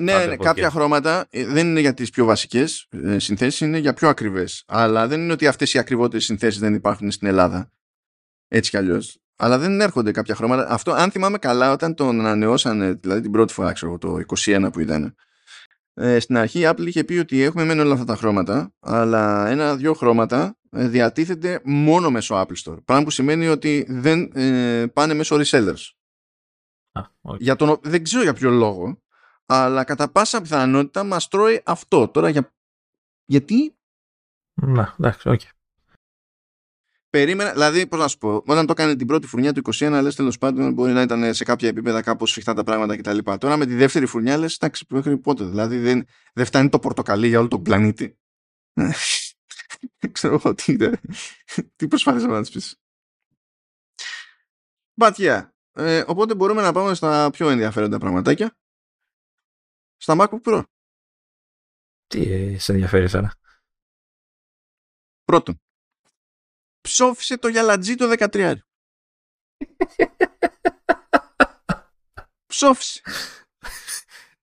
[0.00, 3.94] Ναι, ναι κάποια χρώματα ε, δεν είναι για τις πιο βασικές ε, συνθέσεις, είναι για
[3.94, 4.64] πιο ακριβές.
[4.66, 7.72] Αλλά δεν είναι ότι αυτές οι ακριβότερες συνθέσεις δεν υπάρχουν στην Ελλάδα.
[8.48, 9.21] Έτσι κι αλλιώς.
[9.36, 10.66] Αλλά δεν έρχονται κάποια χρώματα.
[10.68, 14.80] Αυτό, αν θυμάμαι καλά, όταν τον ανανεώσανε, δηλαδή την πρώτη φορά, ξέρω, το 21 που
[14.80, 15.14] ήταν,
[15.94, 19.48] ε, στην αρχή η Apple είχε πει ότι έχουμε μεν όλα αυτά τα χρώματα, αλλά
[19.48, 22.84] ένα-δυο χρώματα ε, διατίθεται μόνο μέσω Apple Store.
[22.84, 25.90] Πράγμα που σημαίνει ότι δεν ε, πάνε μέσω resellers.
[27.38, 29.02] για τον, δεν ξέρω για ποιο λόγο,
[29.46, 32.08] αλλά κατά πάσα πιθανότητα μας τρώει αυτό.
[32.08, 32.52] Τώρα για...
[33.24, 33.76] γιατί...
[34.54, 35.61] Να, εντάξει, okay.
[37.12, 40.14] Περίμενα, δηλαδή, πώς να σου πω, όταν το έκανε την πρώτη φουρνιά του 21, λες
[40.14, 43.18] τέλος πάντων μπορεί να ήταν σε κάποια επίπεδα κάπως σφιχτά τα πράγματα κτλ.
[43.38, 45.44] Τώρα με τη δεύτερη φουρνιά λες, εντάξει, μέχρι πότε.
[45.44, 48.18] Δηλαδή δεν, δεν φτάνει το πορτοκαλί για όλο τον πλανήτη.
[48.72, 50.76] Δεν ξέρω εγώ τι,
[51.76, 52.80] τι προσπάθησα να της πεις.
[55.00, 55.42] But
[55.72, 58.56] ε, οπότε μπορούμε να πάμε στα πιο ενδιαφέροντα πραγματάκια.
[59.96, 60.62] Στα MacBook Pro.
[62.06, 63.32] Τι σε ενδιαφέρει τώρα.
[65.24, 65.60] Πρώτον,
[66.82, 68.54] ψόφισε το γυαλατζί το 13.
[72.46, 73.00] ψόφισε.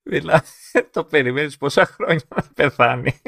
[0.04, 0.48] Δηλαδή,
[0.92, 3.22] το περιμένεις πόσα χρόνια να πεθάνει.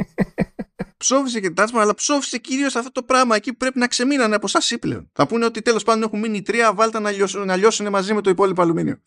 [0.98, 4.46] Ψόφισε και τάτσμα, αλλά ψόφισε κυρίως αυτό το πράγμα εκεί που πρέπει να ξεμείνανε από
[4.46, 5.10] εσάς πλέον.
[5.14, 8.22] Θα πούνε ότι τέλος πάντων έχουν μείνει τρία, βάλτε να λιώσουν, να λιώσουν μαζί με
[8.22, 9.02] το υπόλοιπο αλουμίνιο.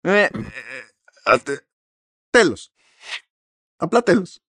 [0.00, 0.30] Ε, ε,
[1.24, 1.56] ε,
[2.30, 2.72] τέλος.
[3.76, 4.40] Απλά τέλος.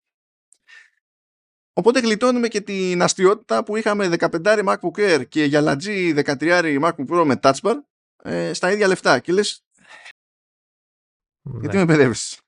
[1.81, 7.24] Οπότε γλιτώνουμε και την αστείωτητα που είχαμε 15 MacBook Air και γυαλατζή 13 MacBook Pro
[7.24, 7.74] με Touch Bar
[8.22, 9.18] ε, στα ίδια λεφτά.
[9.18, 9.64] Και λες,
[11.43, 11.59] ναι.
[11.59, 12.41] γιατί με παιδεύεις.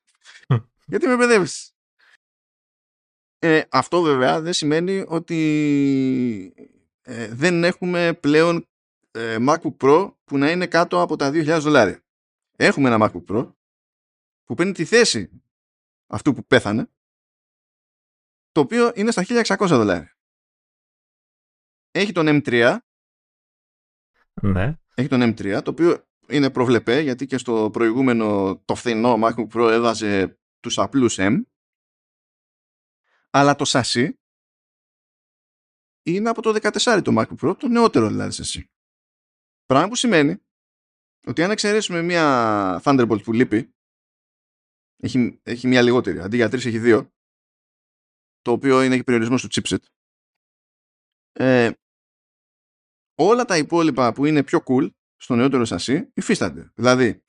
[0.86, 1.72] γιατί με παιδεύεις.
[3.38, 5.38] Ε, αυτό βέβαια δεν σημαίνει ότι
[7.02, 8.68] ε, δεν έχουμε πλέον
[9.10, 12.00] ε, MacBook Pro που να είναι κάτω από τα 2.000 δολάρια.
[12.56, 13.52] Έχουμε ένα MacBook Pro
[14.44, 15.42] που παίρνει τη θέση
[16.06, 16.88] αυτού που πέθανε
[18.52, 20.16] το οποίο είναι στα 1600 δολάρια.
[21.90, 22.78] Έχει τον M3.
[24.42, 24.76] Ναι.
[24.94, 29.70] Έχει τον M3, το οποίο είναι προβλεπέ, γιατί και στο προηγούμενο το φθηνό MacBook Pro
[29.70, 31.42] έβαζε τους απλούς M.
[33.30, 34.20] Αλλά το σασί
[36.02, 38.70] είναι από το 14 το MacBook Pro, το νεότερο δηλαδή σασί.
[39.64, 40.42] Πράγμα που σημαίνει
[41.26, 43.74] ότι αν εξαιρέσουμε μια Thunderbolt που λείπει,
[44.96, 47.11] έχει, έχει μια λιγότερη, αντί για 3 έχει 2,
[48.42, 49.82] το οποίο είναι και περιορισμός του chipset.
[51.32, 51.70] Ε,
[53.14, 56.72] όλα τα υπόλοιπα που είναι πιο cool στο νεότερο σασί υφίστανται.
[56.74, 57.22] Δηλαδή,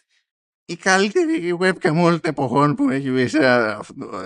[0.66, 3.38] η καλύτερη webcam όλων των εποχών που έχει βγει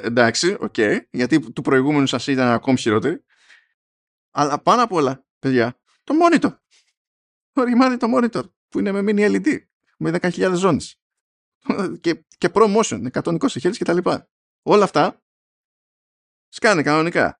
[0.01, 3.23] εντάξει, ok, okay, γιατί του προηγούμενου σασί ήταν ακόμη χειρότερη.
[4.31, 6.57] Αλλά πάνω απ' όλα, παιδιά, το monitor.
[7.51, 9.57] Το ρημάδι το monitor που είναι με mini LED
[9.97, 10.99] με 10.000 ζώνες
[12.01, 14.29] και, και ProMotion 120 Hz και τα λοιπά.
[14.61, 15.21] Όλα αυτά
[16.49, 17.39] σκάνε κανονικά.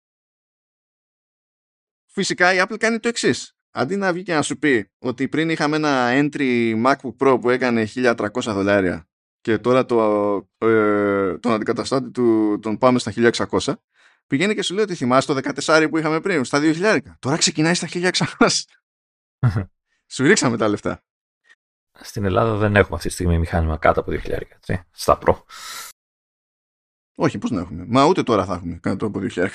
[2.06, 3.58] Φυσικά η Apple κάνει το εξής.
[3.72, 7.50] Αντί να βγει και να σου πει ότι πριν είχαμε ένα entry MacBook Pro που
[7.50, 9.08] έκανε 1300 δολάρια
[9.48, 13.74] και τώρα το, ε, τον αντικαταστάτη του τον πάμε στα 1600
[14.28, 17.74] πηγαίνει και σου λέει ότι θυμάσαι το 14 που είχαμε πριν στα 2000 τώρα ξεκινάει
[17.74, 18.50] στα 1600
[20.14, 21.04] σου ρίξαμε τα λεφτά
[22.00, 25.36] στην Ελλάδα δεν έχουμε αυτή τη στιγμή μηχάνημα κάτω από 2000 έτσι, στα Pro
[27.20, 27.86] όχι, πώς να έχουμε.
[27.88, 29.48] Μα ούτε τώρα θα έχουμε κάτω από 2.000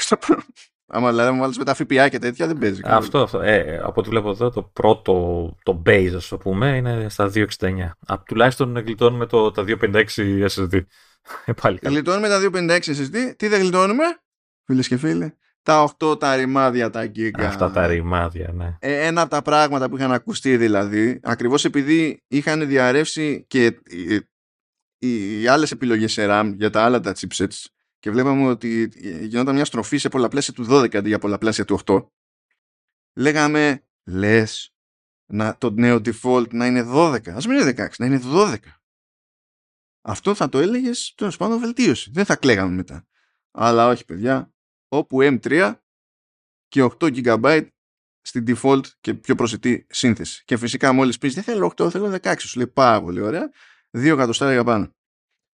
[0.95, 2.81] Άμα δηλαδή βάλεις με τα ΦΠΑ και τέτοια δεν παίζει.
[2.85, 3.41] Αυτό, αυτό.
[3.41, 7.45] Ε, από ό,τι βλέπω εδώ, το πρώτο, το base, ας το πούμε, είναι στα 269.
[8.07, 10.05] Α, τουλάχιστον γλιτώνουμε το, τα 256
[10.49, 10.81] SSD.
[11.45, 13.35] Ε, πάλι γλιτώνουμε τα 256 SSD.
[13.37, 14.05] Τι δεν γλιτώνουμε,
[14.65, 15.37] φίλες και φίλοι.
[15.63, 17.49] Τα 8 τα ρημάδια τα γκίγκα.
[17.49, 18.77] Αυτά τα ρημάδια, ναι.
[18.79, 23.81] Ε, ένα από τα πράγματα που είχαν ακουστεί δηλαδή, ακριβώς επειδή είχαν διαρρεύσει και
[25.07, 27.64] οι άλλες επιλογές σε RAM για τα άλλα τα chipsets
[27.98, 32.07] και βλέπαμε ότι γινόταν μια στροφή σε πολλαπλάσια του 12 αντί για πολλαπλάσια του 8
[33.18, 34.74] λέγαμε λες
[35.26, 38.57] να, το νέο default να είναι 12 ας μην είναι 16 να είναι 12
[40.05, 43.07] αυτό θα το έλεγες τέλος πάντων βελτίωση δεν θα κλαίγαμε μετά
[43.50, 44.53] αλλά όχι παιδιά
[44.88, 45.74] όπου M3
[46.68, 47.68] και 8 GB
[48.22, 50.42] στην default και πιο προσιτή σύνθεση.
[50.44, 52.34] Και φυσικά μόλις πεις δεν θέλω 8, θέλω 16.
[52.38, 53.50] Σου λέει πάρα πολύ ωραία.
[53.97, 54.90] 2 εκατοστάρια πάνω.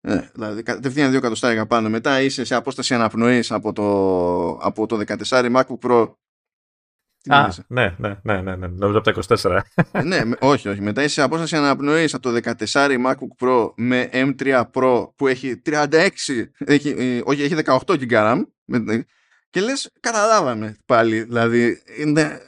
[0.01, 1.89] Ε, δηλαδή κατευθείαν 2 εκατοστάρια πάνω.
[1.89, 6.13] Μετά είσαι σε απόσταση αναπνοής από το, από το 14 MacBook Pro.
[7.29, 9.61] Α, ναι, ναι, ναι, ναι, ναι, νομίζω από τα 24.
[9.91, 10.81] Ε, ναι, όχι, όχι.
[10.81, 15.61] Μετά είσαι σε απόσταση αναπνοής από το 14 MacBook Pro με M3 Pro που έχει
[15.65, 16.09] 36,
[16.57, 18.43] έχει, ε, όχι, έχει 18 GB RAM
[19.49, 22.41] και λες καταλάβαμε πάλι, δηλαδή είναι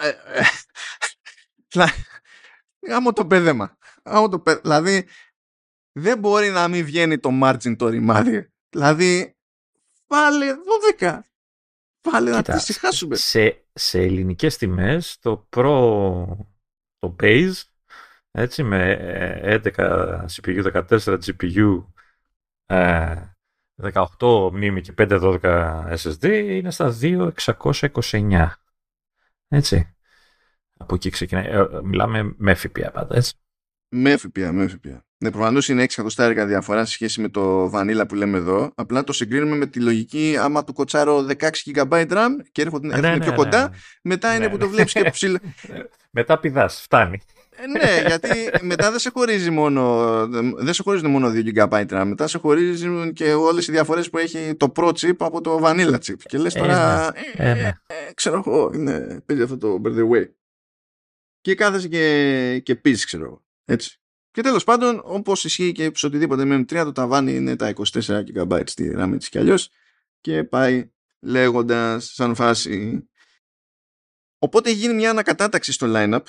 [0.00, 0.08] ε,
[0.40, 0.44] ε,
[2.94, 3.76] Άμμο το πέδεμα.
[4.02, 4.60] Άμμο το πέδεμα.
[4.62, 5.06] Δηλαδή,
[5.96, 8.52] δεν μπορεί να μην βγαίνει το margin το ρημάδι.
[8.68, 9.36] Δηλαδή,
[10.06, 10.46] πάλι
[10.98, 11.18] 12.
[12.10, 13.16] Πάλι να τη συγχάσουμε.
[13.16, 16.24] Σε, σε ελληνικές τιμές, το Pro,
[16.98, 17.62] το Base,
[18.30, 21.84] έτσι, με 11 CPU, 14 GPU,
[24.18, 28.50] 18 μνήμη και 512 SSD, είναι στα 2.629.
[29.48, 29.94] Έτσι.
[30.76, 31.46] Από εκεί ξεκινάει.
[31.46, 33.34] Ε, μιλάμε με FPA πάντα, έτσι.
[33.88, 34.98] Με FPA, με FPA.
[35.24, 38.72] Ναι, προφανώς είναι 6 εκατοστάρικα διαφορά σε σχέση με το Vanilla που λέμε εδώ.
[38.74, 43.10] Απλά το συγκρίνουμε με τη λογική άμα του κοτσάρω 16 GB RAM και έρχονται, ναι,
[43.10, 45.38] ναι, πιο ναι, κοντά, ναι, μετά είναι που το βλέπεις και ψηλά.
[46.10, 47.20] μετά πηδάς, φτάνει.
[47.50, 52.04] Ε, ναι, γιατί μετά δεν σε χωρίζει μόνο, δεν σε χωρίζουν μόνο 2 GB RAM,
[52.06, 55.98] μετά σε χωρίζουν και όλες οι διαφορές που έχει το Pro chip από το Vanilla
[56.06, 56.16] chip.
[56.24, 60.28] Και λες τώρα, ε, ε, ε, ξέρω εγώ, είναι, παίζει αυτό το by the way.
[61.40, 63.42] Και κάθεσαι και, και πεις, ξέρω εγώ.
[63.64, 63.98] Έτσι.
[64.34, 68.24] Και τέλος πάντων, όπως ισχύει και σε οτιδήποτε με M3, το ταβάνι είναι τα 24
[68.34, 69.70] GB στη RAM τη κι αλλιώς.
[70.20, 73.08] Και πάει λέγοντας σαν φάση.
[74.38, 76.22] Οπότε έχει γίνει μια ανακατάταξη στο lineup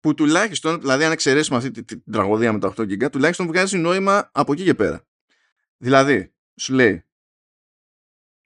[0.00, 3.78] που τουλάχιστον, δηλαδή αν εξαιρέσουμε αυτή την, την τραγωδία με τα 8 GB, τουλάχιστον βγάζει
[3.78, 5.06] νόημα από εκεί και πέρα.
[5.76, 7.04] Δηλαδή, σου λέει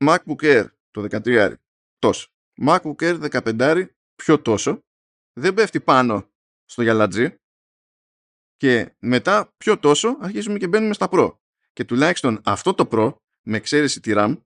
[0.05, 1.55] MacBook Air το 13
[1.99, 2.29] τόσο.
[2.67, 4.85] MacBook Air 15 πιο τόσο.
[5.33, 6.31] Δεν πέφτει πάνω
[6.65, 7.37] στο γυαλατζί.
[8.63, 11.37] Και μετά πιο τόσο αρχίζουμε και μπαίνουμε στα Pro.
[11.73, 14.43] Και τουλάχιστον αυτό το Pro, με εξαίρεση τη RAM,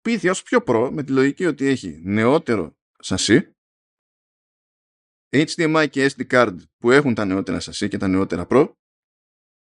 [0.00, 3.56] πήθη ως πιο Pro με τη λογική ότι έχει νεότερο σασί
[5.36, 8.72] HDMI και SD card που έχουν τα νεότερα σασί και τα νεότερα Pro,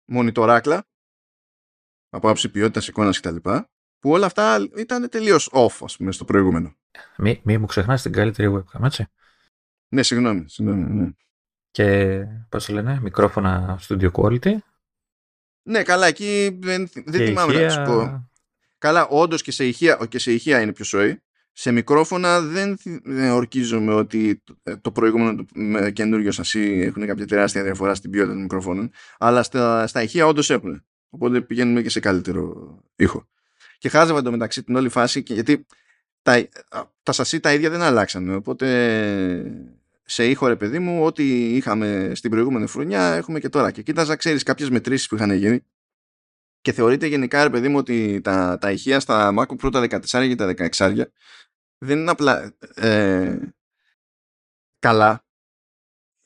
[0.05, 0.89] μονιτοράκλα,
[2.09, 3.37] από άψη ποιότητας εικόνας κτλ.
[3.99, 6.77] Που όλα αυτά ήταν τελείως off, ας πούμε, στο προηγούμενο.
[7.17, 9.07] Μη, μη μου ξεχνάς την καλύτερη webcam, έτσι.
[9.89, 10.49] Ναι, συγγνώμη.
[10.49, 11.11] συγγνώμη ναι.
[11.71, 14.57] Και πώς το λένε, μικρόφωνα studio quality.
[15.63, 17.67] Ναι, καλά, εκεί δεν, δεν θυμάμαι ηχεία...
[17.67, 18.31] να σου πω.
[18.79, 22.79] Καλά, όντως και σε ηχεία, και σε ηχεία είναι πιο σοή σε μικρόφωνα δεν,
[23.33, 28.43] ορκίζομαι ότι ε, το προηγούμενο με καινούριο σασί έχουν κάποια τεράστια διαφορά στην ποιότητα των
[28.43, 30.85] μικρόφωνων, αλλά στα, στα ηχεία όντως έχουν.
[31.11, 33.29] Οπότε πηγαίνουμε και σε καλύτερο ήχο.
[33.79, 35.67] Και χάζευα εντωμεταξύ την όλη φάση, και γιατί
[36.23, 36.49] τα,
[37.03, 38.35] τα σασί τα ίδια δεν αλλάξανε.
[38.35, 38.67] Οπότε
[40.11, 43.71] σε ήχο ρε παιδί μου, ό,τι είχαμε στην προηγούμενη χρονιά έχουμε και τώρα.
[43.71, 45.61] Και κοίταζα, ξέρεις, κάποιες μετρήσεις που είχαν γίνει.
[46.61, 50.35] Και θεωρείται γενικά, ρε παιδί μου, ότι τα, τα ηχεία στα MacBook πρώτα 14 και
[50.35, 51.03] τα 16
[51.79, 53.39] δεν είναι απλά ε,
[54.79, 55.25] καλά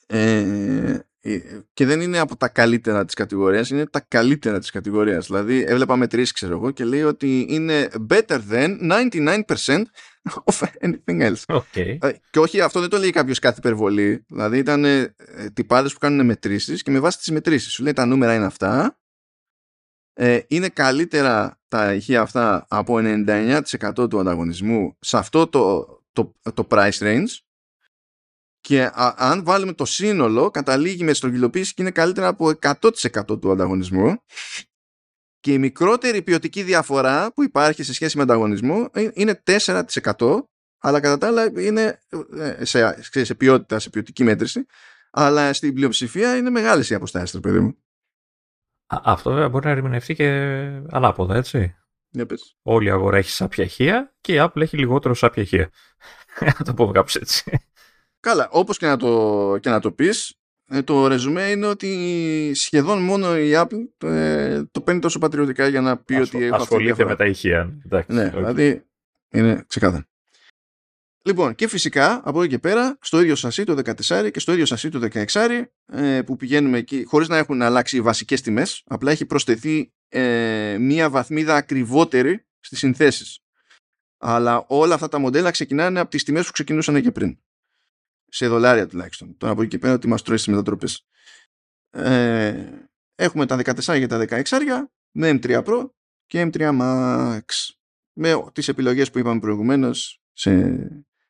[0.07, 1.39] ε, ε,
[1.72, 5.26] και δεν είναι από τα καλύτερα της κατηγορίας, είναι τα καλύτερα της κατηγορίας.
[5.26, 8.78] Δηλαδή έβλεπα με τρεις ξέρω εγώ και λέει ότι είναι better than
[9.57, 9.82] 99%
[10.53, 11.43] of anything else.
[11.47, 11.97] Okay.
[12.01, 14.25] Ε, και όχι αυτό δεν το λέει κάποιος κάθε υπερβολή.
[14.29, 15.14] Δηλαδή ήταν ε,
[15.53, 18.99] τυπάδες που κάνουν μετρήσεις και με βάση τις μετρήσεις σου λέει τα νούμερα είναι αυτά
[20.14, 26.66] ε, είναι καλύτερα τα ηχεία αυτά από 99% του ανταγωνισμού σε αυτό το, το, το
[26.70, 27.39] price range
[28.61, 34.16] και αν βάλουμε το σύνολο καταλήγει με στρογγυλοποίηση και είναι καλύτερα από 100% του ανταγωνισμού
[35.45, 40.39] και η μικρότερη ποιοτική διαφορά που υπάρχει σε σχέση με ανταγωνισμό ε, είναι 4%
[40.79, 41.99] αλλά κατά τα άλλα είναι
[42.39, 44.66] ε, σε, σε ποιότητα, σε ποιοτική μέτρηση
[45.11, 47.77] αλλά στην πλειοψηφία είναι μεγάλες οι αποστάσεις, παιδί μου.
[48.87, 50.29] Αυτό βέβαια μπορεί να ερμηνευτεί και
[50.91, 51.77] ανάποδα, έτσι.
[52.09, 52.57] Για πες.
[52.62, 55.71] Όλη η αγορά έχει σάπια ηχεία και η Apple έχει λιγότερο σάπια ηχεία.
[56.59, 57.59] να το πούμε κάπως έτσι.
[58.21, 60.44] Καλά, όπως και να το, και να το πεις, ε,
[60.82, 65.80] το ρεζουμέ είναι ότι σχεδόν μόνο η Apple το, ε, το παίρνει τόσο πατριωτικά για
[65.80, 67.78] να πει ότι έχω Ασχολείται με τα ηχεία.
[67.84, 68.34] Εντάξει, ναι, okay.
[68.34, 68.84] δηλαδή
[69.30, 70.05] είναι ξεκάθαρο.
[71.26, 73.72] Λοιπόν, και φυσικά από εκεί και πέρα, στο ίδιο σασί το
[74.09, 77.96] 14 και στο ίδιο σασί το 16 ε, που πηγαίνουμε εκεί, χωρίς να έχουν αλλάξει
[77.96, 83.38] οι βασικές τιμές, απλά έχει προσθεθεί ε, μία βαθμίδα ακριβότερη στις συνθέσεις.
[84.18, 87.38] Αλλά όλα αυτά τα μοντέλα ξεκινάνε από τις τιμές που ξεκινούσαν και πριν.
[88.35, 89.36] Σε δολάρια τουλάχιστον.
[89.36, 91.06] Τώρα από εκεί και πέρα ότι μας τρώει στις μετατροπές.
[91.90, 94.43] Ε, έχουμε τα 14 και τα 16
[95.11, 95.90] με M3 Pro
[96.27, 97.43] και M3 Max.
[98.12, 100.77] Με τις επιλογές που είπαμε προηγουμένως σε,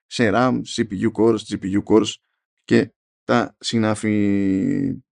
[0.06, 2.12] σε RAM, CPU cores, GPU cores
[2.64, 2.94] και
[3.24, 5.02] τα συνάφη.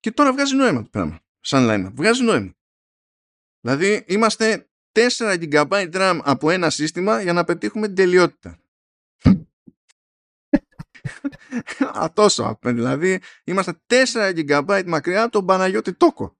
[0.00, 1.20] Και τώρα βγάζει νόημα το πράγμα.
[1.40, 2.54] Σαν line Βγάζει νόημα.
[3.60, 8.60] Δηλαδή είμαστε 4 GB RAM από ένα σύστημα για να πετύχουμε την τελειότητα.
[11.98, 12.58] Α, τόσο.
[12.62, 16.36] Δηλαδή είμαστε 4 GB μακριά από τον Παναγιώτη Τόκο.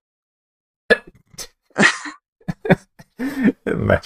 [3.76, 3.98] ναι.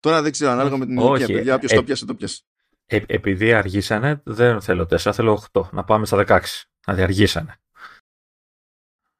[0.00, 2.42] Τώρα δεν ξέρω, ανάλογα με την ηλικία, παιδιά, όποιος ε, το πιάσε, το πιάσε.
[2.86, 5.68] Ε, επειδή αργήσανε, δεν θέλω 4, θέλω 8.
[5.70, 6.40] Να πάμε στα 16.
[6.84, 7.56] Δηλαδή αργήσανε.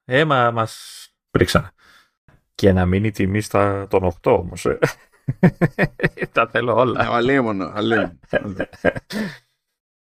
[0.04, 1.70] Ε, μα μας πρίξανε.
[2.54, 4.66] Και να μείνει η τιμή στα των 8 όμως.
[4.66, 4.78] Ε.
[6.32, 7.08] Τα θέλω όλα.
[7.10, 8.18] Αλίμονο, αλίμονο.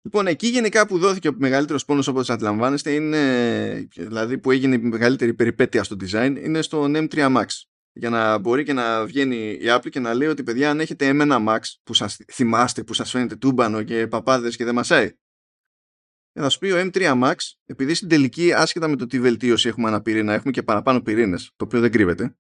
[0.04, 4.78] Λοιπόν, εκεί γενικά που δόθηκε ο μεγαλύτερος πόνος όπως αντιλαμβάνεστε, είναι, δηλαδή που έγινε η
[4.78, 7.46] μεγαλύτερη περιπέτεια στο design, είναι στο M3 Max
[7.92, 11.10] για να μπορεί και να βγαίνει η Apple και να λέει ότι παιδιά αν έχετε
[11.14, 15.12] M1 Max που σας θυμάστε, που σας φαίνεται τούμπανο και παπάδες και δεν μασάει
[16.32, 19.88] θα σου πει ο M3 Max επειδή στην τελική άσχετα με το τι βελτίωση έχουμε
[19.88, 22.36] ένα πυρήνα έχουμε και παραπάνω πυρήνες το οποίο δεν κρύβεται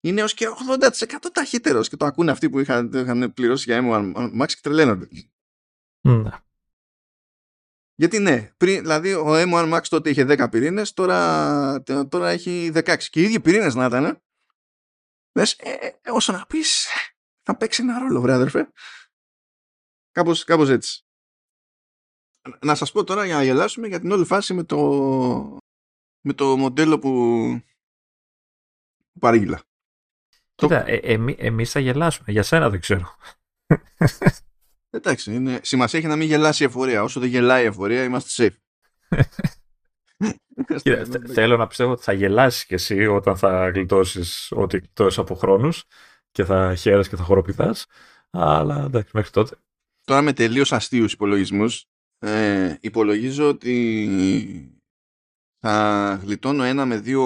[0.00, 0.46] είναι ως και
[0.80, 0.90] 80%
[1.32, 5.08] ταχύτερος και το ακούνε αυτοί που είχαν, είχαν πληρώσει για M1 Max και τρελαίνονται.
[6.08, 6.22] Mm.
[7.98, 12.96] Γιατί ναι, πριν, δηλαδή ο M1 Max τότε είχε 10 πυρήνες, τώρα, τώρα έχει 16.
[13.10, 14.20] Και οι ίδιοι πυρήνες να ήταν,
[15.36, 16.86] Λες, ε, ε, όσο να πεις,
[17.42, 18.72] θα παίξει ένα ρόλο, βρε αδερφέ.
[20.10, 21.04] Κάπως, κάπως έτσι.
[22.60, 24.78] Να σας πω τώρα για να γελάσουμε για την όλη φάση με το,
[26.20, 27.10] με το μοντέλο που,
[29.12, 29.62] που παρήγγειλα.
[30.54, 32.32] Κοίτα, ε, εμεί, εμείς θα γελάσουμε.
[32.32, 33.16] Για σένα δεν ξέρω.
[34.96, 37.02] Εντάξει, είναι, σημασία έχει να μην γελάσει η εφορία.
[37.02, 38.56] Όσο δεν γελάει η εφορία, είμαστε safe.
[41.34, 45.84] θέλω να πιστεύω ότι θα γελάσεις κι εσύ όταν θα γλιτώσεις ό,τι γλιτώσεις από χρόνους
[46.30, 47.86] και θα χαίρεσαι και θα χοροπηδάς.
[48.30, 49.56] Αλλά εντάξει, μέχρι τότε.
[50.04, 51.84] Τώρα με τελείως αστείους υπολογισμούς,
[52.18, 54.78] ε, υπολογίζω ότι
[55.58, 57.22] θα γλιτώνω ένα με δύο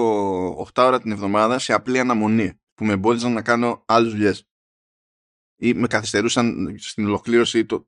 [0.60, 4.49] οχτά ώρα την εβδομάδα σε απλή αναμονή που με εμπόδιζαν να κάνω άλλες δουλειές.
[5.62, 7.86] Ή με καθυστερούσαν στην ολοκλήρωση το,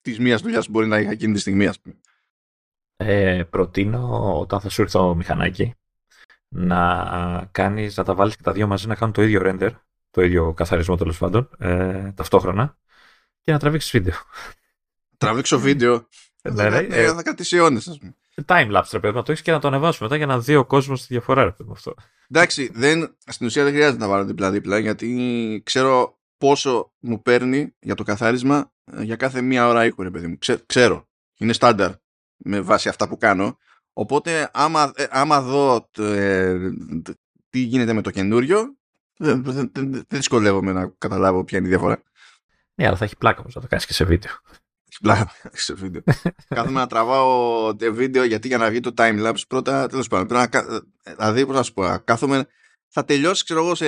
[0.00, 2.00] της μίας δουλειάς που μπορεί να είχα εκείνη τη στιγμή, ας πούμε
[2.96, 5.74] ε, προτείνω όταν θα σου έρθει το μηχανάκι
[6.48, 9.70] να κάνεις, να τα βάλεις και τα δύο μαζί να κάνουν το ίδιο render,
[10.10, 12.78] το ίδιο καθαρισμό τέλος πάντων, ε, ταυτόχρονα
[13.40, 14.14] και να τραβήξεις βίντεο.
[15.18, 16.08] Τραβήξω βίντεο.
[16.42, 18.14] ναι, ναι, ε, θα κάτι αιώνες, ας πούμε.
[18.46, 20.64] Timelapse, ρε παιδί, να το έχεις και να το ανεβάσουμε μετά για να δει ο
[20.64, 21.94] κόσμος τη διαφορά, ρε παιδί, αυτό.
[22.30, 27.94] Εντάξει, δεν, στην ουσία δεν χρειάζεται να βάλω δίπλα-δίπλα, γιατί ξέρω πόσο μου παίρνει για
[27.94, 30.38] το καθάρισμα ε, για κάθε μία ώρα ήχου, ρε παιδί μου.
[30.66, 31.08] ξέρω.
[31.38, 31.90] Είναι στάνταρ
[32.36, 33.58] με βάση αυτά που κάνω.
[33.92, 36.58] Οπότε άμα, ε, άμα δω ε,
[37.50, 38.76] τι γίνεται με το καινούριο,
[39.16, 42.02] δεν, δεν, δεν, δυσκολεύομαι να καταλάβω ποια είναι η διαφορά.
[42.74, 44.32] Ναι, αλλά θα έχει πλάκα όμως να το κάνεις και σε βίντεο.
[44.88, 46.02] Έχει πλάκα σε βίντεο.
[46.48, 50.62] Κάθομαι να τραβάω βίντεο γιατί για να βγει το timelapse πρώτα, τέλος πάντων, πρέπει να,
[51.14, 52.46] δηλαδή πώς να σου πω, κάθομαι
[52.92, 53.86] θα τελειώσει, ξέρω εγώ, σε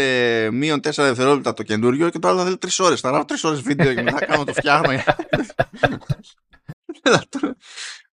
[0.51, 3.01] μείον 4 δευτερόλεπτα το καινούριο και το άλλο θα θέλει 3 ώρες.
[3.01, 4.93] Θα γράφω 3 ώρες βίντεο και μετά κάνω το φτιάχνω.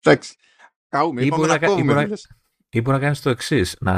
[0.03, 0.35] Εντάξει.
[0.89, 2.09] Καούμε, ή μπορεί να, κόβουμε.
[2.71, 3.95] Ή μπορεί να κάνεις το εξής: Να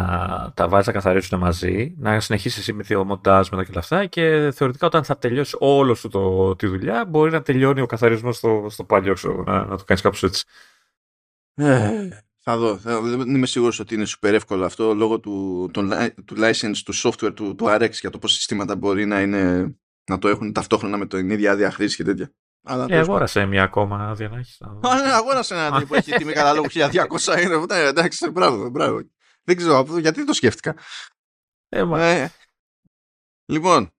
[0.54, 4.50] τα βάζεις να καθαρίσουν μαζί, να συνεχίσεις εσύ με δύο μοντάζ μετά και αυτά και
[4.54, 8.66] θεωρητικά όταν θα τελειώσει όλο σου το, τη δουλειά, μπορεί να τελειώνει ο καθαρισμός στο,
[8.70, 10.44] στο παλιό, ξέρω, να, να το κάνεις κάπως έτσι.
[12.44, 12.74] Ε, θα δω.
[12.76, 15.88] Δεν είμαι σίγουρος ότι είναι super εύκολο αυτό λόγω του, του,
[16.24, 19.74] του license του software του, του RX για το πώς συστήματα μπορεί να, είναι,
[20.10, 22.32] να το έχουν ταυτόχρονα με την ίδια άδεια χρήση και τέτοια.
[22.62, 24.60] Αλλά ε, αγόρασε μια ακόμα άδεια να έχεις.
[24.60, 27.64] Α, ναι, αγόρασε ένα άδεια που έχει τιμή καταλόγου 1200 είναι.
[27.68, 29.00] Ναι, εντάξει, μπράβο, μπράβο.
[29.44, 30.74] Δεν ξέρω γιατί το σκέφτηκα.
[31.68, 32.28] Ε, ε,
[33.44, 33.90] λοιπόν,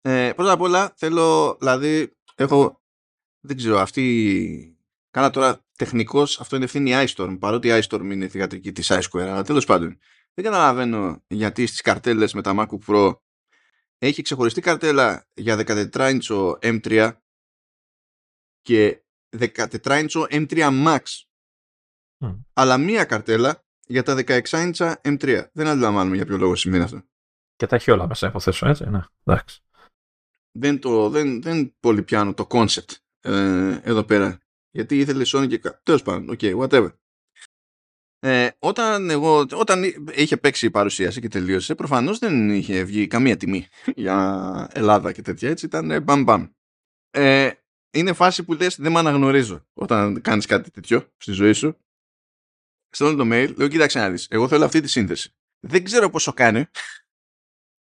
[0.00, 2.80] ε, πρώτα απ' όλα θέλω, δηλαδή, έχω,
[3.40, 4.78] δεν ξέρω, αυτή,
[5.10, 9.42] κάνα τώρα τεχνικώ αυτό είναι ευθύνη iStorm, παρότι η iStorm είναι θηγατρική της iSquare, αλλά
[9.42, 9.98] τέλος πάντων,
[10.34, 13.18] δεν καταλαβαίνω γιατί στις καρτέλες με τα MacBook Pro
[13.98, 17.12] έχει ξεχωριστή καρτέλα για 14 inch M3
[18.60, 19.02] και
[19.38, 21.00] 14 inch M3 Max.
[22.52, 25.46] Αλλά μία καρτέλα για τα 16 inch M3.
[25.52, 27.02] Δεν αντιλαμβάνομαι για ποιο λόγο σημαίνει αυτό.
[27.56, 28.84] Και τα έχει όλα μέσα, υποθέσω, έτσι.
[28.88, 29.60] Ναι, εντάξει.
[30.58, 34.38] Δεν, το, δεν, δεν πολύ πιάνω το concept ε, εδώ πέρα.
[34.70, 36.90] Γιατί ήθελε Sony και Τέλος πάντων, ok, whatever.
[38.22, 39.82] Ε, όταν, εγώ, όταν
[40.14, 45.22] είχε παίξει η παρουσίαση και τελείωσε, προφανώς δεν είχε βγει καμία τιμή για Ελλάδα και
[45.22, 45.50] τέτοια.
[45.50, 46.46] Έτσι ήταν μπαμ μπαμ.
[47.10, 47.50] Ε,
[47.90, 51.76] είναι φάση που λες δεν με αναγνωρίζω όταν κάνεις κάτι τέτοιο στη ζωή σου.
[52.90, 55.34] Στέλνω το mail, λέω κοίταξε να δεις, εγώ θέλω αυτή τη σύνθεση.
[55.60, 56.66] Δεν ξέρω πόσο κάνει.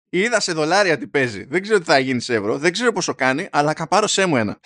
[0.08, 1.44] Είδα σε δολάρια τι παίζει.
[1.44, 2.58] Δεν ξέρω τι θα γίνει σε ευρώ.
[2.58, 4.60] Δεν ξέρω πόσο κάνει, αλλά καπάρω σε μου ένα.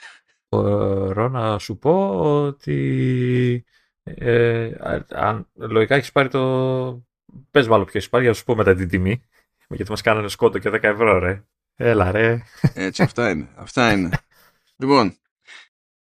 [0.51, 3.65] Μπορώ να σου πω ότι
[4.03, 4.71] ε,
[5.09, 7.07] αν, λογικά έχεις πάρει το.
[7.51, 9.23] Πες μάλλον ποιος έχει πάρει για να σου πω μετά την τιμή.
[9.69, 11.45] Γιατί μας κάνανε σκότο και 10 ευρώ, ρε.
[11.75, 12.43] Έλα, ρε.
[12.75, 13.49] Έτσι, αυτά είναι.
[13.55, 14.11] Αυτά είναι.
[14.81, 15.17] λοιπόν,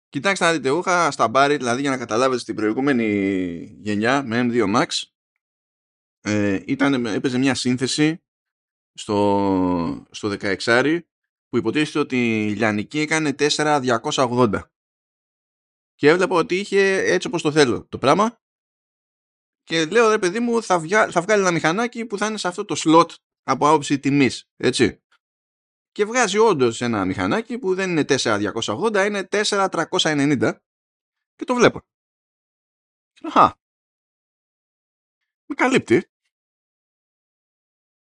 [0.08, 0.68] κοιτάξτε να δείτε.
[0.68, 3.06] Εγώ είχα στα μπάρι, δηλαδή για να καταλάβετε στην προηγούμενη
[3.80, 4.86] γενιά με M2 Max,
[6.20, 8.22] ε, ήταν, έπαιζε μια σύνθεση
[8.94, 11.00] στο, στο 16
[11.50, 14.60] που υποτίθεται ότι η Λιανική έκανε 4.280
[15.94, 18.40] και έβλεπα ότι είχε έτσι όπως το θέλω το πράγμα.
[19.62, 22.64] Και λέω ρε παιδί μου θα, θα βγάλει ένα μηχανάκι που θα είναι σε αυτό
[22.64, 25.02] το slot από άποψη τιμής έτσι.
[25.90, 30.58] Και βγάζει όντως ένα μηχανάκι που δεν είναι 4280 είναι 4390
[31.34, 31.80] και το βλέπω.
[33.22, 33.60] Αχα.
[35.46, 36.10] Με καλύπτει.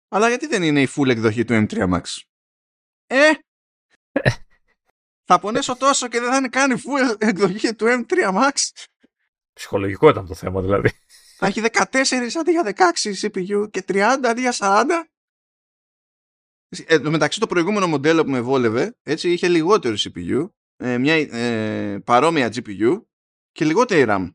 [0.08, 2.20] Αλλά γιατί δεν είναι η full εκδοχή του M3 Max;
[3.10, 3.32] Ε
[5.24, 8.52] θα πονέσω τόσο και δεν θα είναι καν η full εκδοχή του M3 Max.
[9.52, 10.90] Ψυχολογικό ήταν το θέμα δηλαδή.
[11.36, 12.04] Θα έχει 14
[12.38, 14.84] αντί για 16 CPU και 30 αντί για 40.
[16.86, 21.98] Ε, μεταξύ το προηγούμενο μοντέλο που με βόλευε έτσι είχε λιγότερο CPU, ε, μια ε,
[21.98, 23.02] παρόμοια GPU
[23.52, 24.34] και λιγότερη RAM.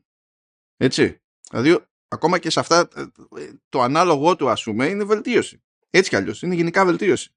[0.76, 1.20] Έτσι.
[1.50, 2.88] Δηλαδή ακόμα και σε αυτά
[3.36, 5.62] ε, το ανάλογο του ας πούμε είναι βελτίωση.
[5.90, 7.35] Έτσι κι αλλιώς είναι γενικά βελτίωση.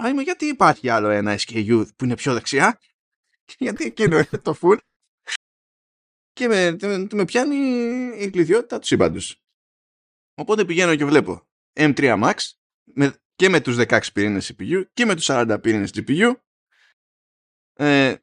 [0.00, 2.80] Α, είμαι γιατί υπάρχει άλλο ένα SKU που είναι πιο δεξιά;
[3.58, 4.78] γιατί εκείνο είναι το full.
[6.32, 6.76] Και με,
[7.12, 7.56] με, πιάνει
[8.18, 9.42] η κλειδιότητα του σύμπαντος.
[10.34, 12.34] Οπότε πηγαίνω και βλέπω M3 Max
[12.84, 16.32] με, και με τους 16 πυρήνες CPU και με τους 40 πυρήνες GPU.
[17.74, 18.14] Ε,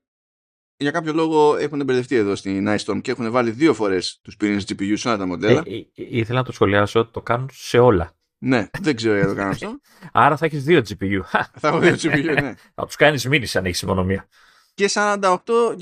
[0.78, 4.64] για κάποιο λόγο έχουν μπερδευτεί εδώ στην iStorm και έχουν βάλει δύο φορές τους πυρήνες
[4.68, 5.64] GPU σε όλα τα μοντέλα.
[5.66, 8.16] Ε, ε, ήθελα να το σχολιάσω, το κάνουν σε όλα.
[8.44, 9.80] Ναι, δεν ξέρω γιατί το κάνω αυτό.
[10.12, 11.20] Άρα θα έχεις δύο GPU.
[11.62, 12.54] θα έχω δύο GPU, ναι.
[12.76, 14.28] θα τους κάνεις μήνυση αν έχεις μόνο μία.
[14.74, 15.38] Και 48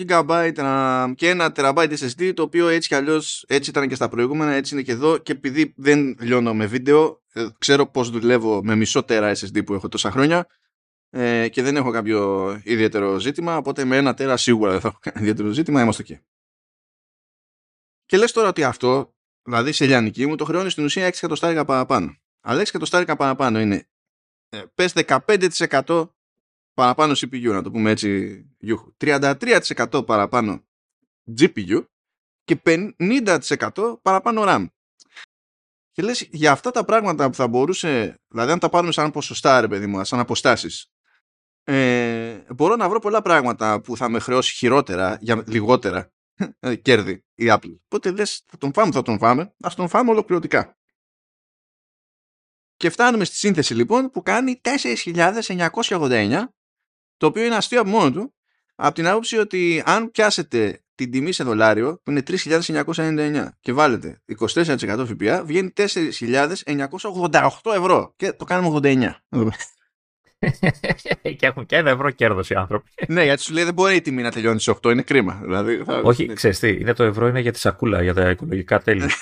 [0.07, 4.10] GB RAM και ένα TB SSD το οποίο έτσι κι αλλιώς έτσι ήταν και στα
[4.10, 5.18] προηγούμενα, έτσι είναι και εδώ.
[5.18, 9.73] Και επειδή δεν λιώνω με βίντεο, ε, ξέρω πώς δουλεύω με μισό τέρα SSD που
[9.73, 10.48] έχω τόσα χρόνια
[11.10, 13.57] ε, και δεν έχω κάποιο ιδιαίτερο ζήτημα.
[13.57, 15.81] Οπότε με ένα τέρα σίγουρα δεν θα έχω κάποιο ιδιαίτερο ζήτημα.
[15.81, 16.19] Είμαστε εκεί.
[18.06, 21.65] Και λες τώρα ότι αυτό, δηλαδή σε λιανική μου, το χρεώνεις στην ουσία 6 εκατοστάρικα
[21.65, 22.18] παραπάνω.
[22.41, 23.88] Αλλά 6 εκατοστάρικα παραπάνω είναι
[24.49, 26.10] ε, πες 15%
[26.74, 28.94] παραπάνω CPU, να το πούμε έτσι γιούχου.
[28.99, 30.64] 33% παραπάνω
[31.40, 31.86] GPU
[32.44, 34.66] και 50% παραπάνω RAM.
[35.91, 39.61] Και λες, για αυτά τα πράγματα που θα μπορούσε, δηλαδή αν τα πάρουμε σαν ποσοστά,
[39.61, 40.91] ρε παιδί μου, σαν αποστάσεις,
[41.64, 46.11] ε, μπορώ να βρω πολλά πράγματα που θα με χρεώσει χειρότερα για λιγότερα
[46.60, 47.78] ε, κέρδη η Apple.
[47.86, 50.78] Οπότε λες, θα τον φάμε, θα τον φάμε, ας τον φάμε ολοκληρωτικά.
[52.80, 54.61] Και φτάνουμε στη σύνθεση λοιπόν που κάνει
[55.03, 56.43] 4.989
[57.18, 58.34] το οποίο είναι αστείο από μόνο του
[58.76, 64.22] από την άποψη ότι αν πιάσετε την τιμή σε δολάριο που είναι 3.999 και βάλετε
[64.39, 69.14] 24% ΦΠΑ βγαίνει 4.988 ευρώ και το κάνουμε 89.
[71.38, 72.89] και έχουν και ένα ευρώ κέρδος οι άνθρωποι.
[73.14, 75.39] ναι, γιατί σου λέει δεν μπορεί η τιμή να τελειώνει σε 8, είναι κρίμα.
[75.43, 76.01] Δηλαδή, θα...
[76.03, 79.10] Όχι, ξέρεις τι, είναι το ευρώ είναι για τη σακούλα, για τα οικολογικά τέλη.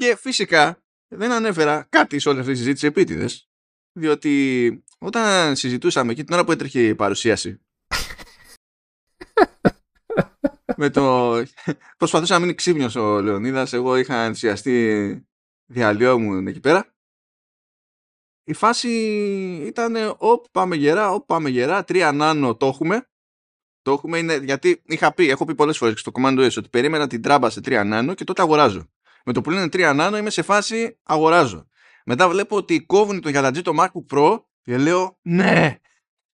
[0.00, 3.48] Και φυσικά δεν ανέφερα κάτι σε όλη αυτή τη συζήτηση επίτηδες.
[3.92, 7.60] Διότι όταν συζητούσαμε εκεί την ώρα που έτρεχε η παρουσίαση.
[10.76, 11.32] με το...
[11.96, 13.72] Προσπαθούσα να μείνει ξύπνιος ο Λεωνίδας.
[13.72, 15.26] Εγώ είχα ενθουσιαστεί
[16.18, 16.94] μου εκεί πέρα.
[18.44, 18.90] Η φάση
[19.66, 23.08] ήταν όπ πάμε γερά, όπ πάμε γερά, τρία νάνο το έχουμε.
[23.82, 27.06] Το έχουμε είναι, γιατί είχα πει, έχω πει πολλές φορές στο Command OS ότι περίμενα
[27.06, 28.90] την τράμπα σε 3 νάνο και τότε αγοράζω.
[29.24, 31.68] Με το που λένε 3 νάνο είμαι σε φάση αγοράζω.
[32.04, 35.78] Μετά βλέπω ότι κόβουν το γιαλατζή το MacBook Pro και λέω ναι,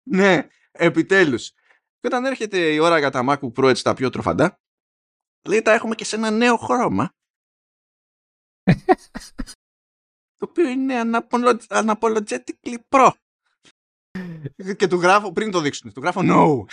[0.03, 1.52] ναι, επιτέλους.
[1.99, 4.62] Και όταν έρχεται η ώρα για τα MacBook Pro έτσι τα πιο τροφαντά,
[5.48, 7.16] λέει τα έχουμε και σε ένα νέο χρώμα.
[10.38, 11.02] το οποίο είναι
[11.70, 13.12] unapologetically pro.
[14.78, 16.66] και του γράφω, πριν το δείξουν, του γράφω no.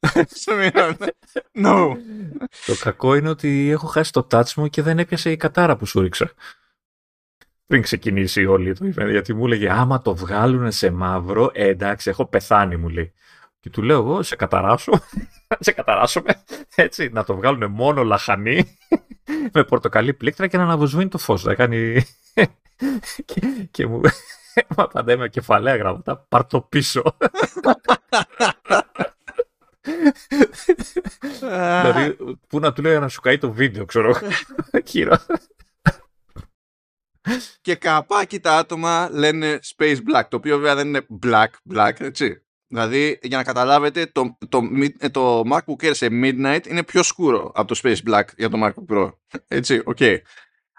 [1.64, 1.96] no.
[2.66, 5.86] Το κακό είναι ότι έχω χάσει το touch μου και δεν έπιασε η κατάρα που
[5.86, 6.32] σου ρίξα.
[7.66, 12.10] Πριν ξεκινήσει όλη το event, γιατί μου έλεγε άμα το βγάλουν σε μαύρο, ε, εντάξει,
[12.10, 13.12] έχω πεθάνει, μου λέει.
[13.60, 14.92] Και του λέω εγώ, σε καταράσω,
[15.58, 16.44] σε καταράσουμε,
[16.74, 18.76] έτσι, να το βγάλουν μόνο λαχανί,
[19.54, 21.44] με πορτοκαλί πλήκτρα και να αναβοσβήνει το φως.
[21.44, 22.04] Να κάνει...
[23.24, 23.40] και,
[23.70, 24.00] και μου,
[24.68, 27.02] μου απαντάει με κεφαλαία γράμματα, πάρ το πίσω.
[31.82, 32.16] Δηλαδή,
[32.48, 34.14] πού να του λέω να σου καεί το βίντεο, ξέρω.
[34.82, 35.18] Κύριο.
[37.60, 42.42] και καπάκι τα άτομα λένε Space Black, το οποίο βέβαια δεν είναι Black, Black, έτσι.
[42.66, 44.60] Δηλαδή, για να καταλάβετε, το, το,
[45.10, 48.94] το, MacBook Air σε Midnight είναι πιο σκούρο από το Space Black για το MacBook
[48.94, 49.12] Pro.
[49.48, 49.96] Έτσι, ok.
[50.00, 50.18] Okay.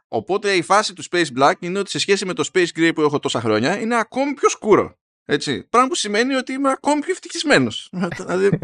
[0.07, 3.01] Οπότε η φάση του Space Black είναι ότι σε σχέση με το Space Gray που
[3.01, 4.99] έχω τόσα χρόνια είναι ακόμη πιο σκούρο.
[5.31, 5.63] Έτσι.
[5.69, 7.89] Πράγμα που σημαίνει ότι είμαι ακόμη πιο ευτυχισμένος.
[8.17, 8.59] δηλαδή...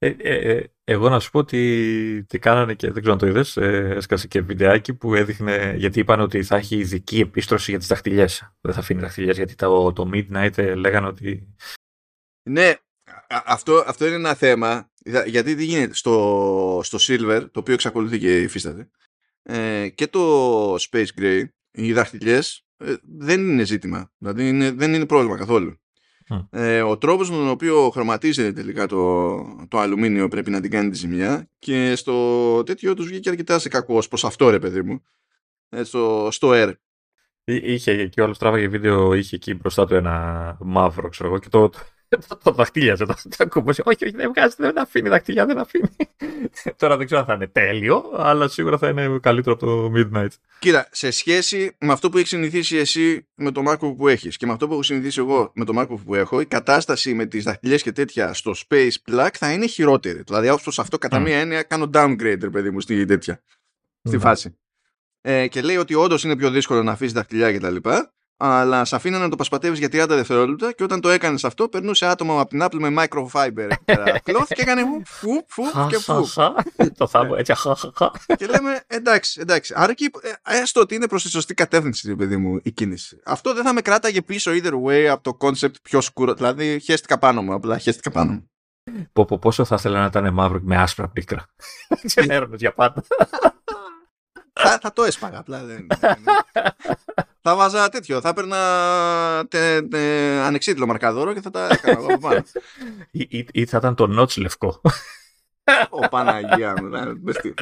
[0.00, 3.26] Ε, ε, ε, εγώ να σου πω ότι τι κάνανε και δεν ξέρω αν το
[3.26, 3.56] είδες.
[3.56, 5.74] Ε, έσκασε και βιντεάκι που έδειχνε.
[5.76, 8.52] Γιατί είπαν ότι θα έχει ειδική επίστρωση για τις δαχτυλιές.
[8.60, 11.54] Δεν θα αφήνει δαχτυλιές γιατί το, το Midnight ε, λέγανε ότι.
[12.50, 12.74] Ναι,
[13.28, 14.90] αυτό, αυτό είναι ένα θέμα.
[15.26, 18.90] Γιατί τι γίνεται στο, στο Silver, το οποίο εξακολουθεί και υφίσταται,
[19.42, 24.12] ε, και το Space Gray, οι δαχτυλιές ε, δεν είναι ζήτημα.
[24.18, 25.80] Δηλαδή είναι, δεν είναι πρόβλημα καθόλου.
[26.50, 29.36] Ε, ο τρόπος με τον οποίο χρωματίζεται τελικά το,
[29.68, 33.68] το αλουμίνιο πρέπει να την κάνει τη ζημιά και στο τέτοιο τους βγήκε αρκετά σε
[33.68, 35.02] κακό προς αυτό ρε παιδί μου.
[35.68, 36.72] Ε, στο, στο Air.
[37.44, 41.70] Είχε και όλο τράβαγε βίντεο, είχε εκεί μπροστά του ένα μαύρο, ξέρω εγώ, και το,
[42.42, 43.04] το δαχτύλιαζε.
[43.04, 45.88] Το, το όχι, όχι, δεν βγάζει, δεν αφήνει δαχτυλιά, δεν αφήνει.
[46.76, 50.28] Τώρα δεν ξέρω αν θα είναι τέλειο, αλλά σίγουρα θα είναι καλύτερο από το Midnight.
[50.58, 54.46] Κοίτα, σε σχέση με αυτό που έχεις συνηθίσει εσύ με το MacBook που έχεις και
[54.46, 57.44] με αυτό που έχω συνηθίσει εγώ με το MacBook που έχω, η κατάσταση με τις
[57.44, 60.22] δαχτυλιές και τέτοια στο Space Plug θα είναι χειρότερη.
[60.22, 61.22] Δηλαδή, όπως αυτό κατά mm.
[61.22, 63.42] μία έννοια κάνω downgrade, παιδί μου, στη τέτοια.
[64.02, 64.58] Στη φάση.
[65.20, 67.76] Ε, και λέει ότι όντως είναι πιο δύσκολο να αφήσεις δαχτυλιά κτλ
[68.40, 72.06] αλλά σε αφήνανε να το πασπατεύεις για 30 δευτερόλεπτα και όταν το έκανες αυτό, περνούσε
[72.06, 73.70] άτομο από την Apple με microfiber
[74.24, 76.26] cloth και έκανε φου, φου και φου.
[76.96, 77.52] Το θάμπο, έτσι,
[78.36, 79.72] Και λέμε, εντάξει, εντάξει.
[79.76, 80.10] Άρα και
[80.42, 83.20] ε, έστω ότι είναι προς τη σωστή κατεύθυνση, παιδί μου, η κίνηση.
[83.24, 86.34] Αυτό δεν θα με κράταγε πίσω either way από το concept πιο σκούρο.
[86.34, 89.38] Δηλαδή, χέστηκα πάνω μου, απλά χέστηκα πάνω μου.
[89.38, 91.46] πόσο θα ήθελα να ήταν μαύρο με άσπρα πίκρα.
[92.04, 93.02] Ξέρω για πάντα
[94.58, 95.64] θα, θα το έσπαγα απλά.
[95.64, 95.86] Δεν,
[97.48, 98.20] θα βάζα τέτοιο.
[98.20, 102.42] Θα έπαιρνα τε, τε, ανεξίτηλο μαρκαδόρο και θα τα έκανα εγώ πάνω.
[103.10, 104.80] Ή, ή, ή, θα ήταν το νότς λευκό.
[105.90, 106.88] Ο Παναγία μου.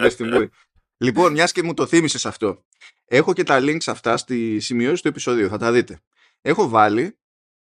[0.00, 0.50] Μες στη μούρη.
[0.96, 2.64] Λοιπόν, μιας και μου το θύμισες αυτό.
[3.04, 5.48] Έχω και τα links αυτά στη σημειώση του επεισοδίου.
[5.48, 6.00] Θα τα δείτε.
[6.40, 7.18] Έχω βάλει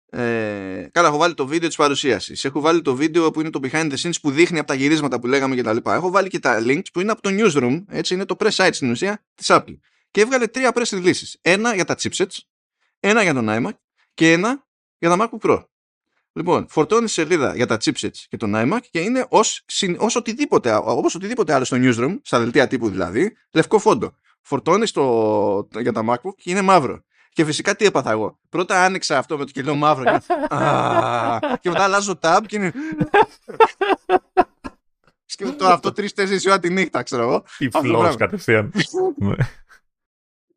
[0.09, 2.45] ε, καλά, έχω βάλει το βίντεο της παρουσίασης.
[2.45, 5.19] Έχω βάλει το βίντεο που είναι το behind the scenes που δείχνει από τα γυρίσματα
[5.19, 5.77] που λέγαμε κτλ.
[5.89, 8.69] Έχω βάλει και τα links που είναι από το newsroom, έτσι είναι το press site
[8.71, 9.77] στην ουσία της Apple.
[10.13, 11.33] Και έβγαλε τρία press releases.
[11.41, 12.37] Ένα για τα chipsets,
[12.99, 13.71] ένα για τον iMac
[14.13, 14.67] και ένα
[14.97, 15.63] για τα MacBook Pro.
[16.33, 19.65] Λοιπόν, φορτώνει σελίδα για τα chipsets και τον iMac και είναι ως,
[19.97, 24.15] ως οτιδήποτε, όπως οτιδήποτε άλλο στο newsroom, στα δελτία τύπου δηλαδή, λευκό φόντο.
[24.41, 24.93] Φορτώνεις
[25.79, 27.03] για τα MacBook και είναι μαύρο.
[27.29, 30.03] Και φυσικά τι έπαθα εγώ; Πρώτα άνοιξα αυτό με το κελό μαύρο.
[30.03, 30.19] Και,
[31.61, 32.71] και μετά αλλάζω tab και είναι.
[35.25, 37.43] Σκέφτομαι αυτό τρει-τέσσερι ώρα τη νύχτα, ξέρω εγώ.
[37.57, 38.71] Τυφλό κατευθείαν.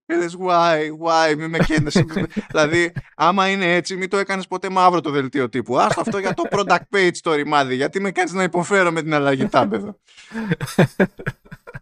[0.07, 2.05] Και λες, why, why, μη με καίνεσαι.
[2.51, 5.78] δηλαδή, άμα είναι έτσι, μην το έκανες ποτέ μαύρο το δελτίο τύπου.
[5.78, 9.15] Άστο αυτό για το product page το ρημάδι, γιατί με κάνεις να υποφέρω με την
[9.15, 9.99] αλλαγή τάμπεδο.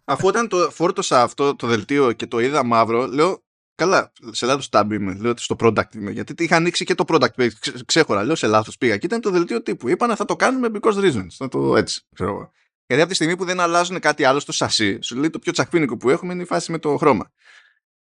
[0.05, 3.43] Αφού όταν το φόρτωσα αυτό το δελτίο και το είδα μαύρο, λέω,
[3.77, 5.15] Καλά, σε λάθος tab είμαι.
[5.15, 6.11] Λέω ότι στο product είμαι.
[6.11, 7.49] Γιατί είχα ανοίξει και το product page.
[7.87, 8.25] Ξέχωρα.
[8.25, 8.97] Λέω σε λάθος πήγα.
[8.97, 9.89] Και ήταν το δελτίο τύπου.
[9.89, 11.27] Είπανε θα το κάνουμε because reasons.
[11.37, 12.03] Θα το έτσι.
[12.15, 12.53] Ξέρω.
[12.87, 15.53] Γιατί από τη στιγμή που δεν αλλάζουν κάτι άλλο στο σασί, σου λέει το πιο
[15.53, 17.31] τσακπίνικο που έχουμε είναι η φάση με το χρώμα.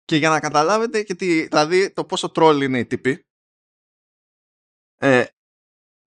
[0.04, 3.26] Και για να καταλάβετε και τη, δηλαδή το πόσο troll είναι η τύπη,
[4.96, 5.24] ε,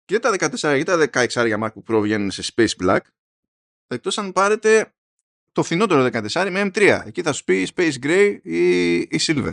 [0.04, 3.00] και τα 14 και τα 16 για MacBook Pro βγαίνουν σε Space Black,
[3.86, 4.94] εκτός αν πάρετε
[5.52, 7.02] το φθηνότερο 14 με M3.
[7.06, 9.52] Εκεί θα σου πει Space Gray ή, ή Silver.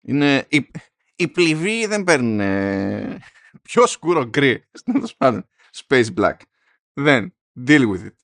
[0.00, 0.70] Είναι, η,
[1.16, 3.18] οι πληβοί δεν παίρνουν ε,
[3.62, 4.68] πιο σκούρο γκρι.
[5.86, 6.36] Space Black.
[6.92, 7.34] Δεν.
[7.66, 8.14] Deal with it.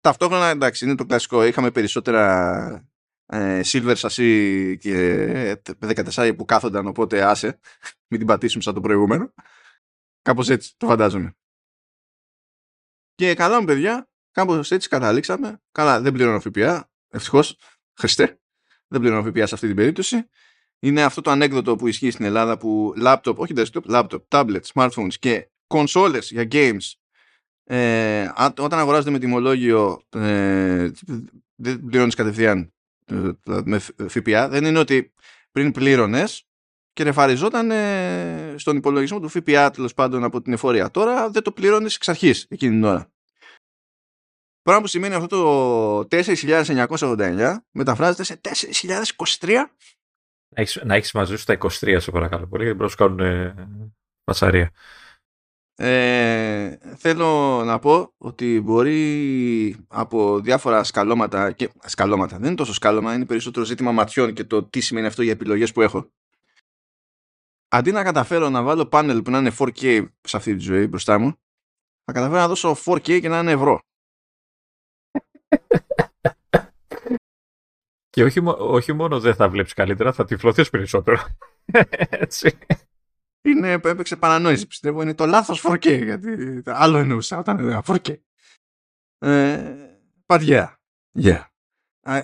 [0.00, 1.44] Ταυτόχρονα εντάξει είναι το κλασικό.
[1.44, 2.91] Είχαμε περισσότερα ε,
[3.64, 7.58] Silver σασί και 14 που κάθονταν οπότε άσε.
[8.08, 9.34] Μην την πατήσουμε σαν το προηγούμενο.
[10.22, 11.36] Κάπως έτσι το φαντάζομαι.
[13.14, 15.60] Και καλά μου παιδιά, Κάπως έτσι καταλήξαμε.
[15.72, 16.90] Καλά, δεν πληρώνω ΦΠΑ.
[17.08, 17.56] Ευτυχώς.
[17.94, 18.40] Χριστέ.
[18.88, 20.28] Δεν πληρώνω ΦΠΑ σε αυτή την περίπτωση.
[20.78, 25.14] Είναι αυτό το ανέκδοτο που ισχύει στην Ελλάδα που laptop, όχι desktop, laptop, tablet, smartphones
[25.18, 26.92] και κονσόλες για games
[27.64, 30.90] ε, όταν αγοράζετε με τιμολόγιο ε,
[31.54, 32.72] δεν πληρώνεις κατευθείαν ε,
[33.64, 33.78] με
[34.08, 34.48] ΦΠΑ.
[34.48, 35.12] Δεν είναι ότι
[35.52, 36.46] πριν πλήρωνες
[36.92, 37.70] και ρεφαριζόταν
[38.58, 40.90] στον υπολογισμό του ΦΠΑ τέλος πάντων από την εφορία.
[40.90, 43.12] Τώρα δεν το πληρώνεις εξ αρχής εκείνη την ώρα.
[44.62, 48.40] Πράγμα που σημαίνει αυτό το 4.989 μεταφράζεται σε
[49.38, 49.54] 4.023.
[50.84, 54.64] Να έχεις, μαζί σου τα 23 σε παρακαλώ πολύ γιατί μπορούν να κάνουν ε,
[55.76, 63.14] Ε, θέλω να πω ότι μπορεί από διάφορα σκαλώματα και σκαλώματα δεν είναι τόσο σκάλωμα
[63.14, 66.10] είναι περισσότερο ζήτημα ματιών και το τι σημαίνει αυτό για επιλογές που έχω
[67.68, 71.18] αντί να καταφέρω να βάλω πάνελ που να είναι 4K σε αυτή τη ζωή μπροστά
[71.18, 71.34] μου
[72.04, 73.80] θα καταφέρω να δώσω 4K και να είναι ευρώ
[78.12, 81.18] και όχι, όχι μόνο δεν θα βλέπεις καλύτερα, θα τυφλωθείς περισσότερο.
[82.24, 82.58] Έτσι.
[83.42, 85.02] Είναι, έπαιξε παρανόηση, πιστεύω.
[85.02, 88.16] Είναι το λάθος 4K, γιατί άλλο εννοούσα όταν έλεγα 4K.
[89.18, 89.74] Ε,
[90.26, 90.68] but yeah.
[91.22, 91.42] yeah.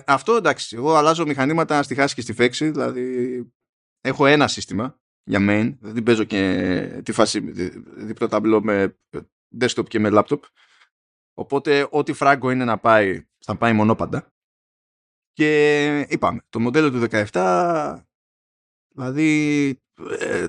[0.05, 3.45] αυτό εντάξει, εγώ αλλάζω μηχανήματα στη χάση και στη φέξη, δηλαδή
[4.01, 7.39] έχω ένα σύστημα για main, δεν παίζω και τη φάση
[7.97, 8.97] διπλό ταμπλό με
[9.59, 10.39] desktop και με laptop.
[11.33, 14.33] Οπότε ό,τι φράγκο είναι να πάει, θα πάει μονόπαντα.
[15.33, 17.97] Και είπαμε, το μοντέλο του 17,
[18.95, 19.81] δηλαδή
[20.19, 20.45] ε,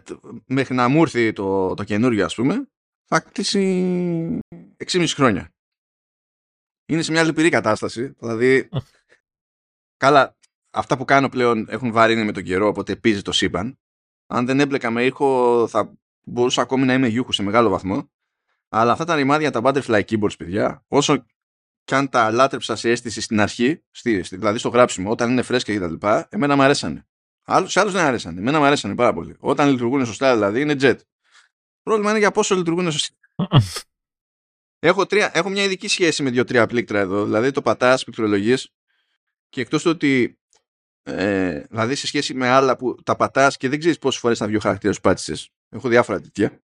[0.47, 2.69] μέχρι να μου έρθει το, το καινούργιο ας πούμε,
[3.05, 4.39] θα κτίσει
[4.85, 5.51] 6,5 χρόνια.
[6.87, 8.69] Είναι σε μια λυπηρή κατάσταση, δηλαδή
[9.97, 10.37] καλά,
[10.71, 13.79] αυτά που κάνω πλέον έχουν βαρύνει με τον καιρό, οπότε πίζει το σύμπαν.
[14.27, 18.11] Αν δεν έμπλεκα με ήχο θα μπορούσα ακόμη να είμαι γιούχου σε μεγάλο βαθμό.
[18.69, 21.25] Αλλά αυτά τα ρημάδια, τα butterfly keyboards, παιδιά, όσο
[21.85, 25.73] κι αν τα λάτρεψα σε αίσθηση στην αρχή, στη, δηλαδή στο γράψιμο, όταν είναι φρέσκα
[25.73, 27.09] και τα λοιπά, εμένα μου αρέσανε.
[27.65, 28.41] Σε άλλους δεν αρέσανε.
[28.41, 29.37] Εμένα μου αρέσανε πάρα πολύ.
[29.39, 30.97] Όταν λειτουργούν σωστά, δηλαδή, είναι jet.
[31.83, 33.17] Πρόβλημα είναι για πόσο λειτουργούν σωστά.
[34.79, 37.25] έχω, τρία, έχω μια ειδική σχέση με δύο-τρία πλήκτρα εδώ.
[37.25, 38.73] Δηλαδή το πατάς πληκτρολογίες
[39.49, 40.35] και εκτός του ότι.
[41.03, 44.47] Ε, δηλαδή σε σχέση με άλλα που τα πατάς και δεν ξέρεις πόσες φορές τα
[44.47, 45.51] δύο χαρακτήρε σου πάτησες.
[45.69, 46.63] Έχω διάφορα τέτοια.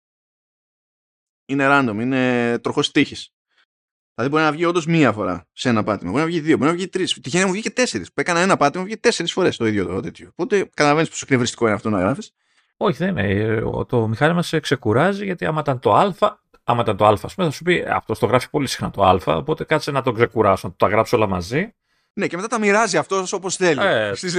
[1.45, 3.32] Είναι random, είναι τροχός τύχης.
[4.15, 6.11] Δηλαδή μπορεί να βγει όντως μία φορά σε ένα πάτημα.
[6.11, 7.19] Μπορεί να βγει δύο, μπορεί να βγει τρεις.
[7.22, 8.07] Τυχαίνει να μου βγει και τέσσερις.
[8.07, 10.30] Που έκανα ένα πάτημα, μου βγει τέσσερις φορές το ίδιο το τέτοιο.
[10.31, 12.31] Οπότε καταλαβαίνεις πόσο κρυβριστικό είναι αυτό να γράφεις.
[12.77, 13.61] Όχι, δεν είναι.
[13.88, 16.14] Το μηχάνημα σε ξεκουράζει γιατί άμα ήταν το Α,
[16.64, 19.19] άμα ήταν το Α, πούμε, θα σου πει αυτό το γράφει πολύ συχνά το Α.
[19.26, 21.76] Οπότε κάτσε να το ξεκουράσω, να το τα γράψω όλα μαζί.
[22.14, 23.81] Ναι, και μετά τα μοιράζει αυτός όπως θέλει.
[23.81, 24.35] Ε, Στις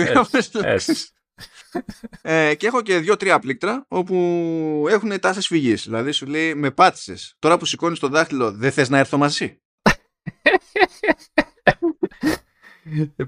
[2.23, 5.83] ε, και έχω και δύο-τρία πλήκτρα όπου έχουν τάσεις φυγής.
[5.83, 7.37] Δηλαδή σου λέει με πάτησες.
[7.39, 9.63] Τώρα που σηκώνεις το δάχτυλο, δεν θες να έρθω μαζί.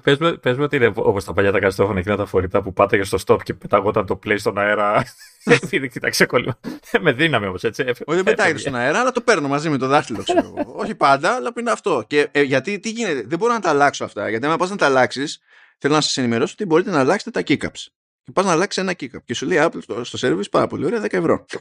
[0.03, 2.73] Πες, με, πες με ότι είναι όπως τα παλιά τα καστόφωνα εκείνα τα φορητά που
[2.73, 5.05] πάταγε στο stop και πεταγόταν το play στον αέρα.
[5.93, 6.59] Κοίταξε κόλλημα.
[7.01, 7.83] με δύναμη όμως έτσι.
[7.83, 10.53] Όχι δεν πετάγεται στον αέρα αλλά το παίρνω μαζί με το δάχτυλο ξέρω
[10.83, 12.05] Όχι πάντα αλλά είναι αυτό.
[12.07, 14.29] Και ε, γιατί τι γίνεται δεν μπορώ να τα αλλάξω αυτά.
[14.29, 15.41] Γιατί αν πας να τα αλλάξεις
[15.79, 17.87] θέλω να σας ενημερώσω ότι μπορείτε να αλλάξετε τα keycaps.
[18.23, 19.23] Και πας να αλλάξεις ένα keycap.
[19.25, 21.45] Και σου λέει Apple στο service πάρα πολύ ωραία 10 ευρώ.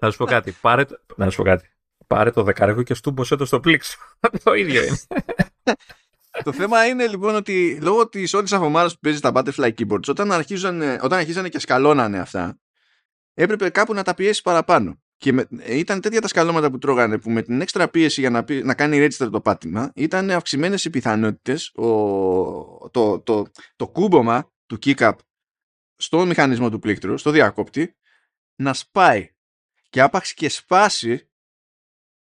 [0.00, 0.56] Να σου πω κάτι.
[0.60, 0.84] Πάρε,
[1.16, 1.73] να σου πω κάτι.
[2.06, 3.98] Πάρε το δεκάρικο και στούμποσέ το στο πλήξο.
[4.44, 4.96] το ίδιο είναι.
[6.44, 10.32] το θέμα είναι λοιπόν ότι λόγω της όλης αφομάδα που παίζει τα butterfly keyboards, όταν,
[10.32, 12.58] αρχίζανε, όταν αρχίζανε και σκαλώνανε αυτά,
[13.34, 14.98] έπρεπε κάπου να τα πιέσεις παραπάνω.
[15.16, 18.44] Και με, ήταν τέτοια τα σκαλώματα που τρώγανε που με την έξτρα πίεση για να,
[18.62, 24.78] να κάνει register το πάτημα ήταν αυξημένες οι πιθανότητες το, το, το, το κούμπομα του
[24.84, 25.12] keycap
[25.96, 27.96] στο μηχανισμό του πλήκτρου, στο διακόπτη,
[28.56, 29.28] να σπάει.
[29.90, 31.30] Και άπαξ και σπάσει,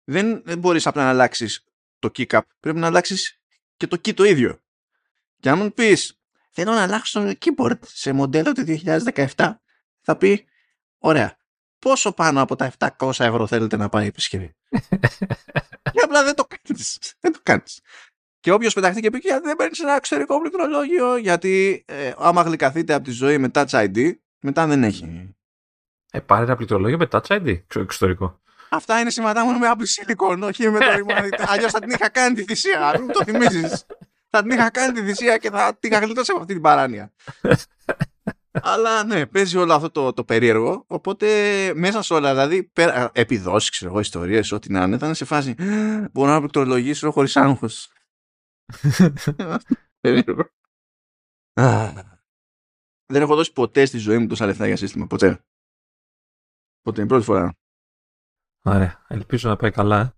[0.04, 1.64] δεν, δεν μπορείς απλά να αλλάξεις
[1.98, 2.40] το keycap.
[2.60, 3.40] Πρέπει να αλλάξεις
[3.76, 4.60] και το key το ίδιο.
[5.40, 6.20] Και αν μου πεις,
[6.50, 9.54] θέλω να αλλάξω το keyboard σε μοντέλο του 2017,
[10.00, 10.46] θα πει,
[10.98, 11.36] ωραία,
[11.78, 14.56] πόσο πάνω από τα 700 ευρώ θέλετε να πάει η επισκευή;
[15.92, 16.98] και απλά δεν το κάνεις.
[17.20, 17.80] Δεν το κάνεις.
[18.40, 23.04] Και όποιος πεταχτεί και πει: Δεν παίρνεις ένα εξωτερικό πληκτρολόγιο, γιατί ε, άμα γλυκαθείτε από
[23.04, 25.34] τη ζωή με Touch ID, μετά δεν έχει.
[26.10, 28.40] Ε, πάρε ένα πληκτρολόγιο με Touch ID, εξωτερικό.
[28.70, 31.28] Αυτά είναι σημαντά μόνο με Apple Silicon, όχι με το ρημάδι.
[31.52, 32.94] Αλλιώς θα την είχα κάνει τη θυσία.
[32.98, 33.86] Μην το θυμίζεις.
[34.30, 37.12] θα την είχα κάνει τη θυσία και θα την είχα γλιτώσει από αυτή την παράνοια.
[38.52, 40.84] Αλλά ναι, παίζει όλο αυτό το, το περίεργο.
[40.86, 41.26] Οπότε
[41.74, 42.70] μέσα σε όλα, δηλαδή
[43.12, 45.54] επιδόσεις, ξέρω εγώ, ιστορίες, ό,τι να είναι, θα είναι σε φάση.
[46.12, 47.92] Μπορώ να πληκτρολογήσω χωρίς άγχος.
[53.12, 55.06] Δεν έχω δώσει ποτέ στη ζωή μου τόσα λεφτά για σύστημα.
[55.06, 55.44] Ποτέ.
[56.82, 57.00] Ποτέ.
[57.00, 57.59] Είναι πρώτη φορά.
[58.62, 59.04] Ωραία.
[59.08, 60.14] Ελπίζω να πάει καλά.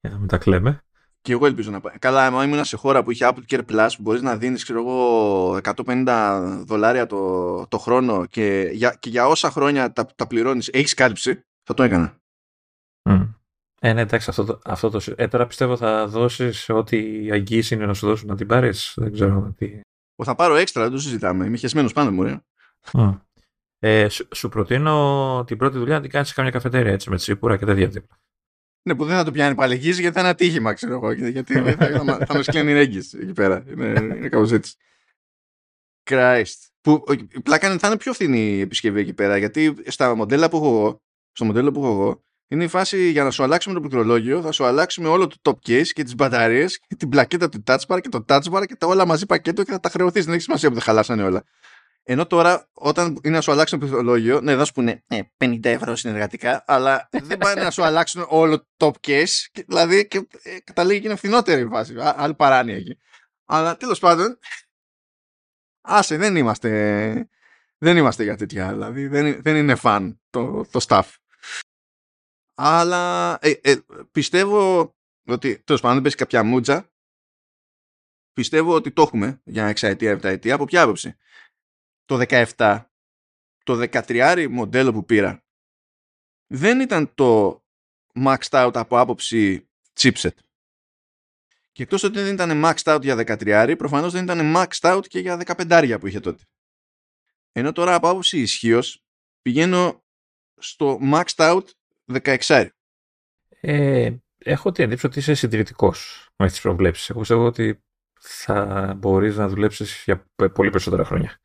[0.00, 0.84] Για να μην τα κλαίμε.
[1.20, 1.98] Και εγώ ελπίζω να πάει.
[1.98, 4.78] Καλά, άμα ήμουν σε χώρα που είχε Apple Care Plus που μπορείς να δίνεις, ξέρω
[4.78, 10.68] εγώ, 150 δολάρια το, το χρόνο και για, και για όσα χρόνια τα, τα πληρώνεις,
[10.68, 12.16] έχεις κάλυψη, θα το έκανα.
[13.10, 13.28] Mm.
[13.80, 17.86] Ε, ναι, εντάξει, αυτό το, αυτό το, ε, τώρα πιστεύω θα δώσεις ό,τι αγγίση είναι
[17.86, 18.92] να σου δώσουν να την πάρεις.
[18.96, 19.80] Δεν ξέρω τι.
[20.24, 21.46] θα πάρω έξτρα, δεν το συζητάμε.
[21.46, 22.40] Είμαι χεσμένος πάνω μου, ρε.
[23.84, 27.16] Ε, σου, σου, προτείνω την πρώτη δουλειά να την κάνεις σε καμιά καφετέρια έτσι με
[27.16, 28.20] τσίπουρα και τέτοια τύπα.
[28.82, 31.12] Ναι, που δεν θα το πιάνει πάλι γιατί θα είναι ατύχημα, ξέρω εγώ.
[31.12, 33.64] Γιατί θα, θα, θα με σκλένει ρέγγις εκεί πέρα.
[33.68, 34.74] Είναι, είναι κάπως έτσι.
[36.10, 36.70] Christ.
[36.80, 39.36] Που η πλάκα είναι, θα είναι πιο φθηνή η επισκευή εκεί πέρα.
[39.36, 41.02] Γιατί στα μοντέλα που έχω εγώ,
[41.32, 44.52] στο μοντέλο που έχω εγώ, είναι η φάση για να σου αλλάξουμε το πληκτρολόγιο, θα
[44.52, 47.98] σου αλλάξουμε όλο το top case και τις μπαταρίες και την πλακέτα του touch bar
[48.00, 50.24] και το touch bar και τα όλα μαζί πακέτο και θα τα χρεωθείς.
[50.24, 51.44] Δεν έχει σημασία που δεν χαλάσανε όλα.
[52.04, 55.64] Ενώ τώρα, όταν είναι να σου αλλάξουν το πληκτρολόγιο, ναι, θα σου πούνε ναι, 50
[55.64, 59.62] ευρώ συνεργατικά, αλλά δεν πάνε να σου αλλάξουν όλο το top case.
[59.66, 61.94] Δηλαδή, και, ε, καταλήγει και είναι φθηνότερη η φάση.
[61.98, 62.98] Άλλη παράνοια εκεί.
[63.44, 64.38] Αλλά τέλος πάντων,
[65.80, 67.28] άσε, δεν είμαστε.
[67.78, 71.08] Δεν είμαστε για τέτοια, δηλαδή δεν, δεν είναι φαν το, το staff.
[72.54, 73.76] Αλλά ε, ε,
[74.10, 74.94] πιστεύω
[75.26, 76.90] ότι τέλος πάντων δεν πέσει κάποια μούτζα.
[78.32, 80.54] Πιστεύω ότι το έχουμε για εξαετία, επταετία.
[80.54, 81.16] Από ποια άποψη.
[82.04, 82.24] Το
[82.56, 82.84] 17,
[83.64, 85.44] το 13 μοντέλο που πήρα
[86.46, 87.62] δεν ήταν το
[88.14, 89.68] maxed out από άποψη
[90.00, 90.36] chipset.
[91.72, 95.18] Και εκτός ότι δεν ήταν maxed out για 13, προφανώς δεν ήταν maxed out και
[95.18, 96.42] για 15 που είχε τότε.
[97.52, 99.04] Ενώ τώρα από άποψη ισχύως
[99.42, 100.04] πηγαίνω
[100.56, 101.64] στο maxed out
[102.22, 102.68] 16.
[103.60, 107.10] Ε, έχω την εντύπωση ότι είσαι συντηρητικός με τις προβλέψεις.
[107.10, 107.82] Εγώ πιστεύω ότι
[108.20, 111.40] θα μπορείς να δουλέψεις για πολύ περισσότερα χρόνια.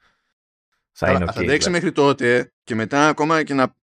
[0.99, 3.75] Θα, είναι okay, θα αντέξει μέχρι τότε και μετά ακόμα και να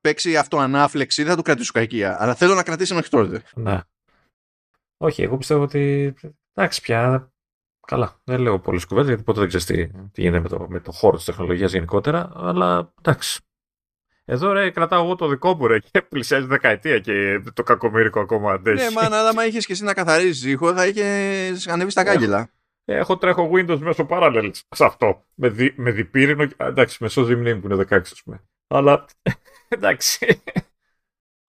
[0.00, 2.22] παίξει αυτοανάφλεξη δεν θα του κρατήσω κακία.
[2.22, 3.42] Αλλά θέλω να κρατήσει μέχρι τότε.
[3.54, 3.80] Ναι.
[4.96, 6.14] Όχι, εγώ πιστεύω ότι.
[6.54, 7.32] Εντάξει, πια.
[7.86, 8.20] Καλά.
[8.24, 10.92] Δεν λέω πολλές κουβέντες γιατί ποτέ δεν ξέρεις τι, τι γίνεται με το, με το
[10.92, 12.30] χώρο της τεχνολογίας γενικότερα.
[12.34, 13.40] Αλλά εντάξει.
[14.24, 18.52] Εδώ ρε κρατάω εγώ το δικό μου ρε και πλησιάζει δεκαετία και το κακομύρικο ακόμα
[18.52, 18.84] αντέχει.
[18.84, 22.50] Ναι, μα αλλά άμα είχες και εσύ να καθαρίζεις ήχο θα είχες ανέβει στα κάγκελα.
[22.84, 25.24] Έχω τρέχω Windows μέσω Parallels σε αυτό.
[25.34, 26.48] Με, δι, με διπύρινο.
[26.56, 28.42] Εντάξει, μεσό Zimlim που είναι 16, ας πούμε.
[28.66, 29.04] Αλλά
[29.68, 30.42] εντάξει.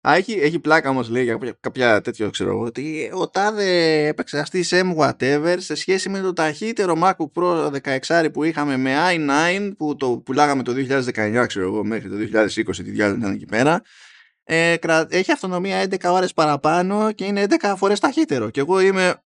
[0.09, 4.65] Α, έχει, έχει πλάκα όμως λέει για κάποια, τέτοιο ξέρω εγώ ότι ο τάδε επεξεργαστή
[4.71, 7.71] M whatever σε σχέση με το ταχύτερο MacBook Pro
[8.07, 10.73] 16 που είχαμε με i9 που το πουλάγαμε το
[11.15, 13.83] 2019 ξέρω εγώ μέχρι το 2020 τη διάλογο ήταν εκεί πέρα
[14.51, 14.77] ε,
[15.09, 19.23] έχει αυτονομία 11 ώρες παραπάνω και είναι 11 φορές ταχύτερο και εγώ είμαι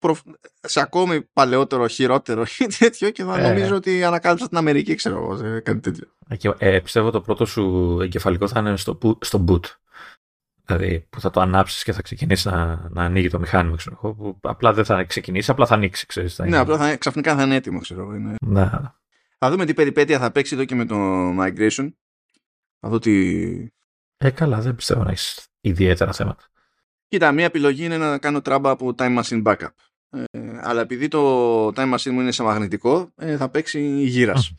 [0.61, 3.47] σε ακόμη παλαιότερο, χειρότερο ή τέτοιο και θα ε.
[3.47, 6.55] νομίζω ότι ανακάλυψα την Αμερική ξέρω εγώ σε κάτι τέτοιο.
[6.57, 9.65] Ε, πιστεύω το πρώτο σου εγκεφαλικό θα είναι στο, στο boot.
[10.65, 14.13] Δηλαδή που θα το ανάψεις και θα ξεκινήσεις να, να ανοίγει το μηχάνημα, ξέρω εγώ.
[14.13, 16.35] Που απλά δεν θα ξεκινήσεις, απλά θα ανοίξει, ξέρεις.
[16.35, 18.13] Θα ναι, απλά θα, ξαφνικά θα είναι έτοιμο, ξέρω εγώ.
[18.13, 18.35] Είναι...
[18.45, 18.69] Ναι.
[19.37, 20.95] Θα δούμε τι περιπέτεια θα παίξει εδώ και με το
[21.41, 21.89] migration.
[22.79, 23.11] Θα δω τι,
[24.17, 26.43] ε, καλά, δεν πιστεύω να έχεις ιδιαίτερα θέματα.
[27.07, 29.67] Κοίτα, μία επιλογή είναι να κάνω τράμπα από time machine backup.
[30.09, 30.23] Ε,
[30.61, 34.53] αλλά επειδή το time machine μου είναι σε μαγνητικό, ε, θα παίξει γύρας.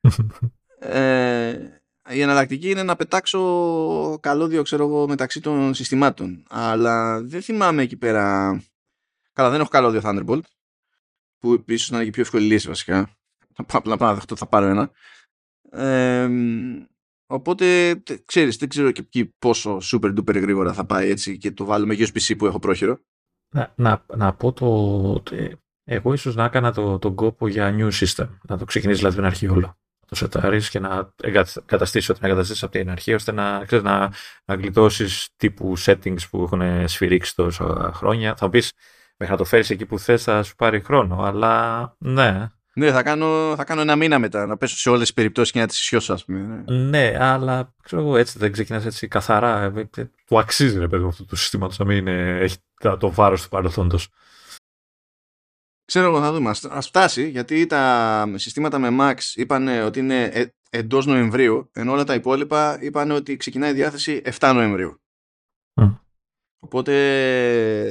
[0.78, 6.44] ε, η εναλλακτική είναι να πετάξω καλώδιο, ξέρω εγώ, μεταξύ των συστημάτων.
[6.48, 8.58] Αλλά δεν θυμάμαι εκεί πέρα.
[9.32, 10.42] Καλά, δεν έχω καλώδιο Thunderbolt.
[11.38, 13.10] Που ίσω να είναι και πιο εύκολη λύση βασικά.
[13.72, 14.90] Απλά να δεχτώ θα πάρω ένα.
[15.70, 16.28] Ε,
[17.26, 17.94] Οπότε,
[18.24, 21.94] ξέρεις, δεν ξέρω και εκεί πόσο super duper γρήγορα θα πάει έτσι και το βάλουμε
[21.98, 22.98] USB-C που έχω πρόχειρο.
[23.54, 25.22] Να, να, να πω το...
[25.84, 28.28] Εγώ ίσως να έκανα το, τον κόπο για new system.
[28.48, 29.66] Να το ξεκινήσεις δηλαδή την αρχή όλο.
[29.66, 33.84] Να το σετάρεις και να εγκαταστήσεις ό,τι να εγκαταστήσεις από την αρχή ώστε να, ξέρεις,
[33.84, 34.12] να,
[34.44, 38.36] να γλιτώσεις τύπου settings που έχουν σφυρίξει τόσα χρόνια.
[38.36, 38.72] Θα πεις
[39.16, 41.22] μέχρι να το φέρεις εκεί που θες θα σου πάρει χρόνο.
[41.22, 45.14] Αλλά ναι, ναι, θα κάνω, θα κάνω ένα μήνα μετά να πέσω σε όλες τις
[45.14, 46.64] περιπτώσεις και να τις ισιώσω, ας πούμε.
[46.66, 46.76] Ναι.
[46.76, 49.62] ναι, αλλά ξέρω εγώ έτσι δεν ξεκινάς έτσι καθαρά.
[49.62, 52.56] Ε, ε, του αξίζει, ρε παιδί, αυτού του συστήματο να μην έχει
[52.98, 54.08] το βάρος του παρελθόντος.
[55.84, 56.50] Ξέρω εγώ, θα δούμε.
[56.68, 62.04] Α φτάσει, γιατί τα συστήματα με Max είπαν ότι είναι ε, εντός Νοεμβρίου, ενώ όλα
[62.04, 64.98] τα υπόλοιπα είπαν ότι ξεκινάει η διάθεση 7 Νοεμβρίου.
[66.58, 66.92] Οπότε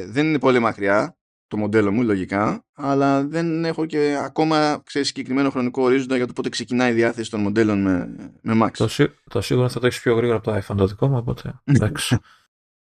[0.08, 1.18] δεν είναι πολύ μακριά
[1.54, 6.34] το μοντέλο μου λογικά, αλλά δεν έχω και ακόμα ξέρεις, συγκεκριμένο χρονικό ορίζοντα για το
[6.34, 8.72] πότε ξεκινάει η διάθεση των μοντέλων με, με Max.
[8.78, 11.54] Το, το σίγουρο θα το έχεις πιο γρήγορα από το iPhone το δικό μου, οπότε
[11.64, 12.18] εντάξει.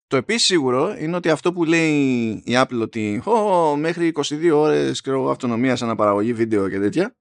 [0.08, 5.02] το επίσης σίγουρο είναι ότι αυτό που λέει η Apple ότι oh, μέχρι 22 ώρες
[5.02, 7.16] ξέρω, αυτονομία σε αναπαραγωγή βίντεο και τέτοια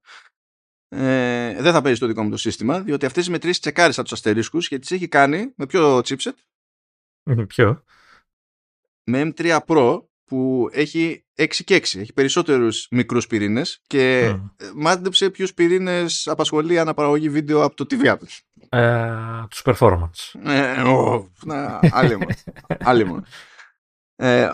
[0.87, 4.11] ε, δεν θα παίζει το δικό μου το σύστημα διότι αυτές τις μετρήσεις τσεκάρισα τους
[4.11, 6.33] αστερίσκους και τις έχει κάνει με ποιο chipset
[7.47, 7.83] Ποιο;
[9.03, 10.01] Με M3 Pro
[10.33, 11.99] που έχει 6 και 6.
[11.99, 14.71] Έχει περισσότερους μικρούς πυρήνες και mm.
[14.75, 18.39] μάντεψε ποιους πυρήνες απασχολεί αναπαραγωγή βίντεο από το TV Apple.
[18.69, 20.39] Ε, τους performance.
[20.43, 21.79] Ε, oh, να,
[22.79, 23.23] άλλη μόνο.
[24.15, 24.51] Ε,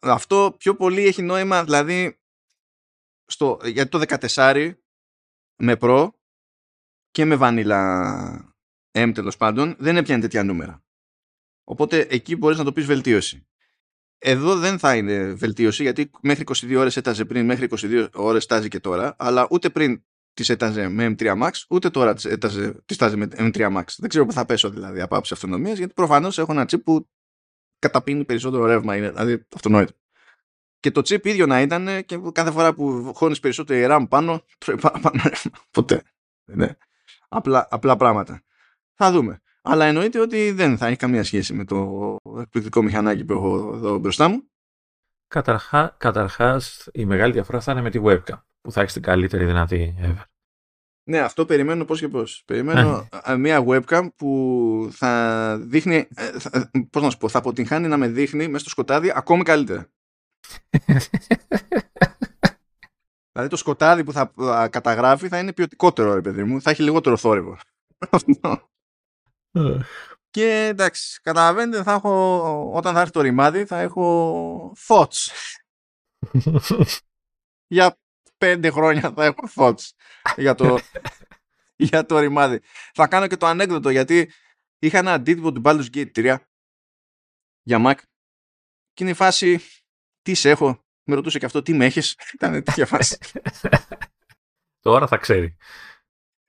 [0.00, 2.18] αυτό πιο πολύ έχει νόημα, δηλαδή,
[3.26, 4.72] στο, γιατί το 14
[5.62, 6.08] με Pro
[7.10, 7.82] και με Vanilla
[8.98, 10.84] M τέλος πάντων δεν έπιανε τέτοια νούμερα.
[11.64, 13.46] Οπότε εκεί μπορείς να το πεις βελτίωση.
[14.18, 18.68] Εδώ δεν θα είναι βελτίωση γιατί μέχρι 22 ώρες έταζε πριν, μέχρι 22 ώρες τάζει
[18.68, 20.02] και τώρα, αλλά ούτε πριν
[20.34, 23.84] τις έταζε με M3 Max, ούτε τώρα τις, έταζε, τις τάζει με M3 Max.
[23.96, 27.08] Δεν ξέρω που θα πέσω δηλαδή από άψη αυτονομίας, γιατί προφανώς έχω ένα chip που
[27.78, 29.92] καταπίνει περισσότερο ρεύμα, είναι δηλαδή αυτονόητο.
[30.80, 34.76] Και το chip ίδιο να ήταν και κάθε φορά που χώνεις περισσότερο RAM πάνω, τρώει
[34.80, 35.52] παραπάνω ρεύμα.
[35.70, 36.02] Ποτέ.
[36.44, 36.68] Ναι.
[37.28, 38.42] Απλά, απλά πράγματα.
[38.94, 39.42] Θα δούμε.
[39.66, 43.98] Αλλά εννοείται ότι δεν θα έχει καμία σχέση με το εκπληκτικό μηχανάκι που έχω εδώ
[43.98, 44.48] μπροστά μου.
[45.26, 49.44] Καταρχά, καταρχάς, η μεγάλη διαφορά θα είναι με τη webcam, που θα έχεις την καλύτερη
[49.44, 50.22] δυνατή ever.
[51.10, 52.42] Ναι, αυτό περιμένω πώς και πώς.
[52.46, 53.36] Περιμένω ναι.
[53.36, 58.08] μια webcam που θα δείχνει, ε, θα, πώς να σου πω, θα αποτυγχάνει να με
[58.08, 59.88] δείχνει μέσα στο σκοτάδι ακόμη καλύτερα.
[63.32, 64.32] δηλαδή το σκοτάδι που θα
[64.70, 67.58] καταγράφει θα είναι ποιοτικότερο, ρε παιδί μου, θα έχει λιγότερο θόρυβο.
[70.30, 75.28] Και εντάξει, καταλαβαίνετε, θα έχω, όταν θα έρθει το ρημάδι θα έχω thoughts.
[77.74, 77.98] για
[78.38, 79.90] πέντε χρόνια θα έχω thoughts
[80.36, 80.78] για το,
[81.88, 82.60] για το ρημάδι.
[82.94, 84.32] Θα κάνω και το ανέκδοτο γιατί
[84.78, 86.36] είχα ένα αντίτυπο του Baldur's Gate 3
[87.62, 87.94] για Mac
[88.92, 89.60] και είναι η φάση
[90.22, 93.18] τι σε έχω; Με ρωτούσε και αυτό τι με έχεις; Ήταν τέτοια φάση.
[94.84, 95.56] Τώρα θα ξέρει.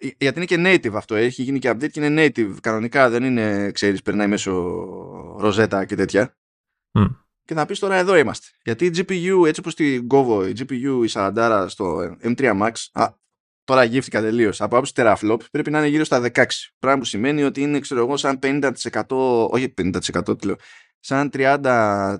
[0.07, 2.53] Ε, γιατί είναι και native αυτό, έχει γίνει και update και είναι native.
[2.61, 4.51] Κανονικά δεν είναι, ξέρεις, περνάει μέσω
[5.39, 6.37] ροζέτα και τέτοια.
[6.91, 7.15] Mm.
[7.45, 8.47] Και θα πεις τώρα εδώ είμαστε.
[8.63, 13.07] Γιατί η GPU, έτσι όπως την κόβω, η GPU η 40 στο M3 Max, α,
[13.63, 14.61] τώρα γύφτηκα τελείως.
[14.61, 16.45] Από άποψη teraflop πρέπει να είναι γύρω στα 16.
[16.79, 18.71] Πράγμα που σημαίνει ότι είναι, ξέρω εγώ, σαν 50%,
[19.49, 20.55] όχι 50%, τι λέω,
[20.99, 22.17] σαν 30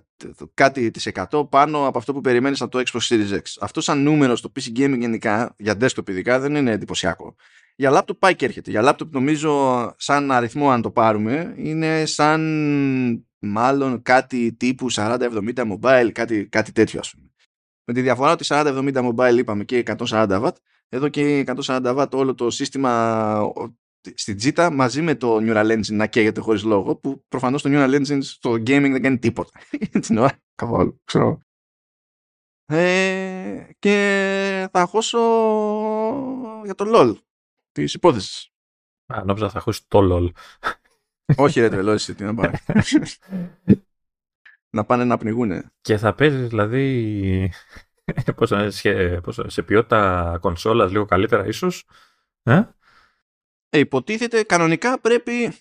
[0.54, 3.42] κάτι της 100 πάνω από αυτό που περιμένεις από το Xbox Series X.
[3.60, 7.36] Αυτό σαν νούμερο στο PC Gaming γενικά, για desktop ειδικά, δεν είναι εντυπωσιακό.
[7.76, 8.72] Για laptop πάει και έρχεται.
[8.72, 12.42] Για laptop νομίζω σαν αριθμό αν το πάρουμε είναι σαν
[13.40, 17.30] μάλλον κάτι τύπου 40-70 mobile, κάτι, κάτι τέτοιο ας πούμε.
[17.84, 20.50] Με τη διαφορά ότι 40-70 mobile είπαμε και 140 W,
[20.90, 23.54] εδώ και 140 W όλο το σύστημα
[24.14, 27.96] στην Jita μαζί με το Neural Engine να καίγεται χωρίς λόγο που προφανώς το Neural
[27.96, 29.60] Engine στο gaming δεν κάνει τίποτα.
[30.06, 31.40] Την ώρα καθόλου, ξέρω.
[32.66, 35.20] Ε, και θα χώσω
[36.64, 37.25] για το LOL
[37.76, 38.50] της υπόθεσης.
[39.06, 40.32] Α, νόμιζα θα ακούσεις το LOL.
[41.36, 42.52] Όχι ρε τρελό τι να πάει.
[44.76, 45.72] να πάνε να πνιγούνε.
[45.82, 47.52] Και θα παίζεις δηλαδή
[48.36, 51.88] πώς, σε, πώς, σε ποιότητα κονσόλας λίγο καλύτερα ίσως.
[52.44, 52.64] Ε;
[53.70, 55.54] Ε, υποτίθεται κανονικά πρέπει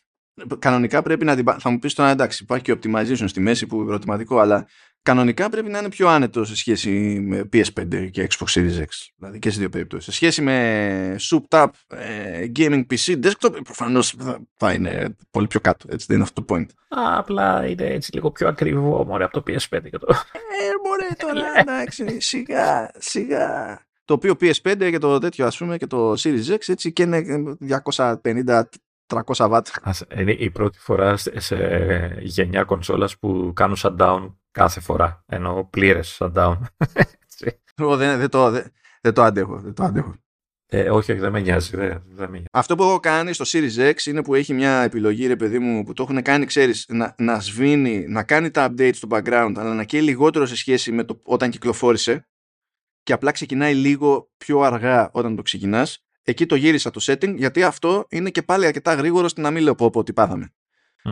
[0.59, 1.45] κανονικά πρέπει να την...
[1.59, 4.69] Θα μου πεις τώρα εντάξει υπάρχει και optimization στη μέση που ερωτηματικό αλλά
[5.05, 6.91] κανονικά πρέπει να είναι πιο άνετο σε σχέση
[7.21, 8.89] με PS5 και Xbox Series X.
[9.17, 10.05] Δηλαδή και σε δύο περιπτώσεις.
[10.05, 14.15] Σε σχέση με souped up ε, gaming PC desktop προφανώς
[14.57, 15.87] θα, είναι πολύ πιο κάτω.
[15.91, 16.67] Έτσι δεν είναι αυτό το point.
[16.99, 20.07] Α, απλά είναι έτσι λίγο πιο ακριβό μωρέ, από το PS5 και το...
[20.11, 23.81] Ε, μωρέ τώρα εντάξει σιγά σιγά.
[24.05, 27.25] Το οποίο PS5 και το τέτοιο ας πούμε και το Series X έτσι και είναι
[27.87, 28.63] 250
[29.07, 29.61] 300 watt.
[30.19, 31.57] Είναι η πρώτη φορά σε
[32.21, 35.25] γενιά κονσόλας που κάνουν shutdown κάθε φορά.
[35.27, 36.59] Ενώ πλήρες shutdown.
[37.75, 39.61] δεν, δεν, το, δεν, δεν, το αντέχω.
[39.61, 40.15] Δεν το αντέχω.
[40.67, 41.77] Ε, όχι, όχι, δεν με νοιάζει.
[41.77, 45.27] Δεν, δεν με Αυτό που έχω κάνει στο Series X είναι που έχει μια επιλογή,
[45.27, 48.95] ρε παιδί μου, που το έχουν κάνει, ξέρεις, να, να σβήνει, να κάνει τα updates
[48.95, 52.29] στο background, αλλά να καίει λιγότερο σε σχέση με το όταν κυκλοφόρησε
[53.03, 56.05] και απλά ξεκινάει λίγο πιο αργά όταν το ξεκινάς.
[56.23, 59.63] Εκεί το γύρισα το setting, γιατί αυτό είναι και πάλι αρκετά γρήγορο στην να μην
[59.63, 60.53] λέω πω, πω ότι πάθαμε.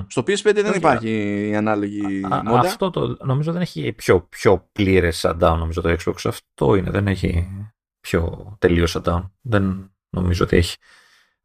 [0.06, 2.60] Στο PS5 δεν υπάρχει η ανάλογη α, μόντα.
[2.60, 6.14] Αυτό το, νομίζω δεν έχει πιο, πιο πλήρες shutdown νομίζω το Xbox.
[6.24, 7.48] Αυτό είναι, δεν έχει
[8.00, 9.30] πιο τελείως shutdown.
[9.40, 10.76] Δεν νομίζω ότι έχει.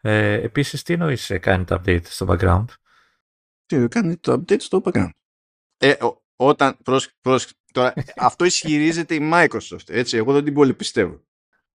[0.02, 2.66] Ε, επίσης, τι εννοείς ε, κάνει το update στο background;
[3.66, 5.10] Τι κάνει το update στο background.
[5.78, 5.94] Ε,
[6.36, 11.22] όταν, προς, προς, τώρα, αυτό ισχυρίζεται η Microsoft, έτσι, εγώ δεν την πολύ πιστεύω.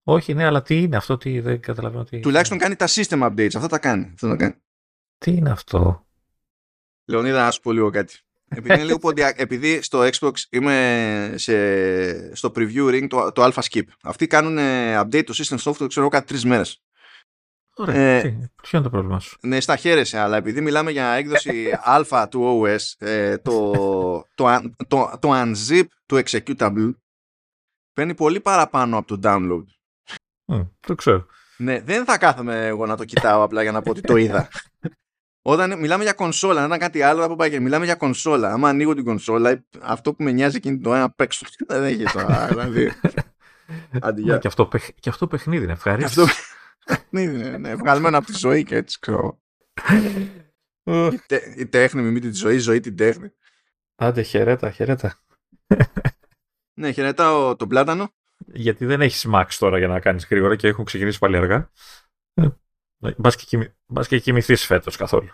[0.02, 2.04] Όχι, ναι, αλλά τι είναι αυτό, τι δεν καταλαβαίνω.
[2.04, 2.20] Τι...
[2.20, 4.10] Τουλάχιστον κάνει τα system updates, αυτά τα κάνει.
[4.14, 4.54] Αυτό τα κάνει.
[5.18, 6.06] Τι είναι αυτό;
[7.04, 8.18] Λεωνίδα, να σου πω λίγο κάτι.
[8.48, 8.98] Επειδή, λίγο
[9.36, 13.84] επειδή στο Xbox είμαι σε, στο preview ring το, το Alpha Skip.
[14.02, 14.58] Αυτοί κάνουν
[15.00, 16.82] update το system software, ξέρω κάθε τρεις μέρες.
[17.76, 17.96] Ωραία.
[17.96, 21.70] Ε, ποιο είναι το πρόβλημα σου; Ναι, στα χαίρεσαι, αλλά επειδή μιλάμε για έκδοση
[22.12, 23.70] α του OS, ε, το,
[24.34, 26.94] το, το, το, unzip του executable
[27.92, 29.64] παίρνει πολύ παραπάνω από το download.
[30.52, 31.26] Mm, το ξέρω.
[31.56, 34.48] Ναι, δεν θα κάθομαι εγώ να το κοιτάω απλά για να πω ότι το είδα.
[35.42, 38.52] Όταν μιλάμε για κονσόλα, να ήταν κάτι άλλο, θα πω πάει μιλάμε για κονσόλα.
[38.52, 41.46] Άμα ανοίγω την κονσόλα, αυτό που με νοιάζει εκείνη το ένα παίξω.
[41.66, 42.46] Δεν έχει τώρα.
[42.46, 42.92] Δηλαδή.
[44.40, 44.68] και, αυτό,
[45.00, 46.32] και αυτό παιχνίδι είναι ευχαρίστηση.
[46.86, 47.58] παιχνίδι.
[47.58, 49.40] Ναι, βγαλμένο από τη ζωή και έτσι ξέρω.
[50.84, 53.32] η, τε, η τέχνη μιμείται τη ζωή, η ζωή την τέχνη.
[53.94, 55.18] Άντε, χαιρέτα, χαιρέτα.
[56.80, 58.14] ναι, χαιρετάω τον πλάτανο.
[58.46, 61.70] Γιατί δεν έχεις Max τώρα για να κάνεις γρήγορα και έχουν ξεκινήσει πάλι αργά.
[63.02, 63.10] Ε,
[63.86, 65.28] Μπας και, κοιμηθείς φέτος καθόλου.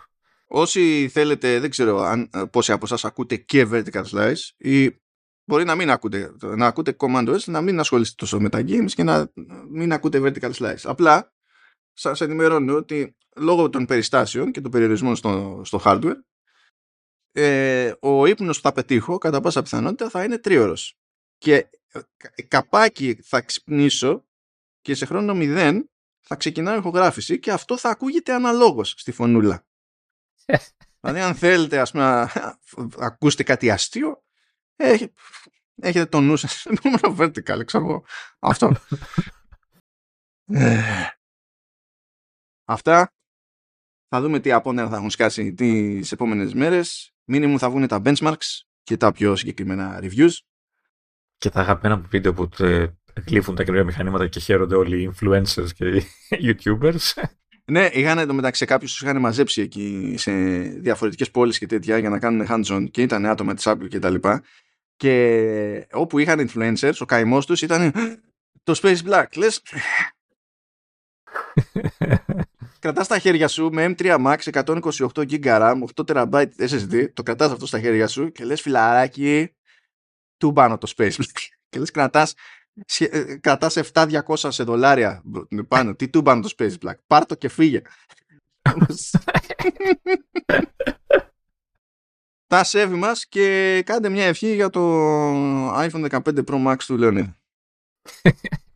[0.47, 5.01] Όσοι θέλετε, δεν ξέρω αν, πόσοι από εσάς ακούτε και vertical slice ή
[5.45, 8.90] μπορεί να μην ακούτε, να ακούτε command S, να μην ασχολείστε τόσο με τα games
[8.90, 9.32] και να
[9.70, 10.82] μην ακούτε vertical slice.
[10.82, 11.32] Απλά
[11.93, 16.16] σας ενημερώνω ότι λόγω των περιστάσεων και των περιορισμών στο, στο hardware
[17.32, 20.99] ε, ο ύπνος που θα πετύχω κατά πάσα πιθανότητα θα είναι τρίωρος.
[21.39, 24.27] Και ε, καπάκι θα ξυπνήσω
[24.81, 25.90] και σε χρόνο μηδέν
[26.29, 29.67] θα ξεκινάω ηχογράφηση και αυτό θα ακούγεται αναλόγως στη φωνούλα.
[31.01, 32.31] δηλαδή αν θέλετε ας πούμε να
[32.99, 34.23] ακούσετε κάτι αστείο
[35.81, 38.05] έχετε το νου σας μόνο vertical ξέρω
[38.39, 38.77] αυτό.
[40.45, 40.83] Ε,
[42.75, 43.13] αυτά
[44.09, 47.13] θα δούμε τι απόνερα θα έχουν σκάσει τις επόμενες μέρες.
[47.25, 50.33] Μήνυμου θα βγουν τα benchmarks και τα πιο συγκεκριμένα reviews.
[51.37, 52.49] Και τα αγαπημένα βίντεο που
[53.27, 55.85] γλύφουν τα καινούργια μηχανήματα και χαίρονται όλοι οι influencers και
[56.28, 57.23] οι YouTubers.
[57.65, 62.19] Ναι, είχαν εντωμεταξύ κάποιους τους είχαν μαζέψει εκεί σε διαφορετικές πόλεις και τέτοια για να
[62.19, 64.43] κάνουν hands-on και ήταν άτομα της Apple και τα λοιπά.
[64.97, 67.93] Και όπου είχαν influencers, ο καημός τους ήταν
[68.62, 69.27] το Space Black.
[69.36, 69.62] Λες.
[72.78, 74.81] κρατάς τα χέρια σου με M3 Max 128
[75.15, 79.55] GB RAM, 8 TB SSD, το κρατάς αυτό στα χέρια σου και λες φιλαράκι,
[80.36, 81.40] του πάνω το Space Black.
[81.70, 82.36] Και λες κρατάς ε,
[83.41, 85.23] κρατάς 7-200 σε δολάρια
[85.69, 85.95] πάνω.
[85.95, 86.95] Τι του πάνω το Space Black.
[87.07, 87.83] Πάρ' το και φύγε.
[92.47, 94.81] Τα σέβη μας και κάντε μια ευχή για το
[95.75, 97.33] iPhone 15 Pro Max του Leonid.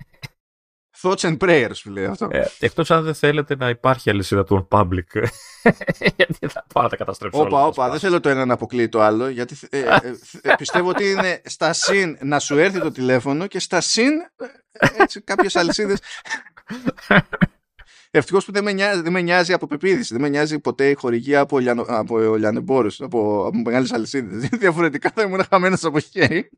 [1.03, 2.29] Thoughts and prayers, φίλε αυτό.
[2.31, 5.23] Ε, εκτός αν δεν θέλετε να υπάρχει αλυσίδα του public.
[6.17, 9.01] γιατί θα πάω να τα καταστρέψω Όπα, όπα, δεν θέλω το ένα να αποκλείει το
[9.01, 9.29] άλλο.
[9.29, 9.97] Γιατί ε, ε,
[10.43, 14.11] ε, πιστεύω ότι είναι στα συν να σου έρθει το τηλέφωνο και στα συν
[14.99, 15.99] έτσι, κάποιες αλυσίδες.
[18.15, 20.13] Ευτυχώς που δεν με, νοιάζει, δεν με νοιάζει από πεποίθηση.
[20.13, 24.49] Δεν με νοιάζει ποτέ η χορηγία από, λιανο, από λιανεμπόρους, από, από μεγάλες αλυσίδες.
[24.63, 26.51] Διαφορετικά θα ήμουν χαμένος από χέρι.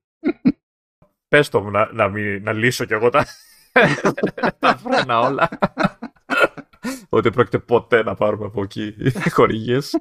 [1.29, 2.09] Πες το μου να, να,
[2.41, 3.27] να λύσω κι εγώ τα,
[4.59, 5.49] τα φρένα όλα.
[7.09, 8.95] Ότι πρόκειται ποτέ να πάρουμε από εκεί
[9.31, 9.99] χορηγίες.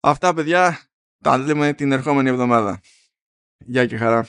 [0.00, 0.80] Αυτά παιδιά
[1.22, 2.80] τα λέμε την ερχόμενη εβδομάδα.
[3.58, 4.28] Γεια και χαρά.